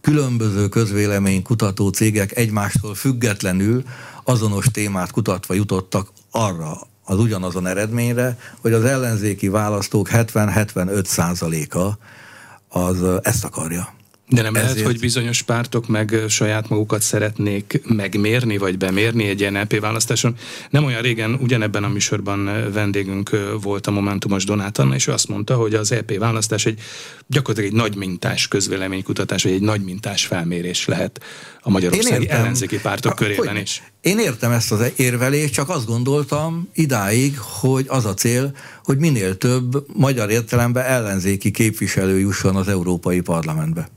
különböző 0.00 0.68
közvéleménykutató 0.68 1.88
cégek 1.88 2.36
egymástól 2.36 2.94
függetlenül 2.94 3.82
azonos 4.24 4.66
témát 4.72 5.10
kutatva 5.10 5.54
jutottak 5.54 6.08
arra 6.30 6.80
az 7.04 7.18
ugyanazon 7.18 7.66
eredményre, 7.66 8.38
hogy 8.60 8.72
az 8.72 8.84
ellenzéki 8.84 9.48
választók 9.48 10.08
70-75 10.12 11.04
százaléka 11.04 11.98
az 12.68 13.02
ezt 13.22 13.44
akarja. 13.44 13.94
De 14.32 14.42
nem 14.42 14.54
Ezért... 14.54 14.72
lehet, 14.72 14.86
hogy 14.86 15.00
bizonyos 15.00 15.42
pártok 15.42 15.88
meg 15.88 16.14
saját 16.28 16.68
magukat 16.68 17.02
szeretnék 17.02 17.80
megmérni, 17.84 18.58
vagy 18.58 18.78
bemérni 18.78 19.28
egy 19.28 19.40
ilyen 19.40 19.60
LP 19.60 19.80
választáson. 19.80 20.34
Nem 20.70 20.84
olyan 20.84 21.02
régen 21.02 21.34
ugyanebben 21.34 21.84
a 21.84 21.88
műsorban 21.88 22.70
vendégünk 22.72 23.30
volt 23.62 23.86
a 23.86 23.90
Momentumos 23.90 24.44
Donát 24.44 24.80
és 24.94 25.06
ő 25.06 25.12
azt 25.12 25.28
mondta, 25.28 25.54
hogy 25.54 25.74
az 25.74 25.92
EP 25.92 26.18
választás 26.18 26.66
egy 26.66 26.80
gyakorlatilag 27.26 27.70
egy 27.74 27.80
nagy 27.80 27.96
mintás 27.96 28.48
közvéleménykutatás, 28.48 29.42
vagy 29.42 29.52
egy 29.52 29.60
nagy 29.60 29.82
mintás 29.82 30.26
felmérés 30.26 30.86
lehet 30.86 31.20
a 31.60 31.70
magyarországi 31.70 32.28
ellenzéki 32.28 32.80
pártok 32.80 33.12
a, 33.12 33.14
körében 33.14 33.52
hogy, 33.52 33.62
is. 33.62 33.82
Én 34.00 34.18
értem 34.18 34.50
ezt 34.50 34.72
az 34.72 34.92
érvelést, 34.96 35.52
csak 35.52 35.68
azt 35.68 35.86
gondoltam 35.86 36.68
idáig, 36.74 37.38
hogy 37.38 37.84
az 37.88 38.04
a 38.04 38.14
cél, 38.14 38.56
hogy 38.84 38.98
minél 38.98 39.36
több 39.36 39.86
magyar 39.94 40.30
értelemben 40.30 40.84
ellenzéki 40.84 41.50
képviselő 41.50 42.18
jusson 42.18 42.56
az 42.56 42.68
Európai 42.68 43.20
Parlamentbe. 43.20 43.88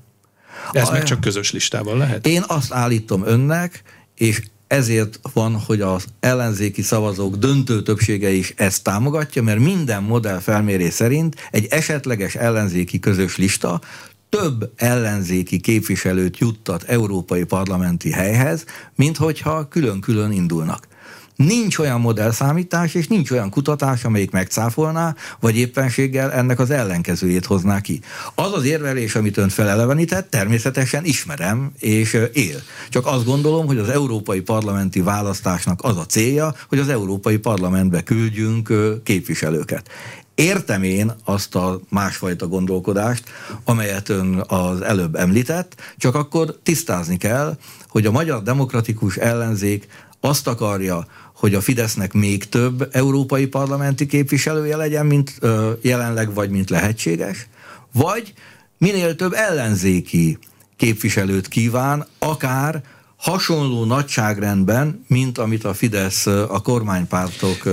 De 0.72 0.80
ez 0.80 0.89
a, 0.89 0.91
meg 0.91 1.03
csak 1.03 1.22
közös 1.22 1.51
listával 1.51 1.97
lehet? 1.97 2.28
Én 2.28 2.43
azt 2.47 2.74
állítom 2.74 3.26
önnek, 3.26 3.84
és 4.16 4.41
ezért 4.68 5.20
van, 5.34 5.59
hogy 5.59 5.82
az 5.82 6.05
ellenzéki 6.20 6.82
szavazók 6.82 7.36
döntő 7.36 7.82
többsége 7.82 8.30
is 8.30 8.53
ezt 8.55 8.84
támogatja, 8.84 9.43
mert 9.43 9.59
minden 9.59 10.03
modell 10.03 10.39
felmérés 10.39 10.93
szerint 10.93 11.36
egy 11.51 11.66
esetleges 11.70 12.36
ellenzéki 12.36 12.99
közös 12.99 13.38
lista 13.38 13.82
több 14.30 14.72
ellenzéki 14.76 15.59
képviselőt 15.59 16.38
juttat 16.38 16.84
európai 16.84 17.43
parlamenti 17.43 18.11
helyhez, 18.11 18.66
mint 18.95 19.18
hogyha 19.18 19.68
külön-külön 19.68 20.32
indulnak. 20.32 20.88
Nincs 21.36 21.78
olyan 21.78 22.02
modellszámítás, 22.02 22.94
és 22.94 23.08
nincs 23.08 23.32
olyan 23.32 23.50
kutatás, 23.50 24.04
amelyik 24.04 24.32
megcáfolná, 24.32 25.16
vagy 25.40 25.58
éppenséggel 25.58 26.32
ennek 26.32 26.60
az 26.60 26.70
ellenkezőjét 26.70 27.46
hozná 27.46 27.82
ki. 27.82 28.02
Az 28.36 28.54
az 28.54 28.66
érvelés, 28.66 29.16
amit 29.16 29.38
ön 29.38 29.50
felelevenített, 29.50 30.30
természetesen 30.30 31.06
ismerem, 31.06 31.72
és 31.80 32.14
él. 32.34 32.62
Csak 32.90 33.06
azt 33.06 33.26
gondolom, 33.26 33.66
hogy 33.66 33.78
az 33.78 33.90
európai 33.90 34.42
parlamenti 34.42 35.02
választásnak 35.02 35.80
az 35.84 35.98
a 35.98 36.06
célja, 36.06 36.56
hogy 36.68 36.80
az 36.80 36.90
európai 36.90 37.38
parlamentbe 37.38 38.04
küldjünk 38.04 38.74
képviselőket. 39.04 39.90
Értem 40.36 40.84
én 40.84 41.12
azt 41.24 41.56
a 41.56 41.80
másfajta 41.90 42.48
gondolkodást, 42.48 43.24
amelyet 43.64 44.10
ön 44.10 44.44
az 44.48 44.82
előbb 44.82 45.16
említett, 45.16 45.76
csak 45.98 46.16
akkor 46.16 46.56
tisztázni 46.64 47.18
kell, 47.18 47.58
hogy 47.88 48.06
a 48.06 48.12
magyar 48.12 48.42
demokratikus 48.42 49.16
ellenzék 49.16 49.88
azt 50.20 50.48
akarja, 50.48 51.06
hogy 51.36 51.54
a 51.54 51.62
Fidesznek 51.62 52.14
még 52.14 52.50
több 52.50 52.90
európai 52.92 53.48
parlamenti 53.48 54.06
képviselője 54.06 54.76
legyen, 54.76 55.06
mint 55.06 55.36
ö, 55.40 55.72
jelenleg, 55.82 56.34
vagy 56.34 56.50
mint 56.50 56.70
lehetséges, 56.70 57.48
vagy 57.94 58.34
minél 58.78 59.16
több 59.16 59.34
ellenzéki 59.34 60.38
képviselőt 60.78 61.48
kíván, 61.48 62.06
akár 62.20 62.84
hasonló 63.16 63.84
nagyságrendben, 63.84 65.06
mint 65.08 65.38
amit 65.38 65.64
a 65.64 65.74
Fidesz, 65.74 66.26
a 66.26 66.62
kormánypártok 66.64 67.64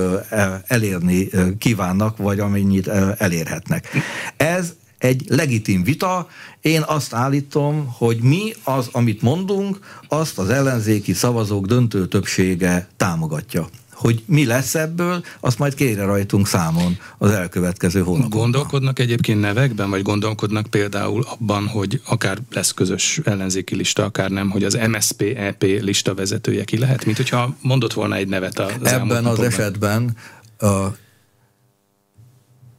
elérni 0.67 1.29
kívánnak, 1.59 2.17
vagy 2.17 2.41
amennyit 2.41 2.89
elérhetnek. 3.19 3.89
Ez 4.37 4.73
egy 5.03 5.25
legitim 5.29 5.83
vita. 5.83 6.29
Én 6.61 6.83
azt 6.87 7.15
állítom, 7.15 7.87
hogy 7.99 8.19
mi 8.21 8.53
az, 8.65 8.89
amit 8.93 9.23
mondunk, 9.23 9.79
azt 10.09 10.39
az 10.39 10.49
ellenzéki 10.49 11.13
szavazók 11.13 11.67
döntő 11.67 12.07
többsége 12.07 12.89
támogatja 12.97 13.69
hogy 13.95 14.23
mi 14.27 14.47
lesz 14.47 14.75
ebből, 14.75 15.25
azt 15.41 15.59
majd 15.59 15.75
kére 15.75 16.05
rajtunk 16.05 16.47
számon 16.47 16.99
az 17.19 17.31
elkövetkező 17.31 18.01
hónapokban. 18.01 18.41
Gondolkodnak 18.41 18.99
egyébként 18.99 19.41
nevekben, 19.41 19.91
vagy 19.91 20.03
gondolkodnak 20.03 20.67
például 20.67 21.27
abban, 21.29 21.67
hogy 21.67 22.01
akár 22.05 22.39
lesz 22.51 22.73
közös 22.73 23.21
ellenzéki 23.25 23.77
lista, 23.77 24.05
akár 24.05 24.31
nem, 24.31 24.51
hogy 24.51 24.65
az 24.65 24.79
MSP-EP 24.89 25.63
lista 25.63 26.15
vezetője 26.15 26.65
ki 26.65 26.79
lehet, 26.79 27.05
mint 27.05 27.17
hogyha 27.17 27.57
mondott 27.61 27.93
volna 27.93 28.15
egy 28.15 28.29
nevet 28.29 28.59
az 28.59 28.93
Ebben 28.93 29.25
az 29.25 29.41
esetben 29.41 30.17
a 30.59 30.87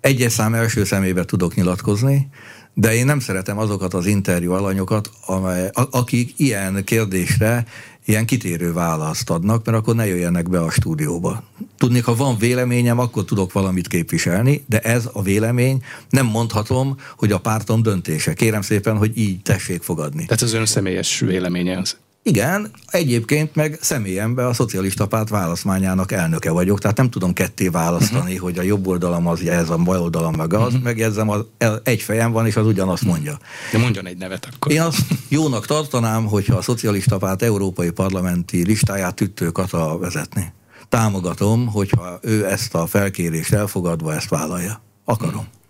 egyes 0.03 0.31
szám 0.31 0.53
első 0.53 0.83
szemébe 0.83 1.25
tudok 1.25 1.55
nyilatkozni, 1.55 2.29
de 2.73 2.93
én 2.93 3.05
nem 3.05 3.19
szeretem 3.19 3.57
azokat 3.57 3.93
az 3.93 4.05
interjú 4.05 4.51
alanyokat, 4.51 5.09
amely, 5.25 5.69
akik 5.91 6.33
ilyen 6.37 6.83
kérdésre 6.83 7.65
ilyen 8.05 8.25
kitérő 8.25 8.73
választ 8.73 9.29
adnak, 9.29 9.65
mert 9.65 9.77
akkor 9.77 9.95
ne 9.95 10.07
jöjjenek 10.07 10.49
be 10.49 10.59
a 10.59 10.69
stúdióba. 10.69 11.43
Tudni, 11.77 11.99
ha 11.99 12.15
van 12.15 12.37
véleményem, 12.37 12.99
akkor 12.99 13.25
tudok 13.25 13.51
valamit 13.51 13.87
képviselni, 13.87 14.63
de 14.67 14.79
ez 14.79 15.09
a 15.13 15.21
vélemény 15.21 15.83
nem 16.09 16.25
mondhatom, 16.25 16.97
hogy 17.17 17.31
a 17.31 17.39
pártom 17.39 17.81
döntése. 17.81 18.33
Kérem 18.33 18.61
szépen, 18.61 18.97
hogy 18.97 19.17
így 19.17 19.41
tessék 19.41 19.81
fogadni. 19.81 20.25
Tehát 20.25 20.41
az 20.41 20.53
ön 20.53 20.65
személyes 20.65 21.19
véleménye 21.19 21.77
az? 21.77 21.97
Igen, 22.25 22.71
egyébként 22.87 23.55
meg 23.55 23.77
személyemben 23.81 24.45
a 24.45 24.53
szocialista 24.53 25.07
párt 25.07 25.29
választmányának 25.29 26.11
elnöke 26.11 26.51
vagyok, 26.51 26.79
tehát 26.79 26.97
nem 26.97 27.09
tudom 27.09 27.33
ketté 27.33 27.67
választani, 27.67 28.21
uh-huh. 28.21 28.39
hogy 28.39 28.57
a 28.57 28.61
jobb 28.61 28.87
oldalam 28.87 29.27
az 29.27 29.41
ez, 29.41 29.69
a 29.69 29.77
bal 29.77 30.01
oldalam 30.01 30.35
meg 30.35 30.53
az, 30.53 30.67
uh-huh. 30.67 30.83
megjegyzem, 30.83 31.29
az, 31.29 31.45
egy 31.83 32.01
fejem 32.01 32.31
van, 32.31 32.45
és 32.45 32.55
az 32.55 32.65
ugyanazt 32.65 33.03
mondja. 33.03 33.37
De 33.71 33.77
mondjon 33.77 34.07
egy 34.07 34.17
nevet 34.17 34.49
akkor. 34.53 34.71
Én 34.71 34.81
azt 34.81 35.05
jónak 35.27 35.65
tartanám, 35.65 36.25
hogyha 36.25 36.55
a 36.55 36.61
szocialista 36.61 37.17
párt 37.17 37.41
európai 37.41 37.89
parlamenti 37.89 38.65
listáját 38.65 39.15
Tüttő 39.15 39.51
Kata 39.51 39.97
vezetni. 39.97 40.53
Támogatom, 40.89 41.67
hogyha 41.67 42.19
ő 42.21 42.45
ezt 42.45 42.75
a 42.75 42.85
felkérést 42.85 43.53
elfogadva 43.53 44.13
ezt 44.13 44.29
vállalja. 44.29 44.81
Akarom. 45.05 45.35
Uh-huh. 45.35 45.62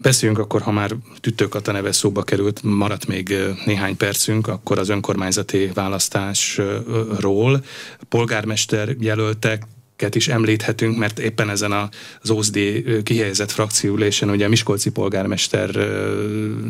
Beszéljünk 0.00 0.40
akkor, 0.40 0.62
ha 0.62 0.70
már 0.70 0.96
Tüttőkata 1.20 1.72
neve 1.72 1.92
szóba 1.92 2.22
került, 2.22 2.62
maradt 2.62 3.06
még 3.06 3.34
néhány 3.64 3.96
percünk, 3.96 4.46
akkor 4.46 4.78
az 4.78 4.88
önkormányzati 4.88 5.70
választásról. 5.74 7.64
Polgármester 8.08 8.96
jelöltek 9.00 9.62
ket 9.96 10.14
is 10.14 10.28
említhetünk, 10.28 10.98
mert 10.98 11.18
éppen 11.18 11.50
ezen 11.50 11.72
az 12.20 12.30
OSZD 12.30 12.58
kihelyezett 13.02 13.50
frakcióülésen 13.50 14.30
ugye 14.30 14.44
a 14.44 14.48
Miskolci 14.48 14.90
polgármester 14.90 15.88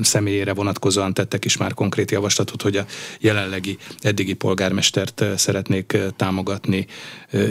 személyére 0.03 0.53
vonatkozóan 0.53 1.15
tettek 1.15 1.45
is 1.45 1.57
már 1.57 1.75
konkrét 1.75 2.11
javaslatot, 2.11 2.63
hogy 2.63 2.77
a 2.77 2.87
jelenlegi 3.21 3.79
eddigi 4.01 4.33
polgármestert 4.33 5.25
szeretnék 5.37 5.97
támogatni 6.17 6.87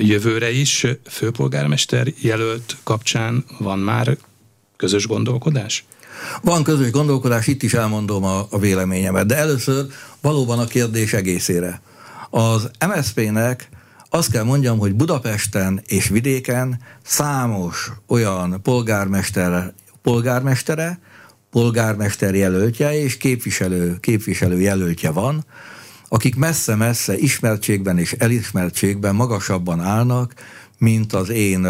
jövőre 0.02 0.52
is. 0.52 0.86
Főpolgármester 1.10 2.08
jelölt 2.22 2.76
kapcsán 2.84 3.46
van 3.60 3.80
már 3.80 4.18
közös 4.78 5.08
gondolkodás? 5.08 5.86
Van 6.42 6.64
közös 6.64 6.92
gondolkodás, 6.92 7.48
itt 7.48 7.64
is 7.64 7.74
elmondom 7.74 8.24
a, 8.24 8.48
a 8.50 8.60
véleményemet, 8.60 9.26
de 9.26 9.36
először 9.36 9.86
valóban 10.22 10.60
a 10.60 10.66
kérdés 10.66 11.14
egészére. 11.14 11.82
Az 12.30 12.70
MSZP-nek 12.88 13.70
azt 14.10 14.32
kell 14.32 14.44
mondjam, 14.44 14.80
hogy 14.80 14.96
Budapesten 14.96 15.82
és 15.86 16.08
vidéken 16.08 16.82
számos 17.04 17.92
olyan 18.08 18.62
polgármester, 18.62 19.74
polgármestere, 20.02 21.00
polgármester 21.52 22.36
jelöltje 22.36 23.02
és 23.02 23.18
képviselő, 23.18 23.98
képviselő 24.00 24.60
jelöltje 24.60 25.12
van, 25.12 25.46
akik 26.08 26.36
messze-messze 26.36 27.18
ismertségben 27.18 27.98
és 27.98 28.12
elismertségben 28.14 29.16
magasabban 29.16 29.80
állnak, 29.80 30.34
mint 30.78 31.14
az 31.14 31.30
én 31.30 31.68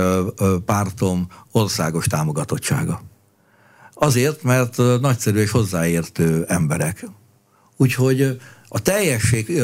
pártom 0.66 1.28
országos 1.52 2.06
támogatottsága. 2.06 3.02
Azért, 3.94 4.44
mert 4.44 4.78
nagyszerű 4.78 5.40
és 5.40 5.52
hozzáértő 5.52 6.46
emberek. 6.48 7.06
Úgyhogy 7.78 8.40
a 8.68 8.82
teljesség 8.82 9.62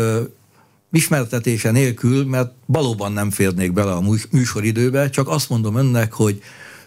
ismertetése 0.91 1.71
nélkül, 1.71 2.25
mert 2.25 2.51
valóban 2.65 3.11
nem 3.11 3.29
férnék 3.31 3.73
bele 3.73 3.91
a 3.91 4.03
műsoridőbe, 4.31 5.09
csak 5.09 5.27
azt 5.27 5.49
mondom 5.49 5.75
önnek, 5.75 6.13
hogy 6.13 6.41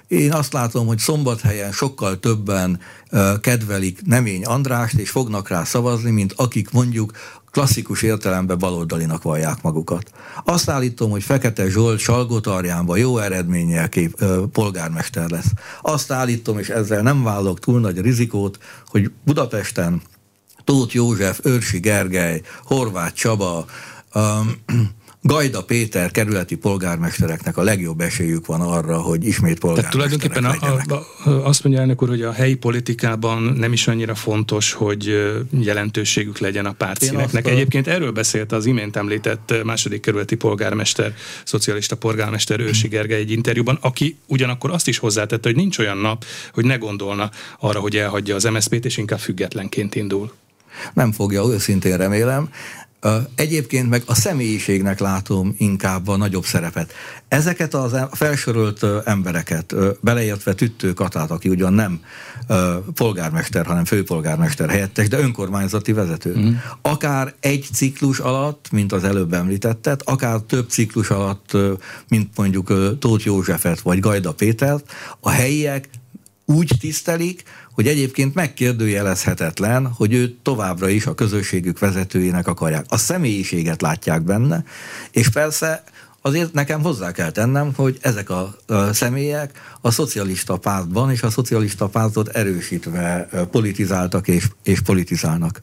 én 0.09 0.33
azt 0.33 0.53
látom, 0.53 0.87
hogy 0.87 0.99
szombathelyen 0.99 1.73
sokkal 1.73 2.21
többen 2.21 2.81
kedvelik 3.41 4.03
Nemény 4.05 4.45
Andrást, 4.45 4.95
és 4.95 5.11
fognak 5.11 5.49
rá 5.49 5.65
szavazni, 5.65 6.11
mint 6.11 6.33
akik 6.37 6.71
mondjuk 6.71 7.13
klasszikus 7.57 8.03
értelemben 8.03 8.59
baloldalinak 8.59 9.23
vallják 9.23 9.63
magukat. 9.63 10.11
Azt 10.45 10.71
állítom, 10.71 11.11
hogy 11.11 11.23
Fekete 11.23 11.69
Zsolt 11.69 11.99
Salgotarjánban 11.99 12.99
jó 12.99 13.19
eredménnyel 13.19 13.89
kép, 13.89 14.15
ö, 14.19 14.43
polgármester 14.53 15.31
lesz. 15.31 15.53
Azt 15.83 16.11
állítom, 16.13 16.59
és 16.59 16.69
ezzel 16.69 17.03
nem 17.03 17.23
vállok 17.23 17.59
túl 17.59 17.81
nagy 17.81 18.01
rizikót, 18.01 18.59
hogy 18.87 19.11
Budapesten 19.25 20.03
Tóth 20.65 20.95
József, 20.95 21.41
Őrsi 21.43 21.79
Gergely, 21.79 22.43
Horváth 22.65 23.15
Csaba, 23.15 23.65
Gajda 25.27 25.63
Péter 25.65 26.11
kerületi 26.11 26.57
polgármestereknek 26.57 27.57
a 27.57 27.63
legjobb 27.63 28.01
esélyük 28.01 28.47
van 28.47 28.61
arra, 28.61 29.01
hogy 29.01 29.25
ismét 29.27 29.59
polgármesterek 29.59 30.19
Tehát 30.21 30.31
tulajdonképpen 30.31 30.95
a, 30.95 31.31
a, 31.31 31.47
azt 31.47 31.65
mondja 31.65 31.83
elnök 31.83 32.03
úr, 32.03 32.09
hogy 32.09 32.23
a 32.23 32.33
helyi 32.33 32.55
politikában 32.55 33.43
nem 33.43 33.73
is 33.73 33.89
annyira 33.89 34.15
fontos, 34.15 34.73
hogy 34.73 35.33
jelentőségük 35.61 36.39
legyen 36.39 36.67
a 36.67 36.73
pártszíneknek. 36.73 37.47
Egyébként 37.47 37.87
erről 37.87 38.11
beszélt 38.11 38.53
az 38.53 38.67
imént 38.67 38.97
említett 38.97 39.55
második 39.65 40.01
kerületi 40.01 40.37
polgármester, 40.37 41.15
szocialista 41.45 41.97
polgármester 41.97 42.61
Ősi 42.61 42.89
Gergely 42.89 43.21
egy 43.21 43.31
interjúban, 43.31 43.79
aki 43.81 44.19
ugyanakkor 44.27 44.71
azt 44.71 44.89
is 44.89 44.99
hozzátette, 44.99 45.49
hogy 45.49 45.57
nincs 45.57 45.79
olyan 45.79 45.99
nap, 45.99 46.25
hogy 46.53 46.65
ne 46.65 46.77
gondolna 46.77 47.31
arra, 47.59 47.81
hogy 47.81 47.97
elhagyja 47.97 48.35
az 48.35 48.45
MSZP-t, 48.45 48.85
és 48.85 48.97
inkább 48.97 49.19
függetlenként 49.19 49.95
indul. 49.95 50.33
Nem 50.95 51.13
fogja, 51.13 51.45
őszintén 51.45 51.97
remélem. 51.97 52.49
Egyébként 53.35 53.89
meg 53.89 54.03
a 54.07 54.15
személyiségnek 54.15 55.01
látom 55.01 55.55
inkább 55.59 56.09
a 56.09 56.17
nagyobb 56.17 56.45
szerepet. 56.45 56.93
Ezeket 57.29 57.75
az 57.75 57.97
felsorolt 58.13 58.87
embereket, 59.05 59.75
beleértve 60.01 60.55
Tüttő 60.55 60.93
Katát, 60.93 61.31
aki 61.31 61.49
ugyan 61.49 61.73
nem 61.73 62.01
polgármester, 62.95 63.67
hanem 63.67 63.85
főpolgármester 63.85 64.71
helyettes, 64.71 65.09
de 65.09 65.19
önkormányzati 65.19 65.93
vezető. 65.93 66.37
Mm. 66.39 66.53
Akár 66.83 67.35
egy 67.41 67.67
ciklus 67.73 68.19
alatt, 68.19 68.71
mint 68.71 68.93
az 68.93 69.05
előbb 69.05 69.33
említettet, 69.33 70.03
akár 70.03 70.41
több 70.41 70.69
ciklus 70.69 71.11
alatt, 71.11 71.57
mint 72.09 72.37
mondjuk 72.37 72.99
Tóth 72.99 73.25
Józsefet 73.25 73.81
vagy 73.81 74.01
Gajda 74.01 74.33
Pétert, 74.33 74.93
a 75.21 75.31
helyiek 75.31 75.89
úgy 76.45 76.73
tisztelik, 76.81 77.43
hogy 77.77 77.87
egyébként 77.87 78.35
megkérdőjelezhetetlen, 78.35 79.87
hogy 79.87 80.13
ő 80.13 80.37
továbbra 80.43 80.89
is 80.89 81.07
a 81.07 81.15
közösségük 81.15 81.79
vezetőjének 81.79 82.47
akarják. 82.47 82.85
A 82.89 82.97
személyiséget 82.97 83.83
látják 83.83 84.23
benne, 84.23 84.65
és 85.11 85.29
persze 85.29 85.85
azért 86.21 86.53
nekem 86.53 86.83
hozzá 86.83 87.13
kell 87.13 87.31
tennem, 87.31 87.73
hogy 87.75 87.99
ezek 88.01 88.31
a, 88.31 88.57
személyek 88.93 89.59
a 89.81 89.91
szocialista 89.91 90.57
pártban 90.57 91.11
és 91.11 91.23
a 91.23 91.31
szocialista 91.31 91.87
pártot 91.87 92.29
erősítve 92.29 93.29
politizáltak 93.51 94.29
és, 94.29 94.49
és 94.63 94.81
politizálnak. 94.81 95.61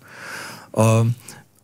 A 0.71 0.99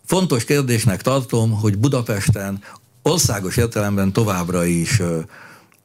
fontos 0.05 0.43
kérdésnek 0.43 1.01
tartom, 1.01 1.51
hogy 1.51 1.77
Budapesten 1.77 2.61
országos 3.01 3.57
értelemben 3.57 4.13
továbbra 4.13 4.65
is 4.65 5.01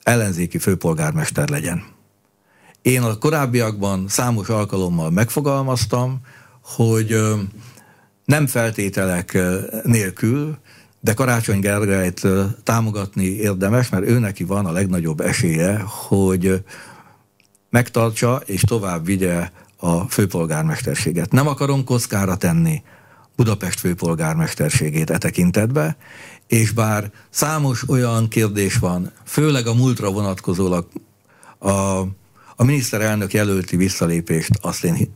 ellenzéki 0.03 0.59
főpolgármester 0.59 1.49
legyen. 1.49 1.94
Én 2.85 3.03
a 3.03 3.19
korábbiakban 3.19 4.09
számos 4.09 4.49
alkalommal 4.49 5.11
megfogalmaztam, 5.11 6.21
hogy 6.63 7.17
nem 8.25 8.47
feltételek 8.47 9.39
nélkül, 9.83 10.59
de 11.01 11.15
Karácsony 11.15 11.61
Gergelyt 11.61 12.27
támogatni 12.63 13.25
érdemes, 13.25 13.89
mert 13.89 14.07
ő 14.07 14.19
neki 14.19 14.45
van 14.45 14.67
a 14.67 14.73
legnagyobb 14.73 15.21
esélye, 15.21 15.85
hogy 15.87 16.65
megtartsa 17.71 18.43
és 18.47 18.61
tovább 18.61 19.05
vigye 19.05 19.51
a 19.77 20.01
főpolgármesterséget. 20.01 21.33
Nem 21.33 21.47
akarom 21.47 21.85
kockára 21.85 22.37
tenni 22.37 22.83
Budapest 23.37 23.81
főpolgármesterségét 23.81 25.11
e 25.11 25.19
tekintetbe, 25.19 25.97
és 26.47 26.71
bár 26.71 27.11
számos 27.31 27.89
olyan 27.89 28.29
kérdés 28.29 28.77
van, 28.77 29.13
főleg 29.25 29.67
a 29.67 29.75
múltra 29.75 30.11
vonatkozólag 30.11 30.87
a 31.59 32.03
a 32.57 32.65
miniszterelnök 32.65 33.33
jelölti 33.33 33.77
visszalépést 33.77 34.59
azt 34.63 34.85
én 34.85 35.15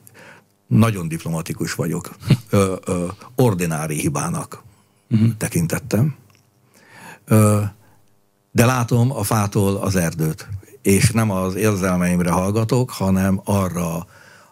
nagyon 0.66 1.08
diplomatikus 1.08 1.74
vagyok, 1.74 2.10
ö, 2.50 2.74
ö, 2.84 3.06
ordinári 3.34 4.00
hibának 4.00 4.62
uh-huh. 5.10 5.36
tekintettem. 5.36 6.14
Ö, 7.24 7.60
de 8.50 8.64
látom 8.64 9.12
a 9.12 9.22
fától 9.22 9.76
az 9.76 9.96
erdőt, 9.96 10.48
és 10.82 11.10
nem 11.10 11.30
az 11.30 11.54
érzelmeimre 11.54 12.30
hallgatok, 12.30 12.90
hanem 12.90 13.40
arra 13.44 14.06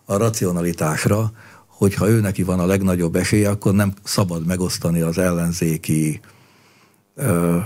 a 0.05 0.17
racionalitásra, 0.17 1.33
hogyha 1.67 2.09
ő 2.09 2.21
neki 2.21 2.43
van 2.43 2.61
a 2.61 2.67
legnagyobb 2.67 3.17
esélye, 3.17 3.51
akkor 3.51 3.75
nem 3.75 3.93
szabad 4.03 4.47
megosztani 4.47 5.01
az 5.01 5.19
ellenzéki 5.19 6.21
ö, 7.15 7.59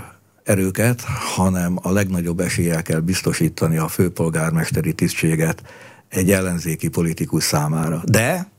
erőket, 0.43 1.01
hanem 1.35 1.79
a 1.81 1.91
legnagyobb 1.91 2.39
eséllyel 2.39 2.81
kell 2.81 2.99
biztosítani 2.99 3.77
a 3.77 3.87
főpolgármesteri 3.87 4.93
tisztséget 4.93 5.63
egy 6.09 6.31
ellenzéki 6.31 6.87
politikus 6.87 7.43
számára. 7.43 8.01
De 8.05 8.51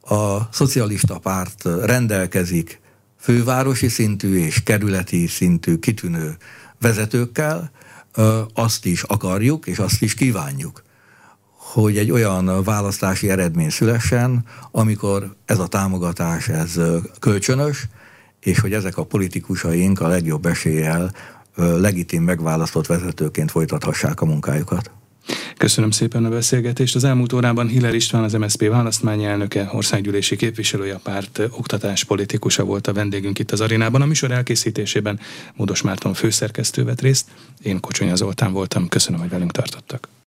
a 0.00 0.52
szocialista 0.52 1.18
párt 1.18 1.64
rendelkezik 1.84 2.80
fővárosi 3.20 3.88
szintű 3.88 4.38
és 4.38 4.62
kerületi 4.62 5.26
szintű 5.26 5.78
kitűnő 5.78 6.36
vezetőkkel, 6.80 7.70
azt 8.54 8.84
is 8.86 9.02
akarjuk, 9.02 9.66
és 9.66 9.78
azt 9.78 10.02
is 10.02 10.14
kívánjuk, 10.14 10.82
hogy 11.52 11.98
egy 11.98 12.10
olyan 12.10 12.62
választási 12.62 13.30
eredmény 13.30 13.70
szülessen, 13.70 14.44
amikor 14.70 15.34
ez 15.44 15.58
a 15.58 15.66
támogatás 15.66 16.48
ez 16.48 16.80
kölcsönös, 17.18 17.88
és 18.40 18.58
hogy 18.58 18.72
ezek 18.72 18.96
a 18.96 19.04
politikusaink 19.04 20.00
a 20.00 20.08
legjobb 20.08 20.46
eséllyel 20.46 21.12
legitim 21.56 22.22
megválasztott 22.22 22.86
vezetőként 22.86 23.50
folytathassák 23.50 24.20
a 24.20 24.24
munkájukat. 24.24 24.90
Köszönöm 25.56 25.90
szépen 25.90 26.24
a 26.24 26.28
beszélgetést. 26.28 26.94
Az 26.94 27.04
elmúlt 27.04 27.32
órában 27.32 27.68
Hiller 27.68 27.94
István, 27.94 28.22
az 28.22 28.32
MSZP 28.32 28.68
választmányi 28.68 29.24
elnöke, 29.24 29.68
országgyűlési 29.72 30.36
képviselője, 30.36 30.94
a 30.94 31.00
párt 31.02 31.38
oktatás 31.38 32.04
politikusa 32.04 32.64
volt 32.64 32.86
a 32.86 32.92
vendégünk 32.92 33.38
itt 33.38 33.50
az 33.50 33.60
arénában. 33.60 34.02
A 34.02 34.06
műsor 34.06 34.30
elkészítésében 34.30 35.20
Módos 35.54 35.82
Márton 35.82 36.14
főszerkesztő 36.14 36.84
vett 36.84 37.00
részt. 37.00 37.28
Én 37.62 37.80
Kocsonya 37.80 38.14
Zoltán 38.14 38.52
voltam. 38.52 38.88
Köszönöm, 38.88 39.20
hogy 39.20 39.30
velünk 39.30 39.52
tartottak. 39.52 40.19